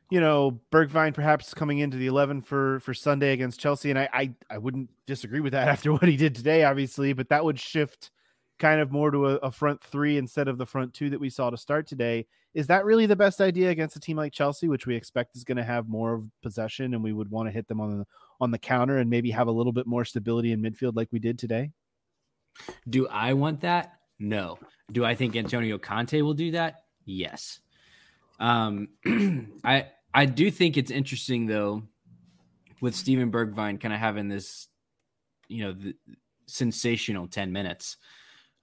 you 0.10 0.21
know, 0.21 0.60
Bergwijn 0.71 1.13
perhaps 1.13 1.53
coming 1.53 1.79
into 1.79 1.98
the 1.98 2.08
11 2.08 2.41
for 2.41 2.79
for 2.79 2.93
Sunday 2.93 3.33
against 3.33 3.60
Chelsea, 3.60 3.89
and 3.89 4.00
I, 4.00 4.10
I 4.13 4.33
I 4.50 4.58
wouldn't 4.58 4.89
disagree 5.06 5.41
with 5.41 5.54
that 5.54 5.67
after 5.67 5.91
what 5.91 6.08
he 6.08 6.17
did 6.17 6.35
today, 6.35 6.63
obviously, 6.63 7.13
but 7.13 7.29
that 7.29 7.43
would 7.43 7.60
shift 7.60 8.12
kind 8.58 8.81
of 8.81 8.91
more 8.91 9.12
to 9.12 9.27
a, 9.27 9.35
a, 9.35 9.52
front 9.52 9.79
three 9.83 10.17
instead 10.17 10.48
of 10.48 10.58
the 10.58 10.65
front 10.65 10.91
two 10.91 11.12
that 11.12 11.19
we 11.19 11.29
saw 11.29 11.52
to 11.52 11.58
start 11.58 11.85
today. 11.85 12.25
Is 12.56 12.65
that 12.67 12.85
really 12.85 13.06
the 13.06 13.15
best 13.15 13.39
idea 13.39 13.69
against 13.69 13.95
a 13.95 14.00
team 14.00 14.17
like 14.17 14.33
Chelsea, 14.33 14.67
which 14.67 14.87
we 14.87 14.95
expect 14.95 15.35
is 15.35 15.43
going 15.43 15.58
to 15.58 15.63
have 15.63 15.87
more 15.87 16.13
of 16.13 16.27
possession, 16.41 16.93
and 16.93 17.04
we 17.04 17.13
would 17.13 17.29
want 17.29 17.48
to 17.48 17.52
hit 17.52 17.67
them 17.67 17.81
on 17.81 18.00
the 18.00 18.06
on 18.39 18.52
the 18.52 18.58
counter 18.58 18.98
and 19.00 19.10
maybe 19.10 19.31
have 19.31 19.48
a 19.48 19.52
little 19.52 19.73
bit 19.73 19.87
more 19.87 20.06
stability 20.06 20.54
in 20.54 20.62
midfield 20.62 20.95
like 20.95 21.10
we 21.12 21.19
did 21.19 21.37
today? 21.37 21.71
Do 22.89 23.08
I 23.08 23.33
want 23.33 23.62
that? 23.62 23.93
No. 24.19 24.60
Do 24.91 25.05
I 25.05 25.15
think 25.15 25.35
Antonio 25.35 25.77
Conte 25.77 26.21
will 26.21 26.33
do 26.33 26.51
that? 26.51 26.83
Yes. 27.05 27.60
Um, 28.39 28.89
I 29.63 29.87
I 30.13 30.25
do 30.25 30.49
think 30.51 30.77
it's 30.77 30.91
interesting 30.91 31.45
though 31.47 31.83
with 32.81 32.95
Steven 32.95 33.31
Bergwijn 33.31 33.79
kind 33.79 33.93
of 33.93 33.99
having 33.99 34.27
this, 34.27 34.67
you 35.47 35.63
know, 35.63 35.73
the 35.73 35.95
sensational 36.45 37.27
10 37.27 37.51
minutes. 37.51 37.97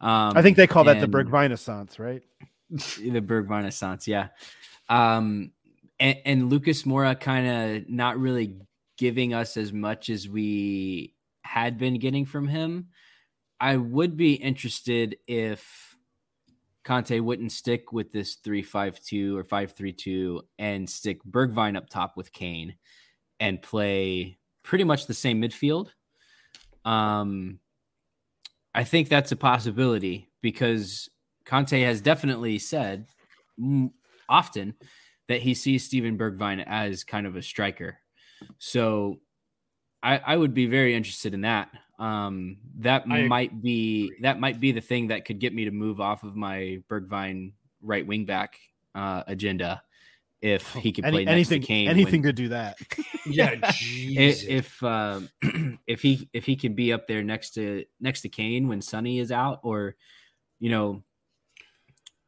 Um, 0.01 0.36
I 0.36 0.42
think 0.42 0.57
they 0.57 0.66
call 0.66 0.84
that 0.84 0.99
the 0.99 1.05
and- 1.05 1.12
Bergvineissance, 1.12 1.99
right? 1.99 2.22
the 2.99 3.20
Berg 3.20 3.51
Renaissance, 3.51 4.09
yeah. 4.09 4.28
Um, 4.88 5.53
and, 6.01 6.18
and 6.24 6.51
Lucas 6.51 6.82
Moura 6.82 7.18
kind 7.18 7.47
of 7.47 7.88
not 7.88 8.18
really 8.18 8.57
giving 8.97 9.34
us 9.34 9.57
as 9.57 9.72
much 9.72 10.11
as 10.11 10.28
we 10.28 11.14
had 11.42 11.78
been 11.78 11.99
getting 11.99 12.24
from 12.24 12.49
him. 12.49 12.88
I 13.61 13.77
would 13.77 14.17
be 14.17 14.35
interested 14.35 15.17
if 15.27 15.97
Conte 16.85 17.19
wouldn't 17.19 17.53
stick 17.53 17.93
with 17.93 18.13
this 18.13 18.37
3-5-2 18.37 19.37
or 19.37 19.45
5-3-2 19.45 20.41
and 20.59 20.89
stick 20.89 21.25
Bergwijn 21.25 21.77
up 21.77 21.89
top 21.89 22.17
with 22.17 22.33
Kane 22.33 22.75
and 23.41 23.63
play 23.63 24.39
pretty 24.63 24.85
much 24.85 25.07
the 25.07 25.15
same 25.15 25.41
midfield. 25.41 25.89
Um, 26.85 27.59
I 28.75 28.85
think 28.85 29.09
that's 29.09 29.33
a 29.33 29.37
possibility 29.37 30.31
because 30.43 31.09
Conte 31.47 31.81
has 31.81 32.01
definitely 32.01 32.59
said 32.59 33.07
often 34.29 34.75
that 35.29 35.41
he 35.41 35.55
sees 35.55 35.85
Steven 35.85 36.19
Bergwijn 36.19 36.63
as 36.67 37.05
kind 37.05 37.27
of 37.27 37.37
a 37.37 37.43
striker. 37.43 37.99
So 38.59 39.21
I, 40.03 40.19
I 40.19 40.37
would 40.37 40.53
be 40.53 40.67
very 40.67 40.95
interested 40.95 41.33
in 41.33 41.43
that. 41.43 41.71
Um, 41.99 42.57
that 42.78 43.05
I- 43.09 43.26
might 43.28 43.62
be 43.62 44.12
that 44.22 44.40
might 44.40 44.59
be 44.61 44.72
the 44.72 44.80
thing 44.80 45.09
that 45.09 45.24
could 45.24 45.38
get 45.38 45.55
me 45.55 45.64
to 45.66 45.70
move 45.70 46.01
off 46.01 46.24
of 46.24 46.34
my 46.34 46.80
Bergwijn 46.88 47.53
right 47.82 48.07
wing 48.07 48.24
back 48.24 48.59
uh, 48.95 49.22
agenda 49.26 49.82
if 50.42 50.72
he 50.74 50.92
could 50.92 51.05
play 51.05 51.22
Any, 51.22 51.24
next 51.24 51.32
anything, 51.53 51.61
to 51.62 51.66
Kane. 51.66 51.88
anything 51.88 52.20
when- 52.22 52.28
to 52.28 52.32
do 52.32 52.49
that. 52.49 52.76
Yeah, 53.26 53.53
if 53.55 53.76
Jesus. 53.78 54.45
if, 54.47 54.82
um, 54.82 55.30
if 55.86 56.03
he 56.03 56.28
if 56.34 56.45
he 56.45 56.57
can 56.57 56.74
be 56.74 56.92
up 56.92 57.07
there 57.09 57.22
next 57.22 57.51
to 57.53 57.84
next 57.99 58.20
to 58.20 58.28
Kane 58.28 58.68
when 58.68 58.82
Sonny 58.82 59.18
is 59.18 59.32
out, 59.32 59.61
or 59.62 59.97
you 60.61 60.68
know, 60.70 61.03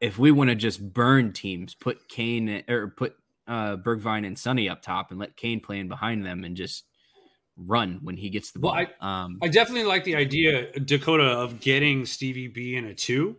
if 0.01 0.19
we 0.19 0.31
want 0.31 0.49
to 0.49 0.57
just 0.57 0.81
burn 0.95 1.33
teams, 1.35 1.75
put 1.75 2.09
Kane 2.09 2.63
or 2.67 2.89
put 2.89 3.15
uh, 3.47 3.77
Bergwijn 3.77 4.27
and 4.27 4.39
Sonny 4.39 4.71
up 4.71 4.81
top 4.81 5.11
and 5.11 5.21
let 5.21 5.37
Kane 5.37 5.61
play 5.61 5.79
in 5.79 5.87
behind 5.89 6.25
them 6.25 6.45
and 6.45 6.57
just 6.57 6.85
run 7.57 8.01
when 8.03 8.17
he 8.17 8.29
gets 8.29 8.51
the 8.51 8.59
ball. 8.59 8.75
Well, 8.75 8.87
um, 9.09 9.39
I 9.43 9.49
definitely 9.49 9.85
like 9.85 10.05
the 10.05 10.17
idea, 10.17 10.71
Dakota, 10.81 11.25
of 11.25 11.61
getting 11.61 12.05
Stevie 12.05 12.49
B 12.49 12.77
in 12.77 12.85
a 12.85 12.95
two, 12.95 13.37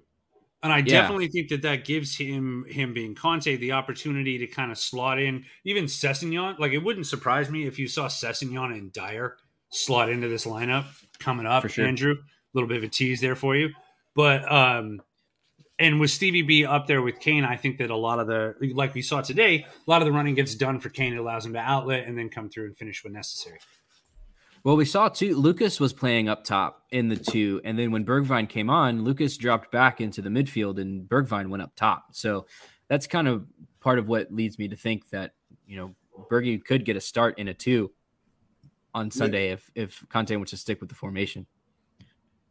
and 0.64 0.74
I 0.74 0.80
Yeah. 0.80 1.02
definitely 1.02 1.28
think 1.28 1.50
that 1.50 1.62
that 1.62 1.86
gives 1.86 2.18
him 2.18 2.66
him 2.68 2.94
being 2.94 3.14
Conte 3.14 3.56
the 3.58 3.74
opportunity 3.74 4.38
to 4.40 4.48
kind 4.48 4.72
of 4.72 4.78
slot 4.78 5.20
in 5.20 5.46
even 5.66 5.86
Sessegnon. 5.86 6.58
Like 6.58 6.72
it 6.72 6.80
wouldn't 6.80 7.06
surprise 7.08 7.50
me 7.50 7.68
if 7.68 7.78
you 7.78 7.88
saw 7.88 8.08
Sessegnon 8.08 8.72
and 8.74 8.92
Dier 8.92 9.38
slot 9.70 10.10
into 10.10 10.28
this 10.28 10.46
lineup 10.46 10.86
coming 11.20 11.46
up. 11.46 11.70
Sure. 11.70 11.86
Andrew, 11.86 12.14
a 12.14 12.18
little 12.54 12.68
bit 12.68 12.78
of 12.78 12.84
a 12.84 12.88
tease 12.88 13.22
there 13.22 13.36
for 13.36 13.56
you, 13.56 13.70
but 14.16 14.52
um, 14.52 15.02
and 15.78 16.00
with 16.00 16.10
Stevie 16.10 16.42
B 16.42 16.66
up 16.66 16.88
there 16.88 17.04
with 17.04 17.20
Kane, 17.20 17.44
I 17.44 17.56
think 17.56 17.78
that 17.78 17.92
a 17.92 17.96
lot 17.96 18.20
of 18.20 18.26
the 18.26 18.56
like 18.74 18.96
we 18.96 19.04
saw 19.04 19.22
today, 19.22 19.64
a 19.64 19.90
lot 19.90 20.02
of 20.02 20.08
the 20.08 20.12
running 20.12 20.34
gets 20.34 20.56
done 20.56 20.80
for 20.80 20.90
Kane. 20.90 21.14
It 21.14 21.18
allows 21.18 21.46
him 21.46 21.54
to 21.54 21.60
outlet 21.60 22.08
and 22.08 22.18
then 22.18 22.30
come 22.30 22.50
through 22.50 22.66
and 22.66 22.76
finish 22.76 23.04
when 23.04 23.14
necessary. 23.14 23.60
Well, 24.68 24.76
we 24.76 24.84
saw 24.84 25.08
too. 25.08 25.38
Lucas 25.38 25.80
was 25.80 25.94
playing 25.94 26.28
up 26.28 26.44
top 26.44 26.84
in 26.92 27.08
the 27.08 27.16
two, 27.16 27.62
and 27.64 27.80
then 27.80 27.90
when 27.90 28.04
Bergwijn 28.04 28.50
came 28.50 28.70
on, 28.70 29.06
Lucas 29.06 29.38
dropped 29.38 29.72
back 29.72 30.02
into 30.02 30.22
the 30.22 30.28
midfield, 30.28 30.78
and 30.78 31.08
Bergwijn 31.08 31.48
went 31.48 31.64
up 31.64 31.74
top. 31.78 32.08
So 32.12 32.48
that's 32.90 33.08
kind 33.08 33.30
of 33.30 33.48
part 33.80 33.98
of 33.98 34.10
what 34.10 34.30
leads 34.30 34.60
me 34.60 34.68
to 34.68 34.76
think 34.76 35.10
that 35.12 35.36
you 35.66 35.78
know 35.78 35.96
Bergie 36.30 36.62
could 36.62 36.84
get 36.84 36.98
a 36.98 37.00
start 37.00 37.40
in 37.40 37.48
a 37.48 37.54
two 37.54 37.94
on 38.94 39.10
Sunday 39.10 39.52
if 39.52 39.72
if 39.74 40.04
Conte 40.10 40.36
wants 40.36 40.52
to 40.52 40.58
stick 40.58 40.82
with 40.82 40.90
the 40.90 40.96
formation. 40.96 41.46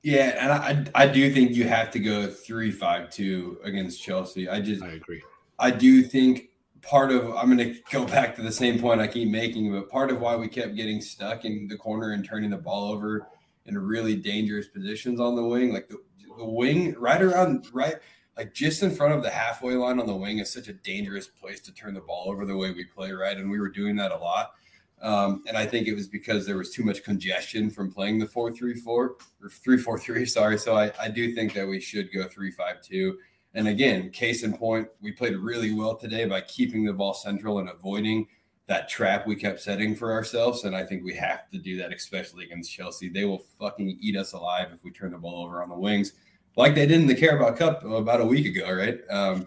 Yeah, 0.02 0.38
and 0.40 0.90
I 0.94 1.02
I 1.02 1.06
do 1.08 1.30
think 1.30 1.50
you 1.50 1.68
have 1.68 1.90
to 1.90 1.98
go 1.98 2.28
three 2.28 2.70
five 2.70 3.10
two 3.10 3.58
against 3.62 4.02
Chelsea. 4.02 4.48
I 4.48 4.62
just 4.62 4.82
I 4.82 4.92
agree. 4.92 5.22
I 5.58 5.70
do 5.70 6.02
think 6.02 6.48
part 6.89 7.11
of 7.11 7.34
I'm 7.37 7.55
going 7.55 7.59
to 7.59 7.80
go 7.91 8.07
back 8.07 8.34
to 8.37 8.43
the 8.43 8.53
same 8.53 8.78
point 8.78 9.01
I 9.01 9.07
keep 9.07 9.28
making, 9.28 9.72
but 9.72 9.91
part 9.91 10.11
of 10.11 10.20
why 10.20 10.37
we 10.37 10.49
kept 10.49 10.76
getting 10.76 11.01
stuck 11.01 11.45
in 11.45 11.68
the 11.68 11.76
corner 11.76 12.12
and 12.12 12.24
turning 12.24 12.51
the 12.51 12.57
ball 12.57 12.93
over 12.93 13.26
in 13.66 13.76
really 13.76 14.16
dangerous 14.16 14.68
positions 14.68 15.20
on 15.20 15.34
the 15.34 15.45
wing, 15.45 15.72
like 15.72 15.89
the, 15.89 15.99
the 16.39 16.45
wing 16.45 16.95
right 16.99 17.20
around 17.20 17.66
right 17.72 17.97
like 18.37 18.53
just 18.53 18.82
in 18.82 18.91
front 18.91 19.14
of 19.14 19.22
the 19.22 19.30
halfway 19.30 19.74
line 19.74 19.99
on 19.99 20.07
the 20.07 20.14
wing 20.14 20.39
is 20.39 20.53
such 20.53 20.68
a 20.68 20.72
dangerous 20.72 21.26
place 21.26 21.61
to 21.61 21.72
turn 21.72 21.95
the 21.95 22.01
ball 22.01 22.26
over 22.28 22.45
the 22.45 22.57
way 22.57 22.70
we 22.70 22.84
play, 22.84 23.11
right? 23.12 23.37
And 23.37 23.51
we 23.51 23.59
were 23.59 23.70
doing 23.70 23.97
that 23.97 24.12
a 24.12 24.16
lot. 24.16 24.53
Um, 25.01 25.43
and 25.47 25.57
I 25.57 25.66
think 25.66 25.89
it 25.89 25.95
was 25.95 26.09
because 26.09 26.47
there 26.47 26.57
was 26.57 26.70
too 26.70 26.84
much 26.84 27.03
congestion 27.03 27.70
from 27.70 27.93
playing 27.93 28.18
the 28.18 28.26
4 28.26 28.53
3 28.53 28.74
4 28.74 29.16
or 29.43 29.49
3 29.49 29.78
4 29.78 29.99
3. 29.99 30.26
Sorry. 30.26 30.59
So 30.59 30.76
I, 30.76 30.93
I 31.01 31.09
do 31.09 31.34
think 31.34 31.55
that 31.55 31.66
we 31.66 31.80
should 31.80 32.12
go 32.12 32.28
3 32.28 32.51
5 32.51 32.82
2. 32.82 33.18
And 33.57 33.68
again, 33.68 34.11
case 34.11 34.42
in 34.44 34.52
point, 34.57 34.86
we 35.00 35.11
played 35.12 35.34
really 35.36 35.72
well 35.72 35.96
today 35.96 36.26
by 36.26 36.42
keeping 36.42 36.84
the 36.84 36.92
ball 36.92 37.14
central 37.14 37.59
and 37.59 37.68
avoiding 37.70 38.28
that 38.66 38.88
trap 38.88 39.26
we 39.26 39.34
kept 39.34 39.61
setting 39.61 39.96
for 39.96 40.12
ourselves. 40.12 40.64
And 40.64 40.76
I 40.76 40.84
think 40.84 41.02
we 41.04 41.14
have 41.14 41.48
to 41.50 41.59
do 41.59 41.78
that, 41.78 41.92
especially 41.92 42.44
against 42.44 42.70
Chelsea. 42.70 43.09
They 43.09 43.24
will 43.24 43.42
fucking 43.59 43.98
eat 44.00 44.14
us 44.16 44.34
alive 44.34 44.68
if 44.74 44.84
we 44.84 44.90
turn 44.90 45.12
the 45.12 45.18
ball 45.18 45.44
over 45.46 45.62
on 45.62 45.70
the 45.70 45.74
wings, 45.74 46.12
like 46.57 46.74
they 46.74 46.86
did 46.86 47.00
in 47.00 47.07
the 47.07 47.14
Carabao 47.14 47.52
Cup 47.52 47.82
about 47.84 48.20
a 48.20 48.26
week 48.26 48.44
ago, 48.46 48.70
right? 48.70 49.00
Um, 49.11 49.46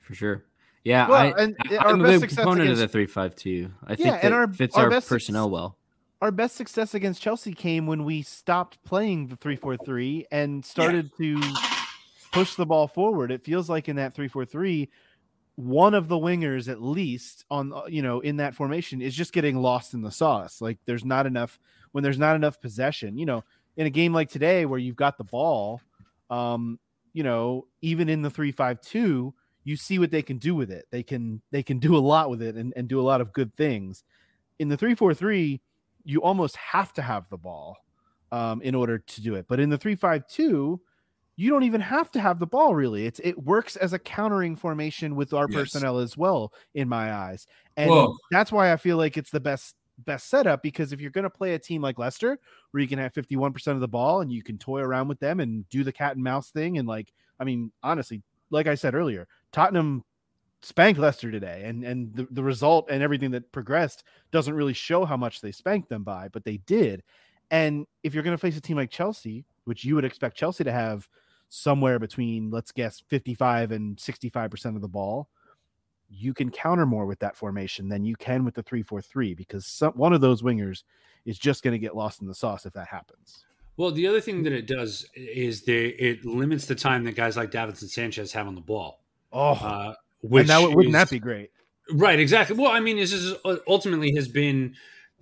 For 0.00 0.14
sure. 0.14 0.44
Yeah, 0.82 1.08
Well, 1.08 1.16
I, 1.16 1.42
and 1.42 1.56
I, 1.70 1.76
our 1.76 1.88
I'm 1.92 2.00
a 2.00 2.04
best 2.04 2.20
big 2.22 2.30
success 2.30 2.44
proponent 2.44 2.70
of 2.70 2.78
the 2.78 2.88
three 2.88 3.06
five 3.06 3.34
two. 3.36 3.70
I 3.86 3.92
Yeah, 3.92 3.96
think 3.96 4.24
and 4.24 4.32
that 4.32 4.32
our- 4.32 4.52
fits 4.52 4.76
our 4.76 4.84
our, 4.84 4.90
best 4.90 5.08
personnel 5.08 5.46
suc- 5.46 5.52
well. 5.52 5.78
Our 6.20 6.30
best 6.30 6.56
success 6.56 6.92
against 6.94 7.22
Chelsea 7.22 7.52
came 7.52 7.86
when 7.86 8.04
we 8.04 8.22
stopped 8.22 8.82
playing 8.84 9.28
the 9.28 9.36
3 9.36 9.56
4 9.56 9.76
3 9.76 10.26
and 10.32 10.64
started 10.64 11.10
to 11.18 11.38
push 12.34 12.54
the 12.56 12.66
ball 12.66 12.88
forward. 12.88 13.30
It 13.30 13.44
feels 13.44 13.70
like 13.70 13.88
in 13.88 13.96
that 13.96 14.12
3 14.12 14.28
4 14.28 14.44
3, 14.44 14.90
one 15.56 15.94
of 15.94 16.08
the 16.08 16.16
wingers 16.16 16.68
at 16.68 16.82
least 16.82 17.44
on 17.48 17.72
uh, 17.72 17.82
you 17.86 18.02
know 18.02 18.20
in 18.20 18.38
that 18.38 18.54
formation 18.54 19.00
is 19.00 19.14
just 19.14 19.32
getting 19.32 19.56
lost 19.56 19.94
in 19.94 20.02
the 20.02 20.10
sauce. 20.10 20.60
Like 20.60 20.78
there's 20.84 21.04
not 21.04 21.26
enough 21.26 21.58
when 21.92 22.02
there's 22.02 22.18
not 22.18 22.34
enough 22.34 22.60
possession 22.60 23.16
you 23.16 23.24
know 23.24 23.44
in 23.76 23.86
a 23.86 23.90
game 23.90 24.12
like 24.12 24.28
today 24.28 24.66
where 24.66 24.80
you've 24.80 24.96
got 24.96 25.16
the 25.16 25.24
ball 25.24 25.80
um 26.30 26.78
you 27.12 27.22
know 27.22 27.66
even 27.82 28.08
in 28.08 28.22
the 28.22 28.30
352 28.30 29.32
you 29.62 29.76
see 29.76 29.98
what 29.98 30.10
they 30.10 30.22
can 30.22 30.38
do 30.38 30.54
with 30.54 30.70
it. 30.70 30.86
They 30.90 31.02
can 31.02 31.40
they 31.52 31.62
can 31.62 31.78
do 31.78 31.96
a 31.96 31.98
lot 31.98 32.30
with 32.30 32.42
it 32.42 32.56
and, 32.56 32.72
and 32.76 32.88
do 32.88 33.00
a 33.00 33.02
lot 33.02 33.20
of 33.20 33.32
good 33.32 33.54
things. 33.54 34.02
In 34.58 34.68
the 34.68 34.76
343 34.76 35.60
you 36.06 36.20
almost 36.20 36.56
have 36.56 36.92
to 36.94 37.02
have 37.02 37.28
the 37.30 37.38
ball 37.38 37.78
um, 38.32 38.60
in 38.60 38.74
order 38.74 38.98
to 38.98 39.22
do 39.22 39.36
it. 39.36 39.46
But 39.48 39.60
in 39.60 39.70
the 39.70 39.78
352 39.78 40.80
you 41.36 41.50
don't 41.50 41.64
even 41.64 41.80
have 41.80 42.10
to 42.12 42.20
have 42.20 42.38
the 42.38 42.46
ball 42.46 42.74
really 42.74 43.06
it's 43.06 43.20
it 43.24 43.36
works 43.42 43.76
as 43.76 43.92
a 43.92 43.98
countering 43.98 44.54
formation 44.56 45.16
with 45.16 45.32
our 45.32 45.46
Yes. 45.48 45.58
personnel 45.60 45.98
as 45.98 46.16
well 46.16 46.52
in 46.74 46.88
my 46.88 47.12
eyes 47.12 47.46
and 47.76 47.90
Whoa. 47.90 48.16
that's 48.30 48.52
why 48.52 48.72
i 48.72 48.76
feel 48.76 48.96
like 48.96 49.16
it's 49.16 49.30
the 49.30 49.40
best 49.40 49.74
best 49.98 50.28
setup 50.28 50.62
because 50.62 50.92
if 50.92 51.00
you're 51.00 51.10
going 51.10 51.22
to 51.24 51.30
play 51.30 51.54
a 51.54 51.58
team 51.58 51.80
like 51.80 51.98
leicester 51.98 52.38
where 52.72 52.80
you 52.80 52.88
can 52.88 52.98
have 52.98 53.12
51% 53.12 53.68
of 53.68 53.80
the 53.80 53.86
ball 53.88 54.22
and 54.22 54.32
you 54.32 54.42
can 54.42 54.58
toy 54.58 54.80
around 54.80 55.06
with 55.06 55.20
them 55.20 55.38
and 55.40 55.68
do 55.68 55.84
the 55.84 55.92
cat 55.92 56.16
and 56.16 56.24
mouse 56.24 56.50
thing 56.50 56.78
and 56.78 56.88
like 56.88 57.12
i 57.38 57.44
mean 57.44 57.70
honestly 57.82 58.20
like 58.50 58.66
i 58.66 58.74
said 58.74 58.94
earlier 58.94 59.28
tottenham 59.52 60.04
spanked 60.62 60.98
leicester 60.98 61.30
today 61.30 61.62
and 61.64 61.84
and 61.84 62.14
the, 62.14 62.26
the 62.30 62.42
result 62.42 62.88
and 62.90 63.02
everything 63.02 63.30
that 63.30 63.50
progressed 63.52 64.02
doesn't 64.32 64.54
really 64.54 64.72
show 64.72 65.04
how 65.04 65.16
much 65.16 65.40
they 65.40 65.52
spanked 65.52 65.88
them 65.88 66.02
by 66.02 66.28
but 66.32 66.44
they 66.44 66.56
did 66.58 67.02
and 67.50 67.86
if 68.02 68.14
you're 68.14 68.22
going 68.24 68.36
to 68.36 68.40
face 68.40 68.56
a 68.56 68.60
team 68.60 68.76
like 68.76 68.90
chelsea 68.90 69.44
which 69.64 69.84
you 69.84 69.94
would 69.94 70.04
expect 70.04 70.36
chelsea 70.36 70.64
to 70.64 70.72
have 70.72 71.06
somewhere 71.48 71.98
between 71.98 72.50
let's 72.50 72.72
guess 72.72 73.02
55 73.08 73.70
and 73.72 73.96
65% 73.96 74.74
of 74.76 74.80
the 74.80 74.88
ball 74.88 75.28
you 76.10 76.34
can 76.34 76.50
counter 76.50 76.84
more 76.86 77.06
with 77.06 77.18
that 77.20 77.34
formation 77.36 77.88
than 77.88 78.04
you 78.04 78.14
can 78.16 78.44
with 78.44 78.54
the 78.54 78.62
343 78.62 79.34
because 79.34 79.66
some, 79.66 79.92
one 79.94 80.12
of 80.12 80.20
those 80.20 80.42
wingers 80.42 80.82
is 81.24 81.38
just 81.38 81.62
going 81.62 81.72
to 81.72 81.78
get 81.78 81.96
lost 81.96 82.20
in 82.20 82.26
the 82.28 82.34
sauce 82.34 82.66
if 82.66 82.72
that 82.74 82.88
happens 82.88 83.44
Well, 83.76 83.90
the 83.90 84.06
other 84.06 84.20
thing 84.20 84.42
that 84.44 84.52
it 84.52 84.66
does 84.66 85.06
is 85.14 85.62
the 85.62 85.86
it 85.88 86.24
limits 86.24 86.66
the 86.66 86.74
time 86.74 87.04
that 87.04 87.12
guys 87.16 87.36
like 87.36 87.50
Davinson 87.50 87.88
Sanchez 87.88 88.32
have 88.32 88.46
on 88.46 88.54
the 88.54 88.60
ball. 88.60 89.00
oh 89.32 89.52
Uh, 89.52 89.94
which 90.20 90.40
and 90.42 90.48
now 90.48 90.62
wouldn't 90.68 90.86
is- 90.86 90.92
that 90.92 91.10
be 91.10 91.18
great 91.18 91.50
right? 91.92 92.18
Exactly. 92.18 92.56
Well, 92.56 92.70
I 92.72 92.80
mean, 92.80 92.96
this 92.96 93.12
is 93.12 93.34
uh, 93.44 93.56
ultimately 93.68 94.14
has 94.16 94.26
been 94.26 94.74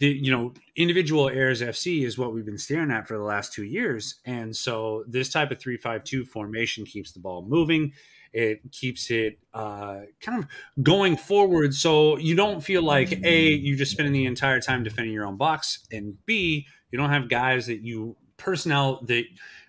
the 0.02 0.08
you 0.08 0.32
know 0.32 0.52
individual 0.74 1.28
errors 1.28 1.62
FC 1.62 2.04
is 2.04 2.18
what 2.18 2.34
we've 2.34 2.44
been 2.44 2.58
staring 2.58 2.90
at 2.90 3.06
for 3.06 3.16
the 3.16 3.22
last 3.22 3.52
two 3.52 3.62
years, 3.62 4.16
and 4.24 4.54
so 4.54 5.04
this 5.06 5.30
type 5.32 5.52
of 5.52 5.60
three 5.60 5.76
five 5.76 6.02
two 6.02 6.24
formation 6.24 6.84
keeps 6.84 7.12
the 7.12 7.20
ball 7.20 7.44
moving. 7.46 7.92
It 8.32 8.60
keeps 8.72 9.10
it 9.10 9.38
uh, 9.54 10.00
kind 10.20 10.42
of 10.42 10.48
going 10.82 11.16
forward, 11.16 11.72
so 11.72 12.16
you 12.18 12.34
don't 12.34 12.60
feel 12.62 12.82
like 12.82 13.12
a 13.24 13.50
you 13.50 13.76
just 13.76 13.92
spending 13.92 14.12
the 14.12 14.26
entire 14.26 14.60
time 14.60 14.82
defending 14.82 15.12
your 15.14 15.24
own 15.24 15.36
box, 15.36 15.86
and 15.92 16.16
b 16.26 16.66
you 16.90 16.98
don't 16.98 17.10
have 17.10 17.28
guys 17.28 17.66
that 17.66 17.82
you 17.82 18.16
personnel 18.38 19.02
that 19.06 19.24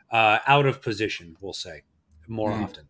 uh, 0.09 0.39
out 0.47 0.65
of 0.65 0.81
position. 0.81 1.37
We'll 1.41 1.53
say 1.53 1.83
more 2.27 2.49
Mm. 2.51 2.63
often. 2.63 2.89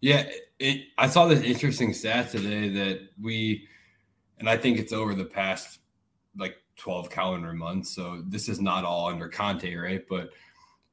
Yeah, 0.00 0.26
it, 0.58 0.86
I 0.96 1.06
saw 1.08 1.26
this 1.26 1.42
interesting 1.42 1.92
stat 1.92 2.30
today 2.30 2.68
that 2.70 3.00
we, 3.20 3.68
and 4.38 4.48
I 4.48 4.56
think 4.56 4.78
it's 4.78 4.92
over 4.92 5.14
the 5.14 5.24
past 5.26 5.78
like 6.36 6.56
12 6.76 7.10
calendar 7.10 7.52
months. 7.52 7.94
So 7.94 8.22
this 8.26 8.48
is 8.48 8.60
not 8.60 8.84
all 8.84 9.08
under 9.08 9.28
Conte, 9.28 9.74
right? 9.74 10.04
But 10.08 10.30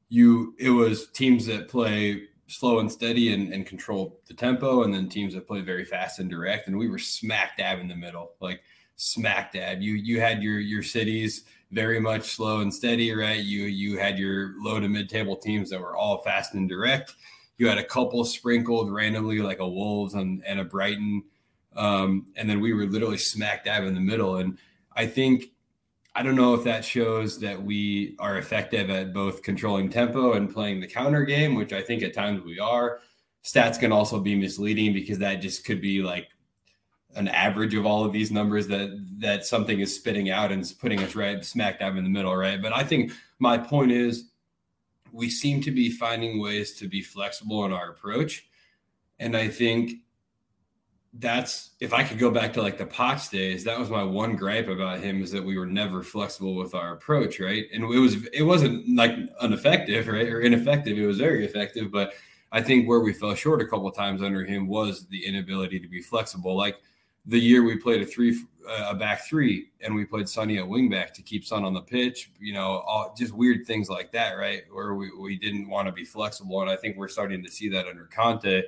you 0.09 0.55
it 0.57 0.71
was 0.71 1.07
teams 1.07 1.45
that 1.45 1.67
play 1.67 2.23
slow 2.47 2.79
and 2.79 2.91
steady 2.91 3.33
and, 3.33 3.53
and 3.53 3.65
control 3.65 4.19
the 4.27 4.33
tempo, 4.33 4.83
and 4.83 4.93
then 4.93 5.07
teams 5.07 5.33
that 5.33 5.47
play 5.47 5.61
very 5.61 5.85
fast 5.85 6.19
and 6.19 6.29
direct. 6.29 6.67
And 6.67 6.77
we 6.77 6.89
were 6.89 6.97
smack 6.97 7.57
dab 7.57 7.79
in 7.79 7.87
the 7.87 7.95
middle, 7.95 8.33
like 8.39 8.61
smack 8.95 9.53
dab. 9.53 9.81
You 9.81 9.93
you 9.93 10.19
had 10.19 10.43
your 10.43 10.59
your 10.59 10.83
cities 10.83 11.45
very 11.71 11.99
much 11.99 12.23
slow 12.23 12.61
and 12.61 12.73
steady, 12.73 13.13
right? 13.13 13.39
You 13.39 13.63
you 13.63 13.97
had 13.97 14.17
your 14.17 14.55
low 14.59 14.79
to 14.79 14.89
mid 14.89 15.09
table 15.09 15.35
teams 15.35 15.69
that 15.69 15.79
were 15.79 15.95
all 15.95 16.19
fast 16.19 16.53
and 16.53 16.67
direct. 16.67 17.13
You 17.57 17.67
had 17.67 17.77
a 17.77 17.83
couple 17.83 18.23
sprinkled 18.25 18.91
randomly, 18.91 19.39
like 19.39 19.59
a 19.59 19.67
Wolves 19.67 20.13
and, 20.13 20.43
and 20.45 20.61
a 20.61 20.63
Brighton, 20.63 21.23
um, 21.75 22.27
and 22.35 22.49
then 22.49 22.61
we 22.61 22.73
were 22.73 22.85
literally 22.85 23.17
smack 23.17 23.65
dab 23.65 23.83
in 23.83 23.93
the 23.93 23.99
middle. 23.99 24.37
And 24.37 24.57
I 24.95 25.05
think 25.05 25.51
I 26.15 26.23
don't 26.23 26.35
know 26.35 26.53
if 26.53 26.63
that 26.63 26.83
shows 26.83 27.39
that 27.39 27.61
we 27.61 28.15
are 28.19 28.37
effective 28.37 28.89
at 28.89 29.13
both 29.13 29.43
controlling 29.43 29.89
tempo 29.89 30.33
and 30.33 30.53
playing 30.53 30.79
the 30.79 30.87
counter 30.87 31.23
game, 31.23 31.55
which 31.55 31.71
I 31.71 31.81
think 31.81 32.03
at 32.03 32.13
times 32.13 32.43
we 32.43 32.59
are. 32.59 32.99
Stats 33.43 33.79
can 33.79 33.91
also 33.91 34.19
be 34.19 34.35
misleading 34.35 34.93
because 34.93 35.19
that 35.19 35.35
just 35.35 35.65
could 35.65 35.81
be 35.81 36.01
like 36.01 36.29
an 37.15 37.27
average 37.27 37.73
of 37.73 37.85
all 37.85 38.03
of 38.03 38.13
these 38.13 38.31
numbers 38.31 38.67
that 38.67 38.89
that 39.17 39.45
something 39.45 39.79
is 39.79 39.95
spitting 39.95 40.29
out 40.29 40.51
and 40.51 40.61
is 40.61 40.73
putting 40.73 40.99
us 40.99 41.15
right 41.15 41.43
smack 41.43 41.79
dab 41.79 41.95
in 41.95 42.03
the 42.03 42.09
middle, 42.09 42.35
right? 42.35 42.61
But 42.61 42.73
I 42.73 42.83
think 42.83 43.11
my 43.39 43.57
point 43.57 43.91
is 43.91 44.29
we 45.11 45.29
seem 45.29 45.61
to 45.61 45.71
be 45.71 45.89
finding 45.89 46.39
ways 46.39 46.75
to 46.75 46.87
be 46.87 47.01
flexible 47.01 47.65
in 47.65 47.71
our 47.71 47.89
approach. 47.89 48.47
And 49.17 49.35
I 49.35 49.47
think 49.47 49.93
that's 51.13 51.71
if 51.79 51.91
I 51.91 52.03
could 52.03 52.19
go 52.19 52.29
back 52.29 52.53
to 52.53 52.61
like 52.61 52.77
the 52.77 52.85
Poch 52.85 53.29
days, 53.31 53.63
that 53.63 53.79
was 53.79 53.89
my 53.89 54.03
one 54.03 54.35
gripe 54.35 54.67
about 54.67 54.99
him 54.99 55.23
is 55.23 55.31
that 55.31 55.43
we 55.43 55.57
were 55.57 55.65
never 55.65 56.03
flexible 56.03 56.55
with 56.55 56.75
our 56.75 56.93
approach, 56.93 57.39
right? 57.39 57.65
And 57.73 57.83
it 57.83 57.99
was 57.99 58.27
it 58.27 58.43
wasn't 58.43 58.95
like 58.95 59.15
ineffective, 59.41 60.07
right, 60.07 60.27
or 60.27 60.41
ineffective. 60.41 60.97
It 60.97 61.05
was 61.05 61.17
very 61.17 61.45
effective, 61.45 61.91
but 61.91 62.13
I 62.51 62.61
think 62.61 62.87
where 62.87 62.99
we 62.99 63.13
fell 63.13 63.35
short 63.35 63.61
a 63.61 63.67
couple 63.67 63.89
times 63.91 64.21
under 64.21 64.43
him 64.43 64.67
was 64.67 65.07
the 65.07 65.25
inability 65.25 65.79
to 65.79 65.87
be 65.87 66.01
flexible. 66.01 66.55
Like 66.55 66.77
the 67.25 67.39
year 67.39 67.63
we 67.63 67.77
played 67.77 68.01
a 68.01 68.05
three 68.05 68.39
a 68.87 68.93
back 68.93 69.25
three 69.25 69.69
and 69.81 69.95
we 69.95 70.05
played 70.05 70.29
Sonny 70.29 70.57
at 70.59 70.65
wingback 70.65 71.11
to 71.13 71.21
keep 71.21 71.43
Son 71.43 71.63
on 71.63 71.73
the 71.73 71.81
pitch, 71.81 72.31
you 72.39 72.53
know, 72.53 72.83
all 72.85 73.15
just 73.17 73.33
weird 73.33 73.65
things 73.65 73.89
like 73.89 74.11
that, 74.11 74.33
right? 74.33 74.63
Where 74.71 74.93
we, 74.93 75.11
we 75.17 75.37
didn't 75.37 75.69
want 75.69 75.87
to 75.87 75.91
be 75.91 76.05
flexible. 76.05 76.61
And 76.61 76.69
I 76.69 76.75
think 76.75 76.97
we're 76.97 77.07
starting 77.07 77.43
to 77.43 77.51
see 77.51 77.69
that 77.69 77.87
under 77.87 78.05
Conte. 78.05 78.63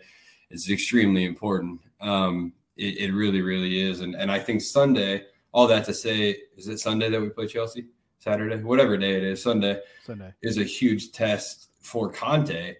It's 0.49 0.69
extremely 0.69 1.25
important. 1.25 1.81
Um, 2.01 2.53
it, 2.77 2.97
it, 2.97 3.13
really, 3.13 3.41
really 3.41 3.81
is. 3.81 4.01
And 4.01 4.15
and 4.15 4.31
I 4.31 4.39
think 4.39 4.61
Sunday, 4.61 5.25
all 5.51 5.67
that 5.67 5.85
to 5.85 5.93
say, 5.93 6.37
is 6.57 6.67
it 6.67 6.79
Sunday 6.79 7.09
that 7.09 7.21
we 7.21 7.29
play 7.29 7.47
Chelsea? 7.47 7.85
Saturday, 8.19 8.61
whatever 8.61 8.97
day 8.97 9.15
it 9.15 9.23
is, 9.23 9.41
Sunday. 9.41 9.79
Sunday 10.03 10.33
is 10.41 10.57
a 10.57 10.63
huge 10.63 11.11
test 11.11 11.69
for 11.81 12.11
Conte 12.11 12.75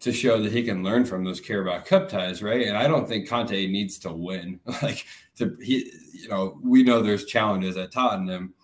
to 0.00 0.12
show 0.12 0.42
that 0.42 0.52
he 0.52 0.62
can 0.62 0.82
learn 0.82 1.04
from 1.04 1.24
those 1.24 1.40
Carabao 1.40 1.80
Cup 1.80 2.08
ties, 2.08 2.42
right? 2.42 2.66
And 2.66 2.76
I 2.76 2.86
don't 2.86 3.06
think 3.06 3.28
Conte 3.28 3.66
needs 3.66 3.98
to 3.98 4.12
win. 4.12 4.58
like 4.82 5.04
to 5.36 5.56
he, 5.62 5.92
you 6.12 6.28
know, 6.28 6.58
we 6.62 6.82
know 6.82 7.02
there's 7.02 7.26
challenges 7.26 7.76
at 7.76 7.92
Tottenham. 7.92 8.54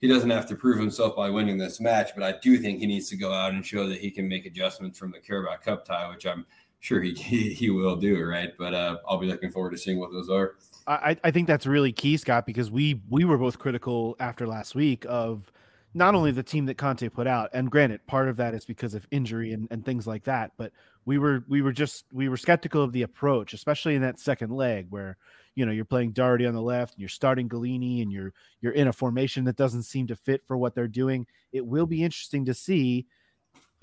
He 0.00 0.08
doesn't 0.08 0.30
have 0.30 0.46
to 0.48 0.54
prove 0.54 0.78
himself 0.78 1.16
by 1.16 1.30
winning 1.30 1.56
this 1.56 1.80
match, 1.80 2.10
but 2.14 2.22
I 2.22 2.38
do 2.42 2.58
think 2.58 2.78
he 2.78 2.86
needs 2.86 3.08
to 3.08 3.16
go 3.16 3.32
out 3.32 3.52
and 3.52 3.64
show 3.64 3.88
that 3.88 4.00
he 4.00 4.10
can 4.10 4.28
make 4.28 4.44
adjustments 4.44 4.98
from 4.98 5.10
the 5.10 5.18
Carabao 5.18 5.56
Cup 5.64 5.84
tie, 5.84 6.08
which 6.10 6.26
I'm 6.26 6.44
sure 6.84 7.00
he 7.00 7.12
he, 7.14 7.52
he 7.52 7.70
will 7.70 7.96
do, 7.96 8.22
right? 8.24 8.52
But 8.56 8.74
uh, 8.74 8.98
I'll 9.08 9.18
be 9.18 9.26
looking 9.26 9.50
forward 9.50 9.70
to 9.70 9.78
seeing 9.78 9.98
what 9.98 10.12
those 10.12 10.30
are. 10.30 10.56
I, 10.86 11.16
I 11.24 11.30
think 11.30 11.48
that's 11.48 11.66
really 11.66 11.92
key, 11.92 12.16
Scott, 12.18 12.44
because 12.44 12.70
we 12.70 13.00
we 13.08 13.24
were 13.24 13.38
both 13.38 13.58
critical 13.58 14.16
after 14.20 14.46
last 14.46 14.74
week 14.74 15.06
of 15.08 15.50
not 15.94 16.14
only 16.14 16.30
the 16.30 16.42
team 16.42 16.66
that 16.66 16.76
Conte 16.76 17.08
put 17.08 17.26
out, 17.26 17.50
and 17.52 17.70
granted, 17.70 18.06
part 18.06 18.28
of 18.28 18.36
that 18.36 18.52
is 18.52 18.64
because 18.64 18.94
of 18.94 19.06
injury 19.10 19.52
and, 19.52 19.68
and 19.70 19.84
things 19.84 20.06
like 20.06 20.24
that, 20.24 20.52
but 20.58 20.72
we 21.06 21.18
were 21.18 21.44
we 21.48 21.62
were 21.62 21.72
just 21.72 22.04
we 22.12 22.28
were 22.28 22.36
skeptical 22.36 22.82
of 22.82 22.92
the 22.92 23.02
approach, 23.02 23.54
especially 23.54 23.94
in 23.94 24.02
that 24.02 24.20
second 24.20 24.50
leg 24.50 24.86
where 24.90 25.16
you 25.54 25.64
know 25.64 25.72
you're 25.72 25.84
playing 25.86 26.12
Doherty 26.12 26.44
on 26.44 26.54
the 26.54 26.60
left 26.60 26.94
and 26.94 27.00
you're 27.00 27.08
starting 27.08 27.48
Gollini 27.48 28.02
and 28.02 28.12
you're 28.12 28.34
you're 28.60 28.72
in 28.72 28.88
a 28.88 28.92
formation 28.92 29.44
that 29.44 29.56
doesn't 29.56 29.84
seem 29.84 30.06
to 30.08 30.16
fit 30.16 30.46
for 30.46 30.58
what 30.58 30.74
they're 30.74 30.88
doing. 30.88 31.26
It 31.52 31.64
will 31.64 31.86
be 31.86 32.02
interesting 32.02 32.44
to 32.44 32.54
see. 32.54 33.06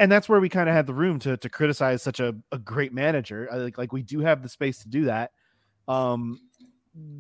And 0.02 0.12
that's 0.12 0.28
where 0.28 0.40
we 0.40 0.50
kind 0.50 0.68
of 0.68 0.74
had 0.74 0.88
the 0.88 0.96
room 0.96 1.20
to 1.20 1.38
to 1.38 1.48
criticize 1.48 2.02
such 2.02 2.20
a, 2.20 2.36
a 2.52 2.58
great 2.58 2.92
manager. 2.92 3.48
Like 3.54 3.78
like 3.78 3.94
we 3.94 4.02
do 4.02 4.20
have 4.22 4.42
the 4.42 4.50
space 4.50 4.80
to 4.80 4.90
do 4.90 5.06
that. 5.06 5.32
Um 5.88 6.40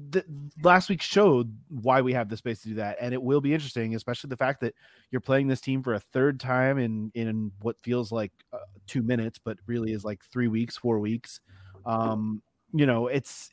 the, 0.09 0.25
last 0.63 0.89
week 0.89 1.01
showed 1.01 1.55
why 1.69 2.01
we 2.01 2.11
have 2.13 2.27
the 2.27 2.35
space 2.35 2.61
to 2.63 2.69
do 2.69 2.75
that, 2.75 2.97
and 2.99 3.13
it 3.13 3.21
will 3.21 3.39
be 3.39 3.53
interesting, 3.53 3.93
especially 3.93 4.29
the 4.29 4.35
fact 4.35 4.61
that 4.61 4.73
you're 5.11 5.21
playing 5.21 5.47
this 5.47 5.61
team 5.61 5.83
for 5.83 5.93
a 5.93 5.99
third 5.99 6.39
time 6.39 6.79
in 6.79 7.11
in 7.13 7.51
what 7.61 7.77
feels 7.83 8.11
like 8.11 8.31
uh, 8.51 8.57
two 8.87 9.03
minutes, 9.03 9.39
but 9.43 9.57
really 9.67 9.93
is 9.93 10.03
like 10.03 10.23
three 10.25 10.47
weeks, 10.47 10.75
four 10.75 10.99
weeks. 10.99 11.39
Um, 11.85 12.41
you 12.73 12.87
know, 12.87 13.07
it's 13.07 13.51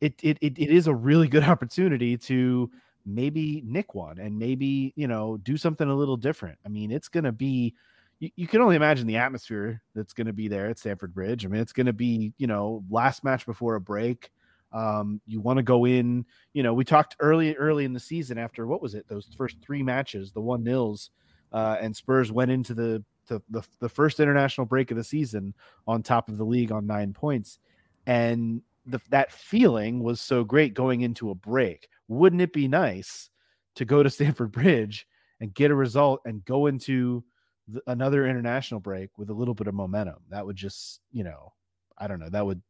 it, 0.00 0.14
it 0.22 0.38
it 0.40 0.58
it 0.58 0.70
is 0.70 0.86
a 0.86 0.94
really 0.94 1.28
good 1.28 1.44
opportunity 1.54 2.16
to 2.16 2.70
maybe 3.04 3.62
nick 3.64 3.94
one 3.94 4.18
and 4.18 4.38
maybe 4.38 4.92
you 4.96 5.06
know 5.06 5.36
do 5.38 5.58
something 5.58 5.88
a 5.88 5.94
little 5.94 6.16
different. 6.16 6.58
I 6.64 6.70
mean, 6.70 6.90
it's 6.90 7.08
gonna 7.08 7.32
be 7.32 7.74
you, 8.20 8.30
you 8.36 8.46
can 8.46 8.60
only 8.60 8.76
imagine 8.76 9.06
the 9.06 9.16
atmosphere 9.16 9.82
that's 9.94 10.12
going 10.12 10.26
to 10.26 10.32
be 10.32 10.48
there 10.48 10.66
at 10.66 10.78
Stamford 10.78 11.14
Bridge. 11.14 11.44
I 11.44 11.48
mean, 11.48 11.60
it's 11.60 11.72
going 11.72 11.86
to 11.86 11.92
be, 11.92 12.32
you 12.38 12.46
know, 12.46 12.84
last 12.90 13.24
match 13.24 13.46
before 13.46 13.74
a 13.74 13.80
break. 13.80 14.30
Um, 14.72 15.20
you 15.26 15.40
want 15.40 15.56
to 15.56 15.62
go 15.62 15.86
in, 15.86 16.26
you 16.52 16.62
know, 16.62 16.74
we 16.74 16.84
talked 16.84 17.16
early, 17.20 17.56
early 17.56 17.84
in 17.84 17.94
the 17.94 18.00
season 18.00 18.36
after 18.36 18.66
what 18.66 18.82
was 18.82 18.94
it, 18.94 19.08
those 19.08 19.28
first 19.36 19.56
three 19.62 19.82
matches, 19.82 20.32
the 20.32 20.42
one 20.42 20.62
nils, 20.62 21.10
uh, 21.52 21.76
and 21.80 21.96
Spurs 21.96 22.30
went 22.30 22.50
into 22.50 22.74
the, 22.74 23.02
the, 23.28 23.40
the 23.48 23.62
the 23.80 23.88
first 23.88 24.20
international 24.20 24.66
break 24.66 24.90
of 24.90 24.96
the 24.96 25.04
season 25.04 25.54
on 25.86 26.02
top 26.02 26.28
of 26.28 26.36
the 26.36 26.44
league 26.44 26.72
on 26.72 26.86
nine 26.86 27.12
points, 27.12 27.58
and 28.06 28.62
the, 28.84 29.00
that 29.10 29.32
feeling 29.32 30.02
was 30.02 30.20
so 30.20 30.44
great 30.44 30.74
going 30.74 31.02
into 31.02 31.30
a 31.30 31.34
break. 31.34 31.88
Wouldn't 32.08 32.42
it 32.42 32.52
be 32.52 32.68
nice 32.68 33.30
to 33.76 33.84
go 33.84 34.02
to 34.02 34.10
Stamford 34.10 34.52
Bridge 34.52 35.06
and 35.40 35.54
get 35.54 35.70
a 35.70 35.74
result 35.74 36.20
and 36.24 36.44
go 36.44 36.66
into 36.66 37.24
the, 37.68 37.82
another 37.86 38.26
international 38.26 38.80
break 38.80 39.10
with 39.16 39.30
a 39.30 39.34
little 39.34 39.54
bit 39.54 39.66
of 39.66 39.74
momentum? 39.74 40.16
That 40.30 40.44
would 40.46 40.56
just, 40.56 41.00
you 41.12 41.24
know, 41.24 41.52
I 41.96 42.06
don't 42.06 42.20
know, 42.20 42.30
that 42.30 42.44
would 42.44 42.62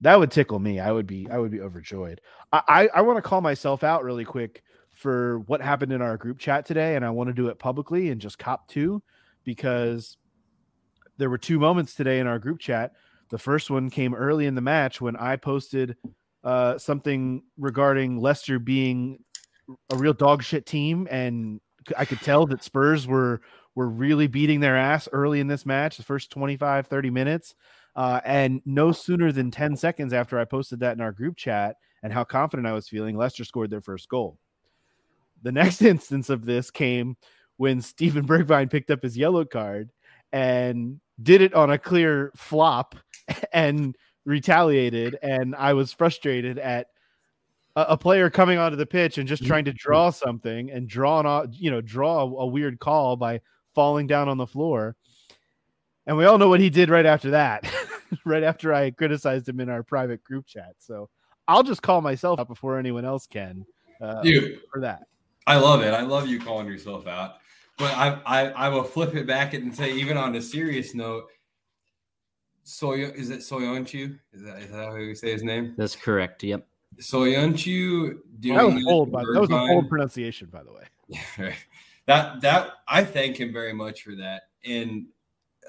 that 0.00 0.18
would 0.18 0.30
tickle 0.30 0.58
me. 0.58 0.80
I 0.80 0.90
would 0.90 1.06
be 1.06 1.28
I 1.30 1.38
would 1.38 1.50
be 1.50 1.60
overjoyed. 1.60 2.20
I 2.52 2.62
I, 2.68 2.88
I 2.96 3.00
want 3.02 3.18
to 3.18 3.22
call 3.22 3.40
myself 3.40 3.84
out 3.84 4.04
really 4.04 4.24
quick 4.24 4.62
for 4.92 5.40
what 5.40 5.62
happened 5.62 5.92
in 5.92 6.02
our 6.02 6.16
group 6.16 6.38
chat 6.38 6.66
today, 6.66 6.96
and 6.96 7.04
I 7.04 7.10
want 7.10 7.28
to 7.28 7.34
do 7.34 7.48
it 7.48 7.58
publicly 7.58 8.10
and 8.10 8.20
just 8.20 8.38
cop 8.38 8.68
two 8.68 9.02
because 9.44 10.16
there 11.18 11.30
were 11.30 11.38
two 11.38 11.58
moments 11.58 11.94
today 11.94 12.20
in 12.20 12.26
our 12.26 12.38
group 12.38 12.58
chat. 12.58 12.92
The 13.30 13.38
first 13.38 13.70
one 13.70 13.90
came 13.90 14.14
early 14.14 14.46
in 14.46 14.54
the 14.54 14.60
match 14.60 15.00
when 15.00 15.16
I 15.16 15.36
posted 15.36 15.96
uh, 16.44 16.78
something 16.78 17.42
regarding 17.56 18.18
Leicester 18.18 18.58
being 18.58 19.18
a 19.90 19.96
real 19.96 20.12
dog 20.12 20.42
shit 20.42 20.66
team, 20.66 21.08
and 21.10 21.60
I 21.96 22.04
could 22.04 22.20
tell 22.20 22.46
that 22.46 22.62
Spurs 22.62 23.06
were 23.06 23.40
were 23.74 23.88
really 23.88 24.26
beating 24.26 24.60
their 24.60 24.76
ass 24.76 25.08
early 25.12 25.40
in 25.40 25.46
this 25.46 25.64
match, 25.64 25.96
the 25.96 26.02
first 26.02 26.30
25, 26.30 26.86
30 26.86 27.10
minutes. 27.10 27.54
Uh, 27.94 28.20
and 28.24 28.62
no 28.64 28.92
sooner 28.92 29.32
than 29.32 29.50
10 29.50 29.76
seconds 29.76 30.12
after 30.12 30.38
I 30.38 30.44
posted 30.44 30.80
that 30.80 30.96
in 30.96 31.00
our 31.00 31.12
group 31.12 31.36
chat 31.36 31.76
and 32.02 32.12
how 32.12 32.24
confident 32.24 32.66
I 32.66 32.72
was 32.72 32.88
feeling, 32.88 33.16
Leicester 33.16 33.44
scored 33.44 33.70
their 33.70 33.80
first 33.80 34.08
goal. 34.08 34.38
The 35.42 35.52
next 35.52 35.82
instance 35.82 36.30
of 36.30 36.44
this 36.44 36.70
came 36.70 37.16
when 37.56 37.80
Steven 37.80 38.26
Bergwijn 38.26 38.70
picked 38.70 38.90
up 38.90 39.02
his 39.02 39.16
yellow 39.16 39.44
card 39.44 39.90
and 40.32 41.00
did 41.22 41.42
it 41.42 41.54
on 41.54 41.70
a 41.70 41.78
clear 41.78 42.32
flop 42.34 42.96
and 43.52 43.96
retaliated. 44.24 45.18
And 45.22 45.54
I 45.54 45.74
was 45.74 45.92
frustrated 45.92 46.58
at 46.58 46.88
a, 47.76 47.82
a 47.90 47.96
player 47.96 48.30
coming 48.30 48.58
onto 48.58 48.76
the 48.76 48.86
pitch 48.86 49.18
and 49.18 49.28
just 49.28 49.44
trying 49.44 49.66
to 49.66 49.72
draw 49.74 50.10
something 50.10 50.70
and 50.70 50.88
draw 50.88 51.20
an, 51.20 51.52
you 51.52 51.70
know, 51.70 51.80
draw 51.80 52.22
a, 52.22 52.26
a 52.26 52.46
weird 52.46 52.78
call 52.80 53.16
by 53.16 53.40
falling 53.74 54.06
down 54.06 54.28
on 54.28 54.38
the 54.38 54.46
floor. 54.46 54.96
And 56.06 56.16
we 56.16 56.24
all 56.24 56.38
know 56.38 56.48
what 56.48 56.60
he 56.60 56.70
did 56.70 56.90
right 56.90 57.06
after 57.06 57.30
that, 57.30 57.70
right 58.24 58.42
after 58.42 58.74
I 58.74 58.90
criticized 58.90 59.48
him 59.48 59.60
in 59.60 59.68
our 59.68 59.82
private 59.82 60.24
group 60.24 60.46
chat. 60.46 60.74
So 60.78 61.08
I'll 61.46 61.62
just 61.62 61.82
call 61.82 62.00
myself 62.00 62.40
out 62.40 62.48
before 62.48 62.78
anyone 62.78 63.04
else 63.04 63.26
can. 63.26 63.64
Uh, 64.00 64.20
Dude, 64.22 64.60
for 64.72 64.80
that. 64.80 65.04
I 65.46 65.56
love 65.56 65.82
it. 65.82 65.94
I 65.94 66.02
love 66.02 66.26
you 66.26 66.40
calling 66.40 66.66
yourself 66.66 67.06
out. 67.06 67.36
But 67.78 67.92
I, 67.92 68.20
I, 68.26 68.48
I 68.50 68.68
will 68.68 68.84
flip 68.84 69.14
it 69.14 69.26
back 69.26 69.54
and 69.54 69.74
say, 69.74 69.92
even 69.94 70.16
on 70.16 70.34
a 70.36 70.42
serious 70.42 70.94
note, 70.94 71.28
Soy 72.64 73.06
is 73.06 73.30
it 73.30 73.40
Soyuncu? 73.40 74.18
Is 74.32 74.42
that, 74.42 74.58
is 74.58 74.70
that 74.70 74.88
how 74.88 74.94
you 74.94 75.14
say 75.14 75.32
his 75.32 75.42
name? 75.42 75.74
That's 75.76 75.96
correct. 75.96 76.44
Yep. 76.44 76.66
Soyuncu 77.00 78.18
doing 78.38 78.56
that 78.56 78.64
was 78.64 78.84
bold, 78.84 79.10
by, 79.10 79.22
that 79.22 79.40
was 79.40 79.50
a 79.50 79.54
bold 79.54 79.88
pronunciation, 79.88 80.48
by 80.48 80.62
the 80.62 80.72
way. 80.72 81.54
that 82.06 82.40
that 82.40 82.72
I 82.88 83.04
thank 83.04 83.38
him 83.38 83.52
very 83.52 83.72
much 83.72 84.02
for 84.02 84.14
that. 84.16 84.44
And 84.64 85.06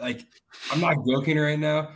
like 0.02 0.26
I'm 0.72 0.80
not 0.80 1.06
joking 1.08 1.38
right 1.38 1.60
now. 1.60 1.90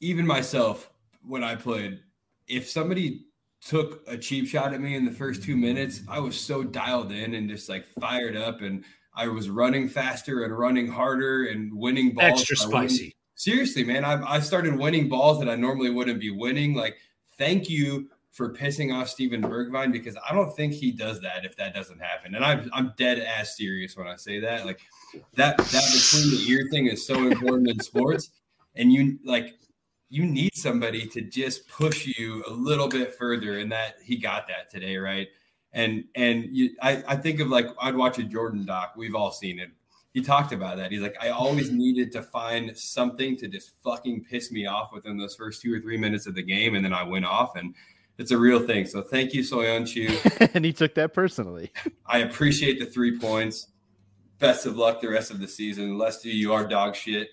Even 0.00 0.26
myself, 0.26 0.90
when 1.26 1.42
I 1.42 1.54
played, 1.56 2.00
if 2.46 2.68
somebody 2.68 3.26
took 3.60 4.02
a 4.06 4.16
cheap 4.16 4.46
shot 4.46 4.74
at 4.74 4.80
me 4.80 4.94
in 4.94 5.04
the 5.04 5.10
first 5.10 5.42
two 5.42 5.56
minutes, 5.56 6.02
I 6.08 6.20
was 6.20 6.38
so 6.38 6.62
dialed 6.62 7.12
in 7.12 7.34
and 7.34 7.48
just 7.48 7.68
like 7.68 7.86
fired 8.00 8.36
up, 8.36 8.60
and 8.60 8.84
I 9.14 9.28
was 9.28 9.48
running 9.48 9.88
faster 9.88 10.44
and 10.44 10.56
running 10.56 10.86
harder 10.86 11.46
and 11.46 11.72
winning 11.72 12.14
balls. 12.14 12.40
Extra 12.40 12.56
spicy. 12.56 13.16
Seriously, 13.34 13.84
man, 13.84 14.04
I, 14.04 14.36
I 14.36 14.40
started 14.40 14.76
winning 14.76 15.08
balls 15.08 15.38
that 15.40 15.48
I 15.48 15.56
normally 15.56 15.90
wouldn't 15.90 16.20
be 16.20 16.30
winning. 16.30 16.74
Like, 16.74 16.96
thank 17.38 17.68
you 17.68 18.08
for 18.36 18.52
pissing 18.52 18.94
off 18.94 19.08
Steven 19.08 19.40
Bergwijn 19.40 19.90
because 19.90 20.14
I 20.28 20.34
don't 20.34 20.54
think 20.54 20.74
he 20.74 20.92
does 20.92 21.22
that 21.22 21.46
if 21.46 21.56
that 21.56 21.72
doesn't 21.72 21.98
happen. 21.98 22.34
And 22.34 22.44
I'm 22.44 22.68
I'm 22.74 22.92
dead 22.98 23.18
ass 23.18 23.56
serious 23.56 23.96
when 23.96 24.06
I 24.06 24.16
say 24.16 24.40
that. 24.40 24.66
Like 24.66 24.80
that 25.34 25.56
that 25.56 25.64
between 25.66 26.30
the 26.30 26.44
ear 26.46 26.68
thing 26.70 26.86
is 26.86 27.06
so 27.06 27.28
important 27.28 27.70
in 27.70 27.80
sports. 27.80 28.28
And 28.74 28.92
you 28.92 29.18
like 29.24 29.54
you 30.10 30.26
need 30.26 30.54
somebody 30.54 31.06
to 31.06 31.22
just 31.22 31.66
push 31.66 32.06
you 32.06 32.44
a 32.46 32.52
little 32.52 32.88
bit 32.88 33.14
further, 33.14 33.58
and 33.58 33.72
that 33.72 33.94
he 34.04 34.16
got 34.18 34.46
that 34.48 34.70
today, 34.70 34.98
right? 34.98 35.28
And 35.72 36.04
and 36.14 36.44
you, 36.54 36.76
I 36.82 37.02
I 37.08 37.16
think 37.16 37.40
of 37.40 37.48
like 37.48 37.68
I'd 37.80 37.96
watch 37.96 38.18
a 38.18 38.22
Jordan 38.22 38.66
doc. 38.66 38.92
We've 38.98 39.14
all 39.14 39.32
seen 39.32 39.58
it. 39.58 39.70
He 40.12 40.20
talked 40.20 40.52
about 40.52 40.76
that. 40.76 40.92
He's 40.92 41.02
like, 41.02 41.16
I 41.22 41.30
always 41.30 41.70
needed 41.70 42.12
to 42.12 42.22
find 42.22 42.76
something 42.76 43.36
to 43.38 43.48
just 43.48 43.72
fucking 43.82 44.24
piss 44.24 44.50
me 44.50 44.66
off 44.66 44.92
within 44.92 45.18
those 45.18 45.34
first 45.34 45.60
two 45.60 45.74
or 45.74 45.80
three 45.80 45.98
minutes 45.98 46.26
of 46.26 46.34
the 46.34 46.42
game, 46.42 46.74
and 46.74 46.84
then 46.84 46.92
I 46.92 47.02
went 47.02 47.24
off, 47.24 47.56
and 47.56 47.74
it's 48.18 48.30
a 48.30 48.38
real 48.38 48.60
thing. 48.60 48.86
So 48.86 49.02
thank 49.02 49.34
you, 49.34 49.42
Soyeonchu. 49.42 50.50
and 50.54 50.64
he 50.64 50.72
took 50.72 50.94
that 50.94 51.12
personally. 51.14 51.70
I 52.06 52.18
appreciate 52.18 52.78
the 52.78 52.86
three 52.86 53.18
points. 53.18 53.68
Best 54.38 54.66
of 54.66 54.76
luck 54.76 55.00
the 55.00 55.08
rest 55.08 55.30
of 55.30 55.40
the 55.40 55.48
season. 55.48 55.96
Leslie, 55.96 56.30
you 56.30 56.52
are 56.52 56.66
dog 56.66 56.94
shit. 56.94 57.28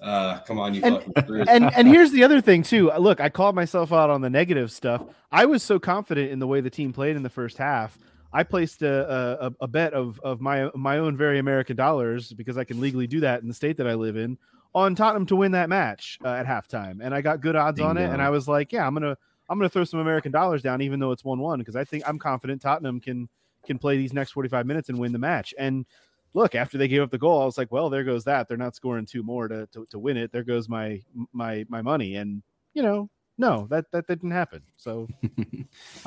Uh, 0.00 0.38
come 0.40 0.58
on, 0.58 0.74
you 0.74 0.82
And- 0.84 1.02
fucking 1.14 1.48
and 1.48 1.72
and 1.74 1.88
here's 1.94 2.10
the 2.10 2.22
other 2.24 2.40
thing 2.40 2.62
too. 2.62 2.90
Look, 2.98 3.20
I 3.20 3.28
called 3.30 3.54
myself 3.54 3.92
out 3.92 4.10
on 4.10 4.20
the 4.20 4.28
negative 4.30 4.70
stuff. 4.70 5.02
I 5.32 5.46
was 5.46 5.62
so 5.62 5.78
confident 5.78 6.30
in 6.30 6.38
the 6.38 6.46
way 6.46 6.60
the 6.60 6.68
team 6.70 6.92
played 6.92 7.16
in 7.16 7.22
the 7.22 7.30
first 7.30 7.56
half. 7.56 7.98
I 8.32 8.42
placed 8.42 8.82
a, 8.82 9.46
a, 9.46 9.52
a 9.62 9.68
bet 9.68 9.94
of 9.94 10.20
of 10.22 10.40
my 10.40 10.68
my 10.74 10.98
own 10.98 11.16
very 11.16 11.38
American 11.38 11.76
dollars 11.76 12.32
because 12.34 12.58
I 12.58 12.64
can 12.64 12.80
legally 12.80 13.06
do 13.06 13.20
that 13.20 13.40
in 13.40 13.48
the 13.48 13.54
state 13.54 13.78
that 13.78 13.86
I 13.86 13.94
live 13.94 14.16
in 14.16 14.36
on 14.74 14.94
Tottenham 14.94 15.24
to 15.26 15.36
win 15.36 15.52
that 15.52 15.70
match 15.70 16.18
uh, 16.22 16.28
at 16.28 16.44
halftime, 16.44 16.98
and 17.02 17.14
I 17.14 17.22
got 17.22 17.40
good 17.40 17.56
odds 17.56 17.80
on 17.80 17.96
it. 17.96 18.10
And 18.10 18.20
I 18.20 18.28
was 18.28 18.46
like, 18.46 18.72
yeah, 18.72 18.86
I'm 18.86 18.92
gonna 18.92 19.16
I'm 19.48 19.58
gonna 19.58 19.68
throw 19.68 19.84
some 19.84 20.00
American 20.00 20.32
dollars 20.32 20.62
down, 20.62 20.80
even 20.82 21.00
though 21.00 21.12
it's 21.12 21.24
one 21.24 21.38
one, 21.38 21.58
because 21.58 21.76
I 21.76 21.84
think 21.84 22.02
I'm 22.06 22.18
confident 22.18 22.62
Tottenham 22.62 23.00
can 23.00 23.28
can 23.64 23.78
play 23.78 23.96
these 23.96 24.12
next 24.12 24.30
45 24.32 24.64
minutes 24.66 24.88
and 24.88 24.98
win 24.98 25.12
the 25.12 25.18
match. 25.18 25.52
And 25.58 25.86
look, 26.34 26.54
after 26.54 26.78
they 26.78 26.86
gave 26.88 27.02
up 27.02 27.10
the 27.10 27.18
goal, 27.18 27.42
I 27.42 27.44
was 27.44 27.58
like, 27.58 27.72
well, 27.72 27.90
there 27.90 28.04
goes 28.04 28.24
that. 28.24 28.46
They're 28.48 28.56
not 28.56 28.76
scoring 28.76 29.06
two 29.06 29.22
more 29.24 29.48
to, 29.48 29.66
to, 29.72 29.86
to 29.86 29.98
win 29.98 30.16
it. 30.16 30.30
There 30.32 30.44
goes 30.44 30.68
my 30.68 31.00
my 31.32 31.64
my 31.68 31.82
money. 31.82 32.16
And 32.16 32.42
you 32.74 32.82
know, 32.82 33.08
no, 33.38 33.66
that 33.70 33.86
that 33.92 34.06
didn't 34.06 34.30
happen. 34.30 34.62
So 34.76 35.08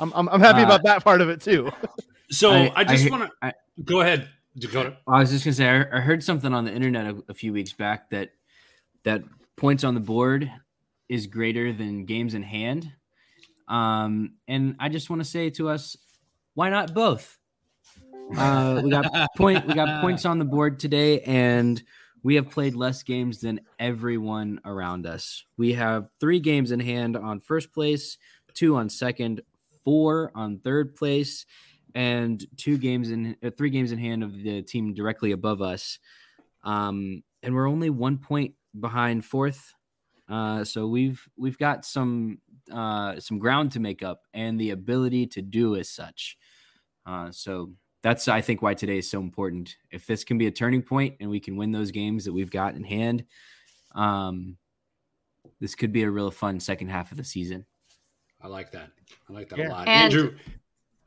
I'm 0.00 0.12
I'm, 0.14 0.28
I'm 0.28 0.40
happy 0.40 0.60
Uh, 0.62 0.66
about 0.66 0.82
that 0.84 1.04
part 1.04 1.20
of 1.20 1.28
it 1.28 1.40
too. 1.40 1.70
So 2.32 2.52
I, 2.52 2.72
I- 2.76 2.84
just 2.84 3.10
want 3.10 3.28
to 3.42 3.54
go 3.82 4.02
ahead, 4.02 4.28
Dakota. 4.56 4.96
I 5.08 5.18
was 5.18 5.30
just 5.32 5.44
gonna 5.44 5.52
say 5.54 5.68
I, 5.68 5.96
I 5.96 6.00
heard 6.00 6.22
something 6.22 6.54
on 6.54 6.64
the 6.64 6.72
internet 6.72 7.06
a, 7.06 7.22
a 7.30 7.34
few 7.34 7.52
weeks 7.52 7.72
back 7.72 8.08
that 8.10 8.30
that 9.02 9.24
points 9.56 9.82
on 9.82 9.94
the 9.94 10.00
board 10.00 10.48
is 11.08 11.26
greater 11.26 11.72
than 11.72 12.04
games 12.04 12.34
in 12.34 12.44
hand. 12.44 12.92
Um, 13.70 14.34
and 14.48 14.76
I 14.80 14.88
just 14.88 15.08
want 15.08 15.22
to 15.22 15.28
say 15.28 15.48
to 15.50 15.68
us, 15.68 15.96
why 16.54 16.68
not 16.68 16.92
both? 16.92 17.38
Uh, 18.36 18.80
we 18.82 18.90
got 18.90 19.30
point 19.36 19.66
we 19.66 19.74
got 19.74 20.02
points 20.02 20.24
on 20.24 20.38
the 20.38 20.44
board 20.44 20.78
today, 20.78 21.20
and 21.20 21.82
we 22.22 22.34
have 22.34 22.50
played 22.50 22.74
less 22.74 23.02
games 23.02 23.40
than 23.40 23.60
everyone 23.78 24.60
around 24.64 25.06
us. 25.06 25.44
We 25.56 25.72
have 25.74 26.10
three 26.18 26.40
games 26.40 26.72
in 26.72 26.80
hand 26.80 27.16
on 27.16 27.40
first 27.40 27.72
place, 27.72 28.18
two 28.52 28.76
on 28.76 28.90
second, 28.90 29.40
four 29.84 30.32
on 30.34 30.58
third 30.58 30.96
place, 30.96 31.46
and 31.94 32.44
two 32.56 32.76
games 32.76 33.10
in 33.10 33.36
uh, 33.42 33.50
three 33.56 33.70
games 33.70 33.92
in 33.92 33.98
hand 33.98 34.22
of 34.24 34.34
the 34.34 34.62
team 34.62 34.94
directly 34.94 35.30
above 35.30 35.62
us. 35.62 35.98
Um, 36.64 37.22
and 37.42 37.54
we're 37.54 37.68
only 37.68 37.90
one 37.90 38.18
point 38.18 38.54
behind 38.78 39.24
fourth. 39.24 39.74
Uh, 40.28 40.64
so 40.64 40.86
we've 40.86 41.26
we've 41.36 41.58
got 41.58 41.84
some 41.84 42.38
uh, 42.72 43.18
some 43.20 43.38
ground 43.38 43.72
to 43.72 43.80
make 43.80 44.02
up 44.02 44.22
and 44.34 44.60
the 44.60 44.70
ability 44.70 45.26
to 45.28 45.42
do 45.42 45.76
as 45.76 45.88
such. 45.88 46.36
Uh, 47.06 47.30
so 47.30 47.72
that's 48.02 48.28
I 48.28 48.40
think 48.40 48.62
why 48.62 48.74
today 48.74 48.98
is 48.98 49.10
so 49.10 49.20
important. 49.20 49.76
If 49.90 50.06
this 50.06 50.24
can 50.24 50.38
be 50.38 50.46
a 50.46 50.50
turning 50.50 50.82
point 50.82 51.16
and 51.20 51.30
we 51.30 51.40
can 51.40 51.56
win 51.56 51.72
those 51.72 51.90
games 51.90 52.24
that 52.24 52.32
we've 52.32 52.50
got 52.50 52.74
in 52.74 52.84
hand, 52.84 53.24
um, 53.94 54.56
this 55.60 55.74
could 55.74 55.92
be 55.92 56.02
a 56.04 56.10
real 56.10 56.30
fun 56.30 56.60
second 56.60 56.88
half 56.88 57.10
of 57.10 57.18
the 57.18 57.24
season. 57.24 57.66
I 58.40 58.48
like 58.48 58.72
that. 58.72 58.90
I 59.28 59.32
like 59.32 59.48
that 59.50 59.58
Yeah. 59.58 59.68
a 59.68 59.70
lot. 59.70 59.88
And- 59.88 60.12
Andrew, 60.12 60.36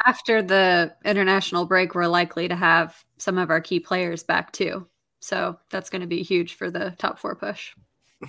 After 0.06 0.42
the 0.42 0.94
international 1.06 1.66
break, 1.66 1.96
we're 1.96 2.08
likely 2.08 2.48
to 2.50 2.56
have 2.56 3.04
some 3.18 3.38
of 3.38 3.50
our 3.50 3.62
key 3.62 3.80
players 3.80 4.22
back 4.22 4.52
too. 4.52 4.86
So 5.22 5.58
that's 5.70 5.90
going 5.90 6.02
to 6.02 6.08
be 6.08 6.22
huge 6.24 6.56
for 6.56 6.70
the 6.70 6.94
top 7.00 7.18
four 7.20 7.36
push. 7.36 7.74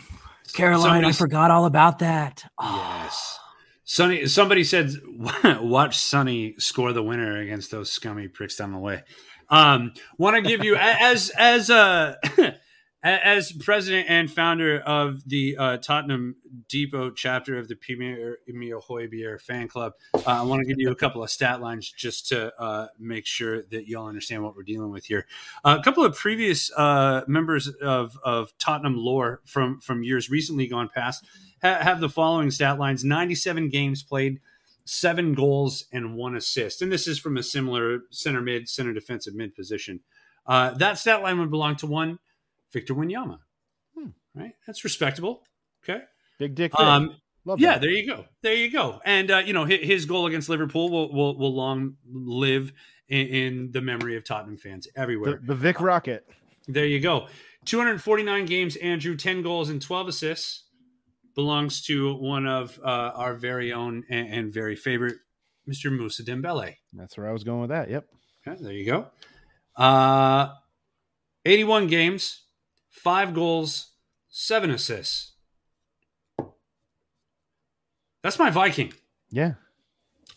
Caroline, 0.52 1.04
I 1.04 1.12
forgot 1.12 1.50
all 1.50 1.64
about 1.64 2.00
that. 2.00 2.44
yes. 2.60 3.38
Sonny, 3.84 4.26
somebody 4.26 4.64
said, 4.64 4.92
watch 5.60 5.98
Sonny 5.98 6.54
score 6.58 6.92
the 6.92 7.02
winner 7.02 7.38
against 7.38 7.70
those 7.70 7.92
scummy 7.92 8.28
pricks 8.28 8.56
down 8.56 8.72
the 8.72 8.78
way. 8.78 9.02
Um, 9.50 9.92
want 10.16 10.36
to 10.36 10.42
give 10.42 10.64
you 10.64 10.74
as 10.76 11.30
as 11.30 11.68
uh 11.70 12.14
as 13.04 13.52
president 13.52 14.06
and 14.08 14.32
founder 14.32 14.80
of 14.80 15.28
the 15.28 15.56
uh, 15.58 15.76
Tottenham 15.76 16.36
Depot 16.68 17.10
chapter 17.10 17.58
of 17.58 17.68
the 17.68 17.76
Premier 17.76 18.38
Emil 18.48 18.80
Højbjerg 18.80 19.42
fan 19.42 19.68
club. 19.68 19.92
Uh, 20.14 20.22
I 20.26 20.42
want 20.42 20.62
to 20.62 20.66
give 20.66 20.78
you 20.78 20.90
a 20.90 20.94
couple 20.94 21.22
of 21.22 21.30
stat 21.30 21.60
lines 21.60 21.92
just 21.92 22.28
to 22.28 22.58
uh, 22.58 22.86
make 22.98 23.26
sure 23.26 23.62
that 23.64 23.86
y'all 23.86 24.06
understand 24.06 24.42
what 24.42 24.56
we're 24.56 24.62
dealing 24.62 24.90
with 24.90 25.04
here. 25.04 25.26
a 25.64 25.82
couple 25.82 26.02
of 26.02 26.16
previous 26.16 26.72
uh, 26.72 27.22
members 27.26 27.68
of, 27.68 28.18
of 28.24 28.56
Tottenham 28.58 28.96
lore 28.96 29.42
from 29.44 29.80
from 29.80 30.02
years 30.02 30.30
recently 30.30 30.66
gone 30.66 30.88
past 30.88 31.24
ha- 31.62 31.80
have 31.82 32.00
the 32.00 32.08
following 32.08 32.50
stat 32.50 32.78
lines: 32.78 33.04
ninety-seven 33.04 33.68
games 33.68 34.02
played. 34.02 34.40
Seven 34.86 35.32
goals 35.32 35.86
and 35.92 36.14
one 36.14 36.36
assist, 36.36 36.82
and 36.82 36.92
this 36.92 37.06
is 37.06 37.18
from 37.18 37.38
a 37.38 37.42
similar 37.42 38.00
center 38.10 38.42
mid, 38.42 38.68
center 38.68 38.92
defensive 38.92 39.34
mid 39.34 39.54
position. 39.54 40.00
Uh, 40.46 40.72
that 40.74 40.98
stat 40.98 41.22
line 41.22 41.40
would 41.40 41.50
belong 41.50 41.74
to 41.76 41.86
one 41.86 42.18
Victor 42.74 42.94
Wanyama. 42.94 43.38
Hmm. 43.96 44.08
Right, 44.34 44.52
that's 44.66 44.84
respectable. 44.84 45.44
Okay. 45.82 46.02
Big 46.38 46.54
dick. 46.54 46.78
Um, 46.78 47.16
Love 47.46 47.60
yeah, 47.60 47.74
that. 47.74 47.82
there 47.82 47.90
you 47.90 48.06
go. 48.06 48.24
There 48.42 48.54
you 48.54 48.70
go. 48.70 49.00
And 49.04 49.30
uh, 49.30 49.38
you 49.38 49.52
know, 49.52 49.64
his, 49.64 49.80
his 49.80 50.04
goal 50.06 50.26
against 50.26 50.48
Liverpool 50.48 50.90
will 50.90 51.12
will, 51.12 51.38
will 51.38 51.54
long 51.54 51.96
live 52.10 52.72
in, 53.08 53.26
in 53.26 53.70
the 53.70 53.80
memory 53.80 54.16
of 54.16 54.24
Tottenham 54.24 54.56
fans 54.56 54.88
everywhere. 54.96 55.40
the, 55.40 55.48
the 55.48 55.54
Vic 55.54 55.80
Rocket. 55.80 56.26
There 56.66 56.86
you 56.86 57.00
go. 57.00 57.28
249 57.66 58.46
games, 58.46 58.76
Andrew, 58.76 59.16
10 59.16 59.42
goals 59.42 59.70
and 59.70 59.80
12 59.80 60.08
assists. 60.08 60.64
Belongs 61.34 61.82
to 61.86 62.14
one 62.14 62.46
of 62.46 62.78
uh, 62.84 63.10
our 63.14 63.34
very 63.34 63.72
own 63.72 64.04
and, 64.08 64.32
and 64.32 64.54
very 64.54 64.76
favorite, 64.76 65.16
Mr. 65.68 65.90
Mousa 65.90 66.22
Dembele. 66.22 66.76
That's 66.92 67.18
where 67.18 67.28
I 67.28 67.32
was 67.32 67.42
going 67.42 67.60
with 67.60 67.70
that. 67.70 67.90
Yep. 67.90 68.06
Okay, 68.46 68.62
there 68.62 68.72
you 68.72 68.86
go. 68.86 69.06
Uh, 69.76 70.54
81 71.44 71.88
games, 71.88 72.43
five 73.04 73.34
goals, 73.34 73.92
seven 74.30 74.70
assists. 74.70 75.32
That's 78.22 78.38
my 78.38 78.50
Viking. 78.50 78.92
Yeah. 79.30 79.54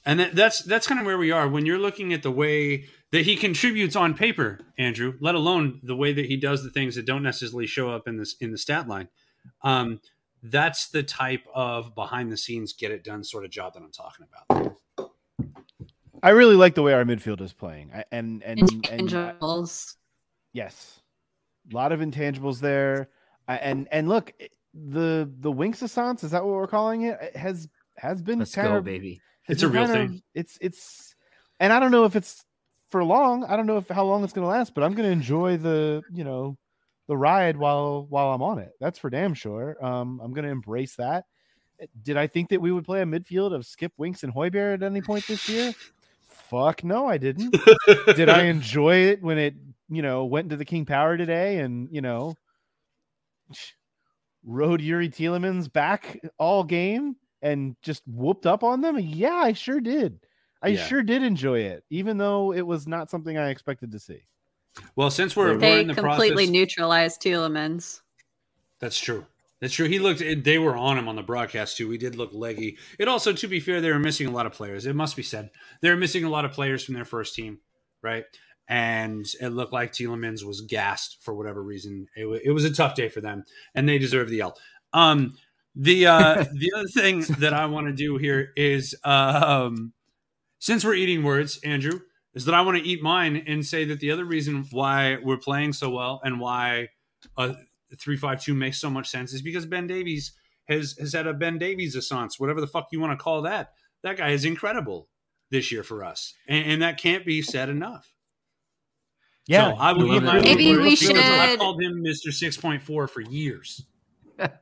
And 0.05 0.19
that, 0.19 0.35
that's 0.35 0.61
that's 0.61 0.87
kind 0.87 0.99
of 0.99 1.05
where 1.05 1.17
we 1.17 1.31
are 1.31 1.47
when 1.47 1.65
you're 1.65 1.79
looking 1.79 2.13
at 2.13 2.23
the 2.23 2.31
way 2.31 2.85
that 3.11 3.25
he 3.25 3.35
contributes 3.35 3.95
on 3.95 4.13
paper, 4.13 4.59
Andrew. 4.77 5.15
Let 5.19 5.35
alone 5.35 5.79
the 5.83 5.95
way 5.95 6.13
that 6.13 6.25
he 6.25 6.37
does 6.37 6.63
the 6.63 6.69
things 6.69 6.95
that 6.95 7.05
don't 7.05 7.23
necessarily 7.23 7.65
show 7.67 7.89
up 7.89 8.07
in 8.07 8.17
this 8.17 8.35
in 8.39 8.51
the 8.51 8.57
stat 8.57 8.87
line. 8.87 9.07
Um, 9.63 10.01
that's 10.43 10.89
the 10.89 11.03
type 11.03 11.43
of 11.53 11.95
behind 11.95 12.31
the 12.31 12.37
scenes 12.37 12.73
get 12.73 12.91
it 12.91 13.03
done 13.03 13.23
sort 13.23 13.43
of 13.43 13.51
job 13.51 13.73
that 13.73 13.81
I'm 13.83 13.91
talking 13.91 14.25
about. 14.27 14.77
I 16.23 16.29
really 16.29 16.55
like 16.55 16.75
the 16.75 16.83
way 16.83 16.93
our 16.93 17.03
midfield 17.03 17.41
is 17.41 17.53
playing. 17.53 17.91
I, 17.93 18.03
and 18.11 18.43
and, 18.43 18.59
and 18.89 19.13
I- 19.13 19.33
Intangibles. 19.33 19.95
yes, 20.53 20.99
a 21.71 21.75
lot 21.75 21.91
of 21.91 21.99
intangibles 21.99 22.59
there. 22.59 23.09
I, 23.47 23.57
and 23.57 23.87
and 23.91 24.09
look, 24.09 24.33
the 24.73 25.29
the 25.39 25.51
Winks 25.51 25.81
Assance, 25.81 26.23
is 26.23 26.31
that 26.31 26.43
what 26.43 26.53
we're 26.53 26.67
calling 26.67 27.03
it? 27.03 27.17
It 27.21 27.35
has 27.35 27.67
has 27.97 28.21
been 28.21 28.39
Let's 28.39 28.53
kind 28.55 28.67
go, 28.69 28.77
of 28.77 28.83
baby. 28.83 29.21
It's 29.47 29.63
a 29.63 29.67
real 29.67 29.85
kind 29.87 30.01
of- 30.01 30.09
thing. 30.09 30.21
it's 30.33 30.57
it's, 30.61 31.15
and 31.59 31.71
I 31.71 31.79
don't 31.79 31.91
know 31.91 32.05
if 32.05 32.15
it's 32.15 32.43
for 32.89 33.03
long. 33.03 33.43
I 33.45 33.55
don't 33.55 33.65
know 33.65 33.77
if 33.77 33.87
how 33.87 34.03
long 34.05 34.23
it's 34.23 34.33
going 34.33 34.43
to 34.43 34.49
last, 34.49 34.73
but 34.73 34.83
I'm 34.83 34.93
going 34.93 35.07
to 35.07 35.13
enjoy 35.13 35.57
the 35.57 36.03
you 36.13 36.23
know 36.23 36.57
the 37.07 37.15
ride 37.17 37.55
while 37.57 38.05
while 38.09 38.33
I'm 38.33 38.41
on 38.41 38.59
it. 38.59 38.71
That's 38.79 38.99
for 38.99 39.09
damn 39.09 39.33
sure. 39.33 39.77
Um, 39.83 40.19
I'm 40.23 40.33
going 40.33 40.45
to 40.45 40.51
embrace 40.51 40.95
that. 40.95 41.25
Did 42.03 42.17
I 42.17 42.27
think 42.27 42.49
that 42.49 42.59
we 42.59 42.71
would 42.71 42.85
play 42.85 43.01
a 43.01 43.05
midfield 43.05 43.53
of 43.53 43.61
Skipp 43.61 43.91
Winks 43.97 44.23
and 44.23 44.33
Højbjerg 44.33 44.75
at 44.75 44.83
any 44.83 45.01
point 45.01 45.25
this 45.27 45.47
year? 45.47 45.73
Fuck 46.25 46.83
no, 46.83 47.07
I 47.07 47.17
didn't. 47.17 47.55
Did 48.15 48.29
I 48.29 48.43
enjoy 48.43 48.95
it 48.95 49.21
when 49.21 49.37
it 49.37 49.53
you 49.89 50.01
know 50.01 50.25
went 50.25 50.45
into 50.45 50.57
the 50.57 50.65
King 50.65 50.85
Power 50.85 51.17
today 51.17 51.59
and 51.59 51.89
you 51.91 52.01
know 52.01 52.35
rode 54.45 54.81
Youri 54.81 55.09
Tielemans 55.09 55.71
back 55.71 56.19
all 56.37 56.63
game? 56.63 57.15
and 57.41 57.75
just 57.81 58.03
whooped 58.07 58.45
up 58.45 58.63
on 58.63 58.81
them? 58.81 58.97
Yeah, 58.99 59.35
I 59.35 59.53
sure 59.53 59.79
did. 59.79 60.19
I 60.61 60.69
Yeah. 60.69 60.85
sure 60.85 61.03
did 61.03 61.23
enjoy 61.23 61.59
it, 61.61 61.83
even 61.89 62.17
though 62.17 62.51
it 62.51 62.65
was 62.65 62.87
not 62.87 63.09
something 63.09 63.37
I 63.37 63.49
expected 63.49 63.91
to 63.91 63.99
see. 63.99 64.23
Well, 64.95 65.11
since 65.11 65.35
we're, 65.35 65.57
we're 65.57 65.79
in 65.79 65.87
the 65.87 65.93
completely 65.93 66.45
process, 66.45 66.49
neutralized 66.49 67.21
Tielemans. 67.21 68.01
That's 68.79 68.99
true. 68.99 69.25
That's 69.59 69.73
true. 69.73 69.87
He 69.87 69.97
looked. 69.97 70.19
They 70.19 70.59
were 70.59 70.75
on 70.75 70.99
him 70.99 71.07
on 71.07 71.15
the 71.15 71.23
broadcast 71.23 71.77
too. 71.77 71.89
He 71.89 71.97
did 71.97 72.15
look 72.15 72.31
leggy. 72.31 72.77
It 72.99 73.07
also, 73.07 73.33
to 73.33 73.47
be 73.47 73.59
fair, 73.59 73.81
they 73.81 73.91
were 73.91 73.97
missing 73.97 74.27
a 74.27 74.31
lot 74.31 74.45
of 74.45 74.51
players. 74.51 74.85
It 74.85 74.95
must 74.95 75.15
be 75.15 75.23
said 75.23 75.49
they 75.81 75.89
were 75.89 75.95
missing 75.95 76.23
a 76.23 76.29
lot 76.29 76.45
of 76.45 76.51
players 76.51 76.83
from 76.83 76.93
their 76.93 77.05
first 77.05 77.33
team, 77.33 77.59
right? 78.03 78.25
And 78.67 79.25
it 79.39 79.49
looked 79.49 79.73
like 79.73 79.93
Tielemans 79.93 80.43
was 80.43 80.61
gassed 80.61 81.17
for 81.21 81.33
whatever 81.33 81.63
reason. 81.63 82.07
It, 82.17 82.25
wa- 82.25 82.39
it 82.43 82.51
was 82.51 82.65
a 82.65 82.73
tough 82.73 82.95
day 82.95 83.07
for 83.07 83.21
them, 83.21 83.45
and 83.73 83.87
they 83.87 83.97
deserve 83.97 84.29
the 84.29 84.41
L. 84.41 84.57
Um, 84.93 85.35
the 85.75 86.07
uh, 86.07 86.45
the 86.53 86.71
other 86.75 86.87
thing 86.87 87.21
that 87.39 87.53
I 87.53 87.67
want 87.67 87.87
to 87.87 87.93
do 87.93 88.17
here 88.17 88.51
is, 88.57 88.95
um, 89.03 89.93
since 90.59 90.83
we're 90.83 90.95
eating 90.95 91.23
words, 91.23 91.59
Andrew, 91.63 92.01
is 92.33 92.45
that 92.45 92.55
I 92.55 92.61
want 92.61 92.77
to 92.77 92.83
eat 92.83 93.01
mine 93.01 93.43
and 93.47 93.65
say 93.65 93.85
that 93.85 93.99
the 93.99 94.11
other 94.11 94.25
reason 94.25 94.65
why 94.71 95.17
we're 95.23 95.37
playing 95.37 95.73
so 95.73 95.89
well 95.89 96.21
and 96.23 96.39
why 96.39 96.89
uh, 97.37 97.53
three 97.97 98.17
five 98.17 98.43
two 98.43 98.53
makes 98.53 98.79
so 98.79 98.89
much 98.89 99.09
sense 99.09 99.33
is 99.33 99.41
because 99.41 99.65
Ben 99.65 99.87
Davies 99.87 100.33
has 100.67 100.95
has 100.99 101.13
had 101.13 101.27
a 101.27 101.33
Ben 101.33 101.57
Davies 101.57 101.95
assance, 101.95 102.39
whatever 102.39 102.61
the 102.61 102.67
fuck 102.67 102.87
you 102.91 102.99
want 102.99 103.17
to 103.17 103.23
call 103.23 103.43
that. 103.43 103.71
That 104.03 104.17
guy 104.17 104.29
is 104.29 104.45
incredible 104.45 105.09
this 105.49 105.71
year 105.71 105.83
for 105.83 106.03
us, 106.03 106.33
and, 106.47 106.71
and 106.71 106.81
that 106.81 106.99
can't 106.99 107.25
be 107.25 107.41
said 107.41 107.69
enough. 107.69 108.13
Yeah, 109.47 109.71
so 109.71 109.77
I 109.77 109.93
will 109.93 110.07
love 110.07 110.23
my. 110.23 110.39
Maybe 110.39 110.75
we 110.77 110.95
should. 110.95 111.15
I 111.17 111.49
should- 111.51 111.59
called 111.59 111.81
him 111.81 112.01
Mister 112.01 112.31
Six 112.31 112.57
Point 112.57 112.81
Four 112.81 113.07
for 113.07 113.21
years. 113.21 113.85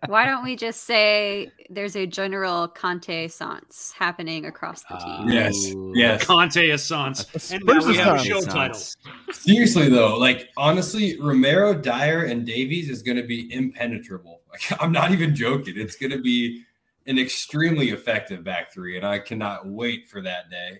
Why 0.08 0.26
don't 0.26 0.42
we 0.42 0.56
just 0.56 0.86
say 0.86 1.52
there's 1.70 1.98
a 1.98 2.08
general 2.08 2.66
Conte 2.70 3.28
sans 3.28 3.94
happening 3.98 4.46
across 4.46 4.84
the 4.84 4.96
team? 4.96 5.28
Uh, 5.28 5.32
yes, 5.34 5.74
yes. 5.94 6.24
Conte 6.24 6.70
assance, 6.70 7.52
A 7.52 7.56
and 7.56 7.66
now 7.66 7.86
we 7.86 7.98
have 7.98 8.08
a 8.08 8.14
assance. 8.14 8.24
show 8.26 8.40
Sounds- 8.40 8.96
title. 9.04 9.34
Seriously 9.34 9.90
though, 9.90 10.18
like 10.18 10.48
honestly, 10.56 11.20
Romero, 11.20 11.74
Dier, 11.74 12.24
and 12.24 12.46
Davies 12.46 12.90
is 12.90 13.02
going 13.02 13.18
to 13.18 13.24
be 13.28 13.52
impenetrable. 13.54 14.42
Like 14.56 14.82
I'm 14.82 14.94
not 14.94 15.12
even 15.12 15.36
joking. 15.36 15.74
It's 15.76 15.98
going 15.98 16.12
to 16.14 16.22
be 16.22 16.64
an 17.08 17.20
extremely 17.20 17.90
effective 17.90 18.42
back 18.46 18.72
three, 18.72 18.96
and 18.96 19.06
I 19.06 19.20
cannot 19.20 19.68
wait 19.68 20.08
for 20.08 20.22
that 20.22 20.50
day. 20.50 20.80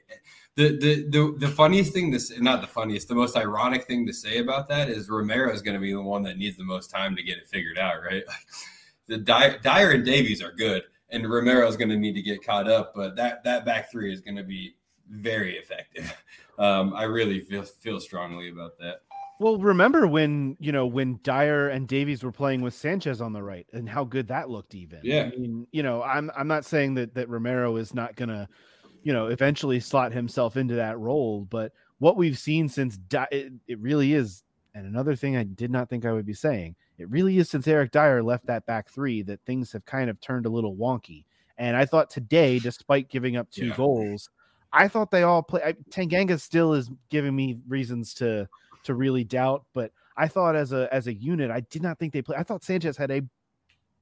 The 0.56 0.78
the 0.78 1.10
the, 1.10 1.36
the 1.38 1.48
funniest 1.48 1.94
thing 1.94 2.12
to 2.12 2.20
say, 2.20 2.38
not 2.38 2.62
the 2.62 2.68
funniest, 2.68 3.08
the 3.08 3.16
most 3.16 3.36
ironic 3.36 3.86
thing 3.86 4.06
to 4.08 4.14
say 4.14 4.38
about 4.38 4.70
that 4.70 4.90
is 4.90 5.10
Romero 5.10 5.52
is 5.52 5.62
going 5.62 5.76
to 5.76 5.82
be 5.82 5.92
the 5.92 6.02
one 6.02 6.24
that 6.24 6.38
needs 6.38 6.58
the 6.58 6.64
most 6.64 6.90
time 6.90 7.16
to 7.16 7.24
get 7.24 7.38
it 7.38 7.48
figured 7.48 7.78
out, 7.78 8.02
right? 8.04 8.24
Like 8.36 8.38
the 9.08 9.18
Dier, 9.20 9.60
Dier 9.60 9.92
and 9.92 10.04
Davies 10.04 10.42
are 10.42 10.52
good, 10.52 10.82
and 11.10 11.30
Romero 11.30 11.68
is 11.68 11.78
going 11.78 11.90
to 11.90 11.98
need 11.98 12.14
to 12.14 12.22
get 12.22 12.44
caught 12.44 12.68
up, 12.68 12.94
but 12.96 13.16
that 13.18 13.44
that 13.44 13.66
back 13.66 13.92
three 13.92 14.12
is 14.12 14.22
going 14.22 14.38
to 14.38 14.44
be 14.44 14.76
very 15.10 15.58
effective. 15.58 16.14
Um, 16.58 16.94
I 16.94 17.04
really 17.04 17.42
feel 17.42 17.64
feel 17.64 18.00
strongly 18.00 18.48
about 18.48 18.78
that. 18.80 19.02
Well, 19.42 19.58
remember 19.58 20.08
when 20.08 20.56
you 20.62 20.72
know 20.72 20.86
when 20.86 21.20
Dier 21.22 21.68
and 21.68 21.86
Davies 21.86 22.24
were 22.24 22.32
playing 22.32 22.62
with 22.62 22.74
Sanchez 22.74 23.20
on 23.20 23.34
the 23.34 23.44
right, 23.44 23.68
and 23.74 23.90
how 23.90 24.06
good 24.06 24.30
that 24.30 24.50
looked. 24.50 24.74
Even 24.74 25.02
Yeah. 25.04 25.30
I 25.34 25.38
mean, 25.38 25.68
you 25.74 25.84
know, 25.84 26.02
I'm 26.02 26.32
I'm 26.34 26.48
not 26.48 26.64
saying 26.64 26.94
that 26.94 27.14
that 27.16 27.28
Romero 27.28 27.76
is 27.76 27.94
not 27.94 28.16
gonna, 28.16 28.48
you 29.06 29.14
know, 29.14 29.28
eventually 29.28 29.80
slot 29.80 30.12
himself 30.12 30.58
into 30.58 30.74
that 30.74 31.00
role, 31.00 31.48
but 31.50 31.72
what 32.00 32.18
we've 32.18 32.38
seen 32.38 32.68
since 32.68 32.98
Di- 32.98 33.28
it, 33.32 33.54
it 33.68 33.80
really 33.80 34.14
is, 34.14 34.44
and 34.74 34.86
another 34.86 35.16
thing 35.16 35.38
I 35.38 35.44
did 35.44 35.72
not 35.72 35.90
think 35.90 36.04
I 36.06 36.12
would 36.12 36.26
be 36.26 36.34
saying, 36.34 36.76
it 36.98 37.10
really 37.10 37.38
is 37.38 37.50
since 37.50 37.68
Eric 37.68 37.92
Dier 37.92 38.22
left 38.22 38.48
that 38.48 38.66
back 38.66 38.90
three 38.90 39.22
that 39.22 39.40
things 39.46 39.72
have 39.72 39.86
kind 39.86 40.10
of 40.10 40.20
turned 40.20 40.46
a 40.46 40.50
little 40.50 40.76
wonky. 40.76 41.24
And 41.58 41.78
I 41.78 41.86
thought 41.86 42.10
today, 42.10 42.60
despite 42.60 43.08
giving 43.08 43.38
up 43.38 43.50
two 43.50 43.68
Yeah. 43.68 43.78
goals, 43.78 44.30
I 44.74 44.90
thought 44.90 45.12
they 45.12 45.24
all 45.24 45.42
play. 45.44 45.62
I, 45.64 45.74
Tanganga 45.90 46.42
still 46.42 46.74
is 46.74 46.90
giving 47.10 47.34
me 47.34 47.60
reasons 47.70 48.14
to 48.16 48.50
to 48.84 48.94
really 48.94 49.24
doubt, 49.24 49.64
but 49.74 49.92
I 50.18 50.28
thought 50.28 50.56
as 50.58 50.74
a 50.74 50.94
as 50.94 51.08
a 51.08 51.14
unit, 51.14 51.50
I 51.52 51.62
did 51.62 51.82
not 51.82 51.98
think 51.98 52.12
they 52.12 52.22
played. 52.22 52.40
I 52.40 52.44
thought 52.44 52.64
Sanchez 52.64 52.98
had 52.98 53.10
a 53.12 53.22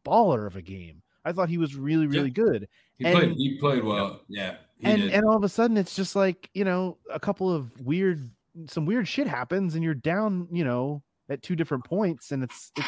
baller 0.04 0.48
of 0.48 0.56
a 0.56 0.62
game. 0.64 1.03
I 1.26 1.32
thought 1.32 1.50
he 1.50 1.58
was 1.58 1.76
really 1.76 2.08
really 2.08 2.32
good. 2.32 2.68
He 2.98 3.06
And- 3.06 3.16
played. 3.18 3.34
He 3.38 3.58
played 3.60 3.84
well. 3.84 4.22
Yeah. 4.28 4.58
And 4.84 5.02
did. 5.02 5.14
and 5.14 5.26
all 5.26 5.38
of 5.38 5.44
a 5.44 5.50
sudden 5.50 5.78
it's 5.78 5.96
just 5.96 6.16
like 6.16 6.50
you 6.54 6.66
know 6.66 6.98
a 7.12 7.20
couple 7.20 7.52
of 7.52 7.80
weird 7.80 8.30
some 8.68 8.86
weird 8.86 9.08
shit 9.08 9.28
happens 9.28 9.76
and 9.76 9.84
you're 9.84 9.94
down 9.94 10.48
you 10.52 10.64
know 10.64 11.02
at 11.30 11.42
two 11.42 11.56
different 11.56 11.86
points 11.86 12.32
and 12.32 12.44
it's 12.44 12.72
it's 12.78 12.88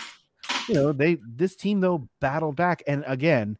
you 0.67 0.75
know 0.75 0.91
they 0.91 1.17
this 1.25 1.55
team 1.55 1.79
though 1.79 2.07
battled 2.19 2.55
back 2.55 2.83
and 2.85 3.03
again 3.07 3.57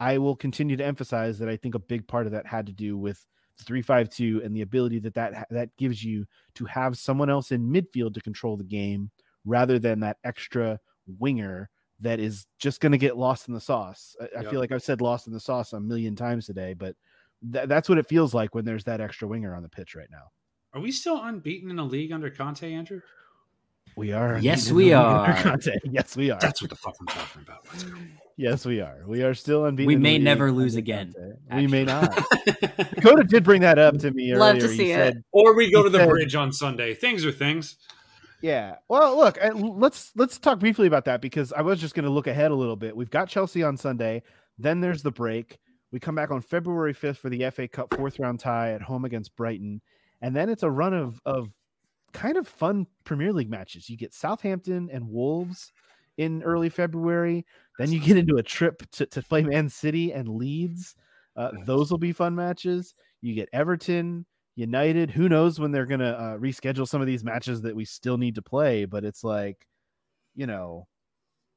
i 0.00 0.18
will 0.18 0.34
continue 0.36 0.76
to 0.76 0.84
emphasize 0.84 1.38
that 1.38 1.48
i 1.48 1.56
think 1.56 1.74
a 1.74 1.78
big 1.78 2.06
part 2.08 2.26
of 2.26 2.32
that 2.32 2.44
had 2.44 2.66
to 2.66 2.72
do 2.72 2.98
with 2.98 3.24
the 3.56 3.64
352 3.64 4.42
and 4.44 4.54
the 4.54 4.60
ability 4.62 4.98
that 4.98 5.14
that 5.14 5.46
that 5.50 5.74
gives 5.78 6.02
you 6.04 6.26
to 6.54 6.64
have 6.66 6.98
someone 6.98 7.30
else 7.30 7.52
in 7.52 7.70
midfield 7.70 8.12
to 8.14 8.20
control 8.20 8.56
the 8.56 8.64
game 8.64 9.10
rather 9.46 9.78
than 9.78 10.00
that 10.00 10.18
extra 10.24 10.78
winger 11.18 11.70
that 12.00 12.20
is 12.20 12.46
just 12.58 12.80
going 12.80 12.92
to 12.92 12.98
get 12.98 13.16
lost 13.16 13.48
in 13.48 13.54
the 13.54 13.60
sauce 13.60 14.14
I, 14.20 14.40
I 14.40 14.42
feel 14.50 14.60
like 14.60 14.70
i've 14.72 14.82
said 14.82 15.00
lost 15.00 15.26
in 15.26 15.32
the 15.32 15.40
sauce 15.40 15.72
a 15.72 15.80
million 15.80 16.14
times 16.16 16.46
today 16.46 16.74
but 16.74 16.94
Th- 17.52 17.68
that's 17.68 17.88
what 17.88 17.98
it 17.98 18.08
feels 18.08 18.32
like 18.32 18.54
when 18.54 18.64
there's 18.64 18.84
that 18.84 19.00
extra 19.00 19.28
winger 19.28 19.54
on 19.54 19.62
the 19.62 19.68
pitch 19.68 19.94
right 19.94 20.08
now. 20.10 20.30
Are 20.72 20.80
we 20.80 20.90
still 20.90 21.22
unbeaten 21.22 21.68
in 21.68 21.76
the 21.76 21.84
league 21.84 22.10
under 22.10 22.30
Conte, 22.30 22.72
Andrew? 22.72 23.02
We 23.94 24.12
are. 24.12 24.38
Yes, 24.38 24.72
we 24.72 24.90
in 24.92 24.98
the 24.98 25.04
league 25.04 25.06
under 25.06 25.32
are. 25.32 25.42
Conte. 25.42 25.70
Yes, 25.84 26.16
we 26.16 26.30
are. 26.30 26.38
That's 26.40 26.62
what 26.62 26.70
the 26.70 26.76
fuck 26.76 26.94
I'm 26.98 27.06
talking 27.06 27.42
about. 27.42 27.66
Let's 27.70 27.84
go. 27.84 27.94
Yes, 28.38 28.64
we 28.66 28.80
are. 28.80 29.02
We 29.06 29.22
are 29.22 29.34
still 29.34 29.64
unbeaten. 29.66 29.86
We 29.86 29.94
in 29.94 30.00
the 30.00 30.02
may 30.02 30.18
never 30.18 30.50
lose 30.50 30.76
again, 30.76 31.14
We 31.54 31.66
may 31.66 31.84
not. 31.84 32.10
Dakota 32.94 33.24
did 33.24 33.44
bring 33.44 33.60
that 33.60 33.78
up 33.78 33.98
to 33.98 34.10
me 34.10 34.34
Love 34.34 34.56
earlier. 34.56 34.66
to 34.66 34.72
He 34.72 34.76
see 34.76 34.92
it. 34.92 34.96
said, 34.96 35.24
or 35.32 35.54
we 35.54 35.70
go 35.70 35.82
to 35.82 35.90
the 35.90 35.98
said- 35.98 36.08
bridge 36.08 36.34
on 36.34 36.52
Sunday. 36.52 36.94
Things 36.94 37.24
are 37.24 37.32
things. 37.32 37.76
Yeah. 38.42 38.76
Well, 38.88 39.16
look, 39.16 39.42
uh, 39.42 39.54
let's 39.54 40.12
let's 40.14 40.38
talk 40.38 40.58
briefly 40.58 40.86
about 40.86 41.06
that 41.06 41.20
because 41.20 41.52
I 41.52 41.62
was 41.62 41.80
just 41.80 41.94
going 41.94 42.04
to 42.04 42.10
look 42.10 42.26
ahead 42.26 42.50
a 42.50 42.54
little 42.54 42.76
bit. 42.76 42.96
We've 42.96 43.10
got 43.10 43.28
Chelsea 43.28 43.62
on 43.62 43.76
Sunday, 43.76 44.22
then 44.58 44.80
there's 44.80 45.02
the 45.02 45.10
break. 45.10 45.58
We 45.92 46.00
come 46.00 46.14
back 46.14 46.30
on 46.30 46.42
February 46.42 46.92
5th 46.94 47.18
for 47.18 47.30
the 47.30 47.48
FA 47.50 47.68
Cup 47.68 47.94
fourth 47.94 48.18
round 48.18 48.40
tie 48.40 48.72
at 48.72 48.82
home 48.82 49.04
against 49.04 49.36
Brighton, 49.36 49.80
and 50.20 50.34
then 50.34 50.48
it's 50.48 50.62
a 50.62 50.70
run 50.70 50.92
of 50.92 51.20
of 51.24 51.48
kind 52.12 52.36
of 52.36 52.46
fun 52.48 52.86
Premier 53.04 53.32
League 53.32 53.50
matches. 53.50 53.88
You 53.88 53.96
get 53.96 54.14
Southampton 54.14 54.88
and 54.92 55.08
Wolves 55.08 55.72
in 56.18 56.42
early 56.42 56.68
February. 56.68 57.44
Then 57.78 57.92
you 57.92 58.00
get 58.00 58.16
into 58.16 58.36
a 58.36 58.42
trip 58.42 58.82
to, 58.92 59.06
to 59.06 59.22
play 59.22 59.42
Man 59.42 59.68
City 59.68 60.12
and 60.12 60.28
Leeds. 60.28 60.94
Uh, 61.36 61.50
those 61.64 61.90
will 61.90 61.98
be 61.98 62.12
fun 62.12 62.34
matches. 62.34 62.94
You 63.20 63.34
get 63.34 63.48
Everton, 63.52 64.24
United. 64.56 65.10
Who 65.10 65.28
knows 65.28 65.60
when 65.60 65.70
they're 65.70 65.86
going 65.86 66.00
to 66.00 66.18
uh, 66.18 66.38
reschedule 66.38 66.88
some 66.88 67.00
of 67.00 67.06
these 67.06 67.22
matches 67.22 67.62
that 67.62 67.76
we 67.76 67.84
still 67.84 68.16
need 68.16 68.34
to 68.34 68.42
play? 68.42 68.86
But 68.86 69.04
it's 69.04 69.22
like, 69.22 69.66
you 70.34 70.46
know, 70.46 70.86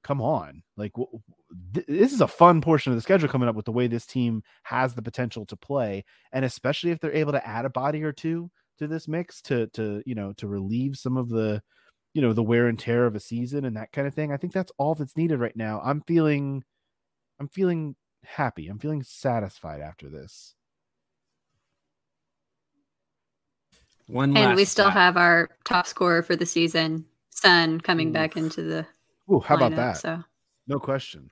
come 0.04 0.22
on. 0.22 0.64
Like, 0.78 0.94
w- 0.94 1.20
th- 1.74 1.86
this 1.88 2.14
is 2.14 2.22
a 2.22 2.28
fun 2.28 2.62
portion 2.62 2.92
of 2.92 2.98
the 2.98 3.02
schedule 3.02 3.30
coming 3.30 3.50
up 3.50 3.56
with 3.56 3.66
the 3.66 3.72
way 3.72 3.88
this 3.88 4.06
team 4.06 4.44
has 4.64 4.94
the 4.94 5.02
potential 5.02 5.46
to 5.48 5.56
play. 5.56 6.04
And 6.32 6.46
especially 6.46 6.92
if 6.92 7.00
they're 7.00 7.12
able 7.14 7.32
to 7.32 7.48
add 7.48 7.66
a 7.66 7.70
body 7.70 8.04
or 8.04 8.12
two 8.12 8.52
to 8.78 8.88
this 8.88 9.08
mix 9.08 9.42
to, 9.44 9.68
to, 9.68 10.04
you 10.06 10.16
know, 10.16 10.34
to 10.34 10.48
relieve 10.48 10.98
some 10.98 11.18
of 11.18 11.30
the, 11.30 11.62
you 12.14 12.22
know, 12.22 12.34
the 12.34 12.44
wear 12.44 12.68
and 12.68 12.80
tear 12.80 13.06
of 13.06 13.16
a 13.16 13.20
season 13.20 13.66
and 13.66 13.76
that 13.78 13.92
kind 13.92 14.08
of 14.08 14.14
thing. 14.14 14.32
I 14.32 14.38
think 14.38 14.54
that's 14.54 14.72
all 14.78 14.96
that's 14.96 15.18
needed 15.18 15.40
right 15.40 15.56
now. 15.56 15.82
I'm 15.84 16.02
feeling, 16.02 16.64
I'm 17.40 17.50
feeling 17.50 17.96
happy. 18.24 18.68
I'm 18.68 18.80
feeling 18.80 19.04
satisfied 19.04 19.82
after 19.82 20.10
this. 20.10 20.56
One 24.10 24.36
And 24.36 24.56
we 24.56 24.66
still 24.66 24.86
stat. 24.86 24.94
have 24.94 25.18
our 25.18 25.50
top 25.66 25.86
scorer 25.86 26.24
for 26.24 26.36
the 26.36 26.46
season, 26.46 27.06
Son, 27.30 27.80
coming 27.80 28.12
back 28.12 28.36
into 28.36 28.64
the 28.64 28.86
Ooh, 29.32 29.40
how 29.40 29.56
about 29.56 29.76
that? 29.76 29.98
So 29.98 30.24
No 30.68 30.80
question. 30.80 31.30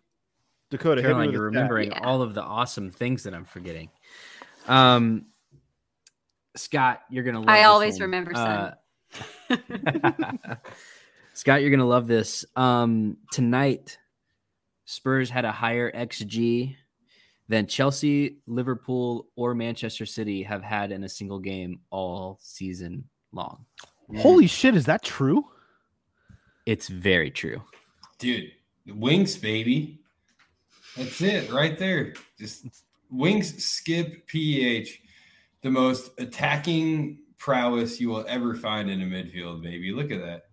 Dakota, 0.70 1.02
hit 1.02 1.08
Caroline, 1.08 1.32
you're 1.32 1.46
remembering 1.46 1.90
Yeah. 1.92 2.02
all 2.06 2.22
of 2.22 2.34
the 2.36 2.44
awesome 2.44 2.92
things 2.92 3.24
that 3.24 3.34
I'm 3.34 3.46
forgetting. 3.46 3.90
Um, 4.68 5.26
Scott, 6.56 7.02
you're 7.10 7.24
gonna. 7.24 7.40
Love 7.40 7.50
I 7.50 7.60
this 7.60 7.68
always 7.68 7.94
one. 7.96 8.02
remember 8.02 8.32
Uh, 8.36 8.72
Son. 9.50 9.60
Scott, 11.34 11.62
you're 11.62 11.72
gonna 11.72 11.86
love 11.86 12.08
this. 12.08 12.46
Um, 12.56 13.18
tonight, 13.32 13.98
Spurs 14.86 15.30
had 15.30 15.46
a 15.46 15.52
higher 15.52 15.92
xG 15.92 16.76
than 17.48 17.68
Chelsea, 17.68 18.38
Liverpool, 18.46 19.28
or 19.36 19.56
Manchester 19.56 20.06
City 20.06 20.44
have 20.44 20.64
had 20.64 20.92
in 20.92 21.04
a 21.04 21.10
single 21.10 21.40
game 21.40 21.80
all 21.90 22.38
season 22.42 23.06
long. 23.32 23.66
Holy 24.18 24.48
shit, 24.48 24.76
is 24.76 24.86
that 24.86 25.04
true? 25.04 25.46
It's 26.66 26.88
very 26.88 27.32
true. 27.32 27.62
Dude, 28.20 28.52
Winks, 28.88 29.36
baby. 29.38 30.00
That's 30.96 31.22
it 31.22 31.52
right 31.52 31.78
there. 31.78 32.14
Just 32.40 32.66
Winks, 33.10 33.52
Skipp, 33.52 34.26
PH. 34.28 35.02
The 35.62 35.70
most 35.72 36.12
attacking 36.18 37.20
prowess 37.38 38.00
you 38.00 38.10
will 38.10 38.26
ever 38.28 38.56
find 38.56 38.90
in 38.90 39.02
a 39.02 39.06
midfield, 39.06 39.62
baby. 39.62 39.92
Look 39.92 40.12
at 40.12 40.22
that. 40.22 40.44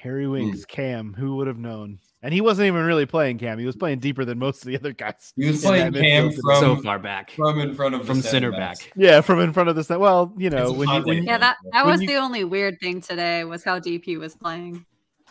Harry 0.00 0.24
hmm. 0.24 0.32
Winks, 0.32 0.64
Cam. 0.64 1.14
Who 1.14 1.36
would 1.36 1.46
have 1.46 1.58
known? 1.58 1.98
And 2.22 2.34
he 2.34 2.40
wasn't 2.40 2.66
even 2.66 2.84
really 2.84 3.06
playing 3.06 3.38
Cam. 3.38 3.58
He 3.58 3.66
was 3.66 3.76
playing 3.76 4.00
deeper 4.00 4.24
than 4.24 4.38
most 4.38 4.62
of 4.62 4.68
the 4.68 4.76
other 4.76 4.92
guys. 4.92 5.32
He 5.36 5.46
was 5.46 5.62
playing 5.62 5.92
Cam 5.92 6.32
from 6.32 6.56
so 6.60 6.76
far 6.76 6.98
back 6.98 7.30
from 7.32 7.60
in 7.60 7.74
front 7.74 7.94
of 7.94 8.02
the 8.02 8.06
from 8.06 8.22
center 8.22 8.50
backs. 8.50 8.84
back. 8.84 8.92
Yeah, 8.96 9.20
from 9.20 9.40
in 9.40 9.52
front 9.52 9.68
of 9.68 9.76
the 9.76 9.84
set. 9.84 10.00
Well, 10.00 10.32
you 10.36 10.50
know, 10.50 10.72
when 10.72 10.88
you, 10.88 11.02
when 11.02 11.22
Yeah, 11.24 11.38
that 11.38 11.56
that 11.72 11.86
was 11.86 12.00
you- 12.00 12.08
the 12.08 12.16
only 12.16 12.44
weird 12.44 12.78
thing 12.80 13.00
today 13.00 13.44
was 13.44 13.64
how 13.64 13.78
deep 13.78 14.04
he 14.04 14.16
was 14.16 14.34
playing. 14.34 14.84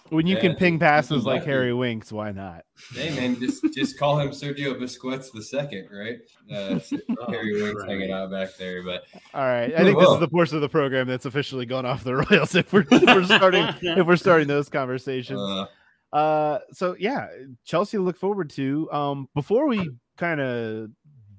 When 0.09 0.27
you 0.27 0.35
Yeah, 0.35 0.41
can 0.41 0.55
ping 0.55 0.79
passes 0.79 1.25
like. 1.25 1.43
Harry 1.45 1.73
Winks, 1.73 2.11
why 2.11 2.31
not? 2.31 2.63
Hey 2.93 3.15
man, 3.15 3.39
just 3.39 3.63
just 3.73 3.97
call 3.97 4.19
him 4.19 4.29
Sergio 4.29 4.75
Busquets 4.79 5.31
the 5.31 5.41
second, 5.41 5.87
right? 5.91 6.17
Uh, 6.51 6.79
Harry 7.29 7.61
Winks 7.61 7.81
right. 7.81 7.89
hanging 7.89 8.11
out 8.11 8.31
back 8.31 8.49
there, 8.57 8.83
but 8.83 9.03
All 9.33 9.43
right, 9.45 9.73
I 9.73 9.83
think 9.83 9.99
this 9.99 10.09
is 10.09 10.19
the 10.19 10.27
portion 10.27 10.55
of 10.55 10.61
the 10.61 10.69
program 10.69 11.07
that's 11.07 11.25
officially 11.25 11.65
gone 11.65 11.85
off 11.85 12.03
the 12.03 12.15
rails. 12.29 12.55
If 12.55 12.71
we're, 12.73 12.85
if 12.91 13.03
we're 13.03 13.23
starting, 13.25 13.67
if 13.81 14.05
we're 14.07 14.15
starting 14.15 14.47
those 14.47 14.69
conversations, 14.69 15.39
uh, 15.39 15.65
Uh, 16.13 16.59
so 16.71 16.95
yeah, 16.99 17.27
Chelsea 17.65 17.97
look 17.97 18.17
forward 18.17 18.49
to. 18.51 18.89
Um, 18.91 19.27
before 19.35 19.67
we 19.67 19.89
kind 20.17 20.39
of 20.39 20.89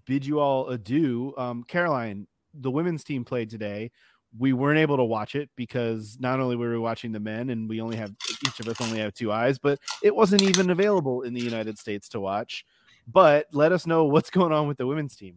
bid 0.07 0.27
you 0.27 0.41
all 0.41 0.69
adieu, 0.69 1.35
um, 1.39 1.65
Caroline, 1.65 2.27
the 2.55 2.71
women's 2.71 3.05
team 3.05 3.25
played 3.25 3.51
today. 3.51 3.91
We 4.37 4.53
weren't 4.53 4.79
able 4.79 4.97
to 4.97 5.05
watch 5.05 5.35
it 5.35 5.49
because 5.57 6.17
not 6.21 6.41
only 6.41 6.57
were 6.57 6.71
we 6.71 6.79
watching 6.79 7.13
the 7.13 7.21
men, 7.21 7.51
and 7.51 7.69
we 7.69 7.81
only 7.81 7.97
have 7.97 8.15
each 8.47 8.61
of 8.61 8.69
us 8.69 8.81
only 8.81 8.99
have 8.99 9.15
two 9.15 9.33
eyes, 9.33 9.59
but 9.59 9.79
it 10.03 10.15
wasn't 10.15 10.43
even 10.43 10.71
available 10.71 11.23
in 11.23 11.35
the 11.35 11.41
United 11.41 11.79
States 11.79 12.09
to 12.11 12.21
watch. 12.21 12.65
But 13.07 13.47
let 13.53 13.73
us 13.73 13.87
know 13.87 14.05
what's 14.07 14.31
going 14.31 14.53
on 14.53 14.69
with 14.69 14.79
the 14.79 14.87
women's 14.87 15.17
team. 15.17 15.37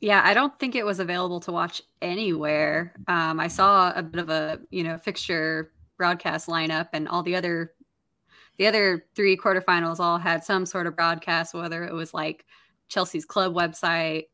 Yeah, 0.00 0.22
I 0.24 0.34
don't 0.34 0.58
think 0.58 0.74
it 0.74 0.84
was 0.84 0.98
available 0.98 1.40
to 1.40 1.52
watch 1.52 1.80
anywhere. 2.00 2.94
Um, 3.06 3.38
I 3.38 3.46
saw 3.48 3.92
a 3.94 4.02
bit 4.02 4.20
of 4.20 4.30
a 4.30 4.60
you 4.70 4.82
know 4.82 4.98
fixture 4.98 5.72
broadcast 5.96 6.48
lineup, 6.48 6.88
and 6.92 7.06
all 7.06 7.22
the 7.22 7.36
other 7.36 7.74
the 8.58 8.66
other 8.66 9.06
three 9.14 9.36
quarterfinals 9.36 10.00
all 10.00 10.18
had 10.18 10.42
some 10.44 10.66
sort 10.66 10.86
of 10.86 10.96
broadcast, 10.96 11.54
whether 11.54 11.84
it 11.84 11.92
was 11.92 12.12
like 12.12 12.44
Chelsea's 12.88 13.24
club 13.24 13.54
website 13.54 14.26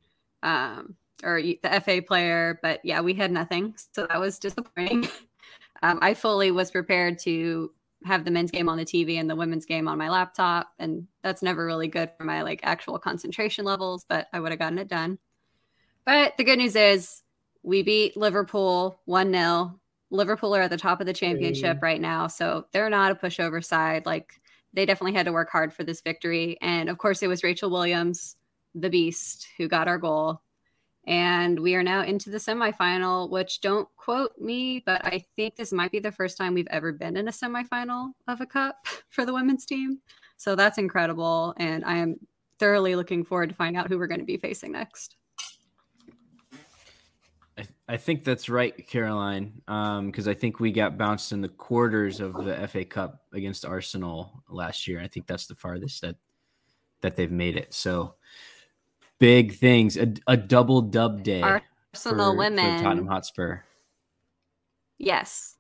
um, 0.43 0.97
or 1.25 1.41
the 1.41 1.83
FA 1.85 2.03
player. 2.03 2.59
But 2.63 2.81
yeah, 2.85 3.01
we 3.01 3.15
had 3.15 3.31
nothing, 3.31 3.75
so 3.93 4.07
that 4.07 4.21
was 4.21 4.39
disappointing. 4.39 5.09
um, 5.83 5.99
I 6.03 6.15
fully 6.15 6.51
was 6.51 6.71
prepared 6.71 7.19
to 7.21 7.73
have 8.05 8.25
the 8.25 8.31
men's 8.31 8.51
game 8.51 8.69
on 8.69 8.79
the 8.79 8.85
TV 8.85 9.19
and 9.19 9.29
the 9.29 9.37
women's 9.37 9.67
game 9.67 9.89
on 9.89 9.99
my 9.99 10.09
laptop, 10.09 10.69
and 10.79 11.07
that's 11.23 11.43
never 11.43 11.65
really 11.67 11.89
good 11.89 12.11
for 12.17 12.25
my 12.25 12.43
like 12.43 12.61
actual 12.63 12.99
concentration 12.99 13.65
levels. 13.65 14.05
But 14.09 14.29
I 14.33 14.41
would 14.41 14.53
have 14.53 14.59
gotten 14.59 14.79
it 14.79 14.89
done. 14.89 15.19
But 16.05 16.37
the 16.37 16.45
good 16.45 16.59
news 16.59 16.77
is 16.77 17.23
we 17.63 17.83
beat 17.83 18.17
Liverpool 18.17 19.01
1 19.05 19.31
0. 19.31 19.79
Liverpool 20.11 20.57
are 20.57 20.63
at 20.63 20.71
the 20.71 20.79
top 20.79 21.01
of 21.01 21.07
the 21.07 21.13
championship 21.13 21.83
right 21.83 22.01
now. 22.01 22.27
So 22.29 22.65
they're 22.73 22.89
not 22.89 23.13
a 23.13 23.15
pushover 23.15 23.63
side. 23.63 24.07
Like 24.07 24.41
they 24.73 24.87
definitely 24.87 25.13
had 25.13 25.27
to 25.27 25.33
work 25.33 25.51
hard 25.51 25.73
for 25.75 25.85
this 25.85 26.01
victory. 26.01 26.57
And 26.63 26.89
of 26.89 26.99
course, 26.99 27.23
it 27.23 27.27
was 27.27 27.43
Rachel 27.43 27.71
Williams, 27.71 28.37
the 28.75 28.89
beast, 28.89 29.49
who 29.59 29.69
got 29.69 29.89
our 29.89 29.99
goal. 29.99 30.41
And 31.09 31.59
we 31.59 31.75
are 31.75 31.83
now 31.83 32.03
into 32.03 32.29
the 32.29 32.37
semifinal, 32.37 33.31
which 33.31 33.63
don't 33.63 33.89
quote 33.97 34.39
me, 34.39 34.83
but 34.85 35.03
I 35.07 35.25
think 35.37 35.57
this 35.57 35.73
might 35.73 35.91
be 35.91 36.01
the 36.01 36.13
first 36.13 36.37
time 36.37 36.53
we've 36.53 36.69
ever 36.69 36.93
been 36.93 37.17
in 37.17 37.29
a 37.29 37.33
semifinal 37.33 38.11
of 38.29 38.43
a 38.43 38.47
cup 38.47 38.87
for 39.09 39.25
the 39.25 39.33
women's 39.33 39.65
team. 39.65 40.01
So 40.37 40.55
that's 40.55 40.77
incredible. 40.77 41.55
And 41.57 41.83
I 41.87 41.97
am 41.97 42.17
thoroughly 42.59 42.95
looking 42.95 43.25
forward 43.25 43.49
to 43.49 43.55
find 43.55 43.75
out 43.75 43.89
who 43.89 43.99
we're 43.99 44.07
going 44.07 44.21
to 44.21 44.27
be 44.27 44.37
facing 44.37 44.73
next. 44.73 45.17
I, 47.57 47.67
I 47.89 47.97
think 47.97 48.23
that's 48.23 48.51
right, 48.51 48.87
Caroline. 48.87 49.63
Um, 49.67 50.09
because 50.09 50.29
I 50.29 50.35
think 50.35 50.61
we 50.61 50.73
got 50.73 50.99
bounced 50.99 51.33
in 51.33 51.41
the 51.41 51.49
quarters 51.49 52.21
of 52.21 52.35
the 52.45 52.69
FA 52.69 52.85
Cup 52.85 53.23
against 53.33 53.65
Arsenal 53.65 54.43
last 54.51 54.87
year. 54.87 55.01
I 55.01 55.09
think 55.09 55.27
that's 55.27 55.47
the 55.47 55.55
farthest 55.55 56.03
that 56.03 56.17
that 57.01 57.17
they've 57.17 57.33
made 57.33 57.57
it. 57.57 57.73
So 57.73 58.17
big 59.19 59.55
things. 59.55 59.97
A, 59.97 60.13
a 60.27 60.37
double 60.37 60.83
dub 60.83 61.23
day. 61.23 61.43
Arsenal 61.43 61.63
for- 61.93 62.33
for 62.33 62.37
women. 62.37 62.83
Tottenham 62.83 63.07
Hotspur. 63.07 63.61
Yes. 64.99 65.57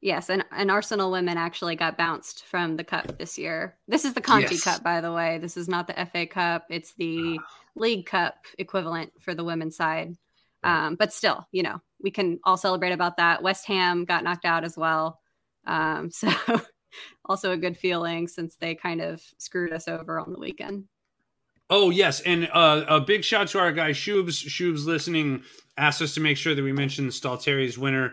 Yes, 0.00 0.30
and, 0.30 0.44
and 0.50 0.68
Arsenal 0.68 1.12
women 1.12 1.38
actually 1.38 1.76
got 1.76 1.96
bounced 1.96 2.44
from 2.46 2.76
the 2.76 2.82
cup 2.82 3.18
this 3.18 3.38
year. 3.38 3.76
This 3.86 4.04
is 4.04 4.14
the 4.14 4.20
Conti 4.20 4.56
Yes. 4.56 4.64
Cup, 4.64 4.82
by 4.82 5.00
the 5.00 5.12
way. 5.12 5.38
This 5.38 5.56
is 5.56 5.68
not 5.68 5.86
the 5.86 6.06
FA 6.06 6.26
Cup. 6.26 6.66
It's 6.70 6.92
the 6.94 7.38
League 7.76 8.06
Cup 8.06 8.34
equivalent 8.58 9.12
for 9.20 9.32
the 9.32 9.44
women's 9.44 9.76
side. 9.76 10.16
Um, 10.64 10.96
but 10.96 11.12
still, 11.12 11.46
you 11.52 11.62
know, 11.62 11.80
we 12.00 12.10
can 12.10 12.40
all 12.42 12.56
celebrate 12.56 12.90
about 12.90 13.16
that. 13.18 13.44
West 13.44 13.66
Ham 13.66 14.04
got 14.04 14.24
knocked 14.24 14.44
out 14.44 14.64
as 14.64 14.76
well. 14.76 15.20
Um, 15.68 16.10
so 16.12 16.32
also 17.24 17.52
a 17.52 17.56
good 17.56 17.76
feeling 17.76 18.26
since 18.26 18.56
they 18.56 18.74
kind 18.74 19.00
of 19.00 19.22
screwed 19.38 19.72
us 19.72 19.86
over 19.86 20.18
on 20.18 20.32
the 20.32 20.38
weekend. 20.40 20.84
Oh 21.74 21.88
yes, 21.88 22.20
and 22.20 22.50
uh, 22.52 22.84
a 22.86 23.00
big 23.00 23.24
shout 23.24 23.48
to 23.48 23.58
our 23.58 23.72
guy 23.72 23.92
Shubes. 23.92 24.46
Shubes 24.46 24.84
listening 24.84 25.42
asked 25.78 26.02
us 26.02 26.12
to 26.12 26.20
make 26.20 26.36
sure 26.36 26.54
that 26.54 26.62
we 26.62 26.70
mentioned 26.70 27.10
Stalteri's 27.12 27.78
winner 27.78 28.12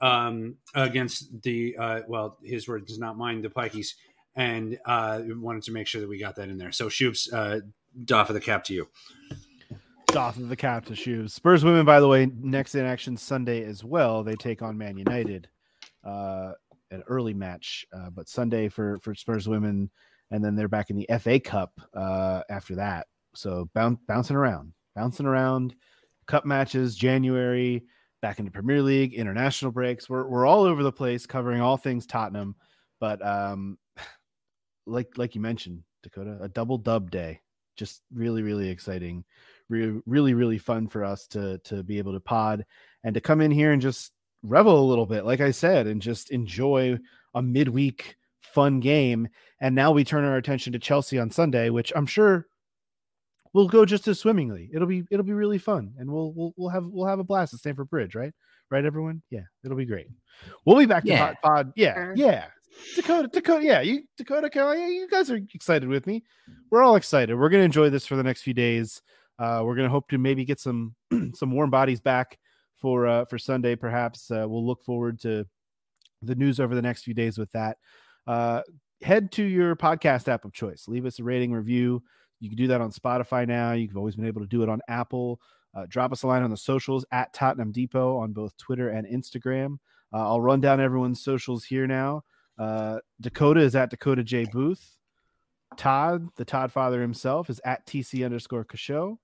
um, 0.00 0.54
against 0.76 1.42
the 1.42 1.76
uh, 1.76 2.00
well, 2.06 2.38
his 2.44 2.68
word 2.68 2.82
words 2.82 3.00
not 3.00 3.18
mine, 3.18 3.42
the 3.42 3.48
Pikeys, 3.48 3.94
and 4.36 4.78
uh, 4.86 5.22
wanted 5.26 5.64
to 5.64 5.72
make 5.72 5.88
sure 5.88 6.00
that 6.00 6.08
we 6.08 6.20
got 6.20 6.36
that 6.36 6.50
in 6.50 6.56
there. 6.56 6.70
So 6.70 6.86
Shubes, 6.86 7.28
uh, 7.32 7.62
doff 8.04 8.30
of 8.30 8.34
the 8.34 8.40
cap 8.40 8.62
to 8.66 8.74
you. 8.74 8.86
Doff 10.06 10.36
of 10.36 10.48
the 10.48 10.54
cap 10.54 10.84
to 10.84 10.92
Shubes. 10.92 11.32
Spurs 11.32 11.64
women, 11.64 11.84
by 11.84 11.98
the 11.98 12.06
way, 12.06 12.30
next 12.40 12.76
in 12.76 12.86
action 12.86 13.16
Sunday 13.16 13.64
as 13.64 13.82
well. 13.82 14.22
They 14.22 14.36
take 14.36 14.62
on 14.62 14.78
Man 14.78 14.96
United, 14.96 15.48
uh, 16.04 16.52
an 16.92 17.02
early 17.08 17.34
match, 17.34 17.84
uh, 17.92 18.10
but 18.10 18.28
Sunday 18.28 18.68
for 18.68 19.00
for 19.00 19.16
Spurs 19.16 19.48
women, 19.48 19.90
and 20.30 20.44
then 20.44 20.56
they're 20.56 20.68
back 20.68 20.90
in 20.90 20.96
the 20.96 21.08
FA 21.18 21.40
Cup 21.40 21.80
uh, 21.94 22.42
after 22.48 22.76
that. 22.76 23.06
So 23.34 23.68
boun- 23.74 23.98
bouncing 24.06 24.36
around, 24.36 24.72
bouncing 24.94 25.26
around, 25.26 25.74
cup 26.26 26.44
matches, 26.44 26.96
January, 26.96 27.84
back 28.22 28.38
into 28.38 28.50
Premier 28.50 28.82
League, 28.82 29.14
international 29.14 29.72
breaks. 29.72 30.08
We're 30.08 30.28
we're 30.28 30.46
all 30.46 30.64
over 30.64 30.82
the 30.82 30.92
place, 30.92 31.26
covering 31.26 31.60
all 31.60 31.76
things 31.76 32.06
Tottenham. 32.06 32.54
But 32.98 33.24
um, 33.24 33.78
like 34.86 35.16
like 35.16 35.34
you 35.34 35.40
mentioned, 35.40 35.82
Dakota, 36.02 36.38
a 36.40 36.48
double 36.48 36.78
dub 36.78 37.10
day, 37.10 37.40
just 37.76 38.02
really 38.12 38.42
really 38.42 38.68
exciting 38.68 39.24
re- 39.70 40.02
really 40.04 40.34
really 40.34 40.58
fun 40.58 40.88
for 40.88 41.04
us 41.04 41.26
to 41.28 41.58
to 41.58 41.82
be 41.82 41.96
able 41.96 42.12
to 42.12 42.20
pod 42.20 42.66
and 43.04 43.14
to 43.14 43.20
come 43.20 43.40
in 43.40 43.50
here 43.50 43.72
and 43.72 43.80
just 43.80 44.12
revel 44.42 44.78
a 44.78 44.88
little 44.88 45.06
bit 45.06 45.24
like 45.24 45.40
i 45.40 45.50
said 45.50 45.86
and 45.86 46.02
just 46.02 46.30
enjoy 46.30 46.98
a 47.34 47.42
midweek 47.42 48.16
fun 48.54 48.80
game 48.80 49.28
and 49.60 49.74
now 49.74 49.90
we 49.92 50.04
turn 50.04 50.24
our 50.24 50.36
attention 50.36 50.72
to 50.72 50.78
chelsea 50.78 51.18
on 51.18 51.30
sunday 51.30 51.70
which 51.70 51.92
i'm 51.96 52.06
sure 52.06 52.46
will 53.52 53.66
go 53.68 53.84
just 53.84 54.06
as 54.06 54.20
swimmingly. 54.20 54.70
It'll 54.72 54.86
be 54.86 55.02
it'll 55.10 55.24
be 55.26 55.32
really 55.32 55.58
fun 55.58 55.92
and 55.98 56.08
we'll 56.08 56.32
we'll, 56.34 56.54
we'll 56.56 56.68
have 56.68 56.84
we'll 56.86 57.08
have 57.08 57.18
a 57.18 57.24
blast 57.24 57.52
at 57.52 57.58
stamford 57.58 57.90
bridge 57.90 58.14
right? 58.14 58.32
Right 58.70 58.84
everyone? 58.84 59.22
Yeah 59.30 59.40
it'll 59.64 59.76
be 59.76 59.86
great. 59.86 60.06
We'll 60.64 60.78
be 60.78 60.86
back 60.86 61.02
to 61.02 61.08
Yeah. 61.08 61.26
pod, 61.26 61.36
pod. 61.42 61.72
Yeah 61.74 61.94
Sure. 61.94 62.12
yeah. 62.16 62.44
Dakota 62.94 63.28
dakota 63.32 63.64
yeah 63.64 63.80
you 63.80 64.02
dakota 64.16 64.48
yeah, 64.54 64.86
you 64.86 65.08
guys 65.10 65.32
are 65.32 65.40
excited 65.52 65.88
with 65.88 66.06
me. 66.06 66.22
We're 66.70 66.84
all 66.84 66.94
excited. 66.94 67.34
We're 67.36 67.48
gonna 67.48 67.64
enjoy 67.64 67.90
this 67.90 68.06
for 68.06 68.14
the 68.14 68.22
next 68.22 68.42
few 68.42 68.54
days. 68.54 69.02
Uh, 69.40 69.62
we're 69.64 69.74
going 69.74 69.86
to 69.86 69.90
hope 69.90 70.06
to 70.10 70.18
maybe 70.18 70.44
get 70.44 70.60
some 70.60 70.94
some 71.34 71.50
warm 71.50 71.70
bodies 71.70 71.98
back 72.00 72.38
for 72.76 73.06
uh, 73.06 73.24
for 73.24 73.38
Sunday. 73.38 73.74
Perhaps. 73.74 74.30
Uh, 74.30 74.44
we'll 74.46 74.66
look 74.66 74.82
forward 74.84 75.18
to 75.20 75.46
the 76.20 76.34
news 76.34 76.60
over 76.60 76.74
the 76.74 76.82
next 76.82 77.04
few 77.04 77.14
days 77.14 77.38
with 77.38 77.50
that. 77.52 77.78
Uh, 78.30 78.62
head 79.02 79.32
to 79.32 79.42
your 79.42 79.74
podcast 79.74 80.28
app 80.28 80.44
of 80.44 80.52
choice. 80.52 80.86
Leave 80.86 81.04
us 81.04 81.18
a 81.18 81.24
rating 81.24 81.50
review. 81.50 82.00
You 82.38 82.48
can 82.48 82.56
do 82.56 82.68
that 82.68 82.80
on 82.80 82.92
Spotify 82.92 83.44
now. 83.44 83.72
You've 83.72 83.96
always 83.96 84.14
been 84.14 84.26
able 84.26 84.40
to 84.40 84.46
do 84.46 84.62
it 84.62 84.68
on 84.68 84.80
Apple. 84.86 85.40
Uh, 85.74 85.86
drop 85.88 86.12
us 86.12 86.22
a 86.22 86.28
line 86.28 86.44
on 86.44 86.50
the 86.50 86.56
socials 86.56 87.04
at 87.10 87.32
Tottenham 87.34 87.72
Depot 87.72 88.16
on 88.18 88.32
both 88.32 88.56
Twitter 88.56 88.90
and 88.90 89.04
Instagram. 89.04 89.78
Uh, 90.12 90.28
I'll 90.28 90.40
run 90.40 90.60
down 90.60 90.80
everyone's 90.80 91.20
socials 91.20 91.64
here 91.64 91.88
now. 91.88 92.22
Uh, 92.56 93.00
Dakota 93.20 93.62
is 93.62 93.74
at 93.74 93.90
Dakota 93.90 94.22
J 94.22 94.44
Booth. 94.44 94.96
Todd, 95.76 96.28
the 96.36 96.44
Todd 96.44 96.70
father 96.70 97.00
himself, 97.00 97.50
is 97.50 97.60
at 97.64 97.84
TC 97.84 98.24
underscore 98.24 98.64
Kasho. 98.64 99.18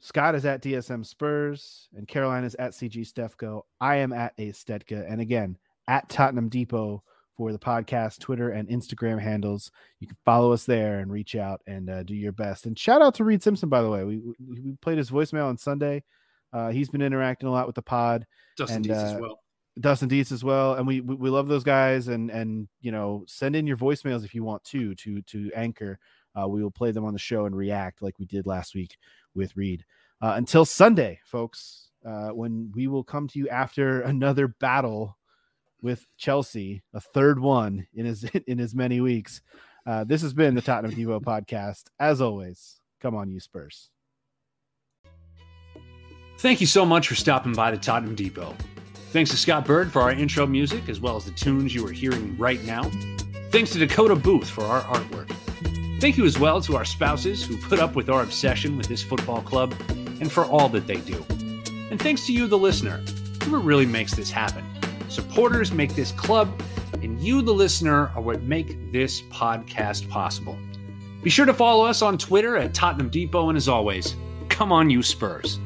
Scott 0.00 0.34
is 0.34 0.44
at 0.44 0.60
DSM 0.60 1.06
Spurs, 1.06 1.88
and 1.94 2.08
Caroline 2.08 2.42
is 2.42 2.56
at 2.56 2.72
CG 2.72 3.00
Stefko. 3.08 3.62
I 3.80 3.96
am 3.96 4.12
at 4.12 4.34
A 4.38 4.48
Stetka, 4.50 5.08
and 5.08 5.20
again 5.20 5.56
at 5.86 6.08
Tottenham 6.08 6.48
Depot 6.48 7.04
for 7.36 7.52
the 7.52 7.58
podcast, 7.58 8.20
Twitter, 8.20 8.50
and 8.50 8.68
Instagram 8.68 9.20
handles. 9.20 9.70
You 10.00 10.06
can 10.06 10.16
follow 10.24 10.52
us 10.52 10.64
there 10.64 11.00
and 11.00 11.12
reach 11.12 11.36
out 11.36 11.60
and 11.66 11.90
uh, 11.90 12.02
do 12.02 12.14
your 12.14 12.32
best. 12.32 12.66
And 12.66 12.78
shout 12.78 13.02
out 13.02 13.14
to 13.16 13.24
Reed 13.24 13.42
Simpson, 13.42 13.68
by 13.68 13.82
the 13.82 13.90
way. 13.90 14.04
We 14.04 14.18
we, 14.18 14.60
we 14.60 14.76
played 14.80 14.98
his 14.98 15.10
voicemail 15.10 15.46
on 15.46 15.58
Sunday. 15.58 16.02
Uh, 16.52 16.70
he's 16.70 16.88
been 16.88 17.02
interacting 17.02 17.48
a 17.48 17.52
lot 17.52 17.66
with 17.66 17.76
the 17.76 17.82
pod. 17.82 18.26
Dustin 18.56 18.76
And, 18.76 18.84
Dietz 18.84 19.02
as 19.02 19.14
uh, 19.14 19.18
well. 19.20 19.42
Dustin 19.78 20.08
Dietz 20.08 20.32
as 20.32 20.42
well, 20.42 20.74
and 20.74 20.86
we, 20.86 21.00
we 21.02 21.14
we 21.14 21.30
love 21.30 21.48
those 21.48 21.64
guys. 21.64 22.08
And 22.08 22.30
and 22.30 22.68
you 22.80 22.92
know, 22.92 23.24
send 23.28 23.54
in 23.54 23.66
your 23.66 23.76
voicemails 23.76 24.24
if 24.24 24.34
you 24.34 24.42
want 24.42 24.64
to 24.64 24.94
to 24.94 25.22
to 25.22 25.50
Anchor. 25.54 25.98
Uh, 26.34 26.48
we 26.48 26.62
will 26.62 26.70
play 26.70 26.90
them 26.90 27.04
on 27.04 27.14
the 27.14 27.18
show 27.18 27.46
and 27.46 27.56
react 27.56 28.02
like 28.02 28.18
we 28.18 28.26
did 28.26 28.46
last 28.46 28.74
week 28.74 28.96
with 29.34 29.56
Reed. 29.56 29.84
Uh, 30.20 30.34
until 30.36 30.64
Sunday, 30.64 31.18
folks, 31.24 31.90
uh, 32.06 32.28
when 32.28 32.70
we 32.74 32.86
will 32.86 33.04
come 33.04 33.26
to 33.28 33.38
you 33.38 33.48
after 33.48 34.02
another 34.02 34.48
battle 34.48 35.16
with 35.82 36.06
Chelsea, 36.16 36.82
a 36.94 37.00
third 37.00 37.38
one 37.38 37.86
in 37.94 38.06
as 38.06 38.24
in 38.46 38.60
as 38.60 38.74
many 38.74 39.00
weeks. 39.00 39.42
Uh, 39.86 40.04
this 40.04 40.22
has 40.22 40.34
been 40.34 40.54
the 40.54 40.62
Tottenham 40.62 40.94
Depot 40.94 41.20
podcast. 41.26 41.84
As 41.98 42.20
always, 42.20 42.80
come 43.00 43.14
on, 43.14 43.30
you 43.30 43.40
Spurs. 43.40 43.90
Thank 46.38 46.60
you 46.60 46.66
so 46.66 46.84
much 46.84 47.08
for 47.08 47.14
stopping 47.14 47.54
by 47.54 47.70
the 47.70 47.78
Tottenham 47.78 48.14
Depot. 48.14 48.54
Thanks 49.10 49.30
to 49.30 49.36
Scott 49.36 49.64
Bird 49.64 49.90
for 49.90 50.02
our 50.02 50.12
intro 50.12 50.46
music, 50.46 50.88
as 50.88 51.00
well 51.00 51.16
as 51.16 51.24
the 51.24 51.30
tunes 51.30 51.74
you 51.74 51.86
are 51.86 51.92
hearing 51.92 52.36
right 52.36 52.62
now. 52.64 52.82
Thanks 53.50 53.70
to 53.72 53.78
Dakota 53.78 54.16
Booth 54.16 54.50
for 54.50 54.64
our 54.64 54.82
artwork. 54.82 55.34
Thank 55.98 56.18
you 56.18 56.26
as 56.26 56.38
well 56.38 56.60
to 56.60 56.76
our 56.76 56.84
spouses 56.84 57.42
who 57.42 57.56
put 57.56 57.78
up 57.78 57.94
with 57.96 58.10
our 58.10 58.22
obsession 58.22 58.76
with 58.76 58.86
this 58.86 59.02
football 59.02 59.40
club 59.40 59.74
and 59.88 60.30
for 60.30 60.44
all 60.44 60.68
that 60.68 60.86
they 60.86 60.96
do. 60.96 61.24
And 61.90 61.98
thanks 62.00 62.26
to 62.26 62.32
you, 62.34 62.46
the 62.46 62.58
listener, 62.58 63.02
who 63.44 63.58
really 63.58 63.86
makes 63.86 64.14
this 64.14 64.30
happen. 64.30 64.75
Supporters 65.16 65.72
make 65.72 65.94
this 65.94 66.12
club, 66.12 66.60
and 67.00 67.18
you, 67.18 67.40
the 67.40 67.50
listener, 67.50 68.12
are 68.14 68.20
what 68.20 68.42
make 68.42 68.92
this 68.92 69.22
podcast 69.22 70.10
possible. 70.10 70.58
Be 71.22 71.30
sure 71.30 71.46
to 71.46 71.54
follow 71.54 71.86
us 71.86 72.02
on 72.02 72.18
Twitter 72.18 72.58
at 72.58 72.74
Tottenham 72.74 73.08
Depot, 73.08 73.48
and 73.48 73.56
as 73.56 73.66
always, 73.66 74.14
come 74.50 74.72
on, 74.72 74.90
you 74.90 75.02
Spurs. 75.02 75.58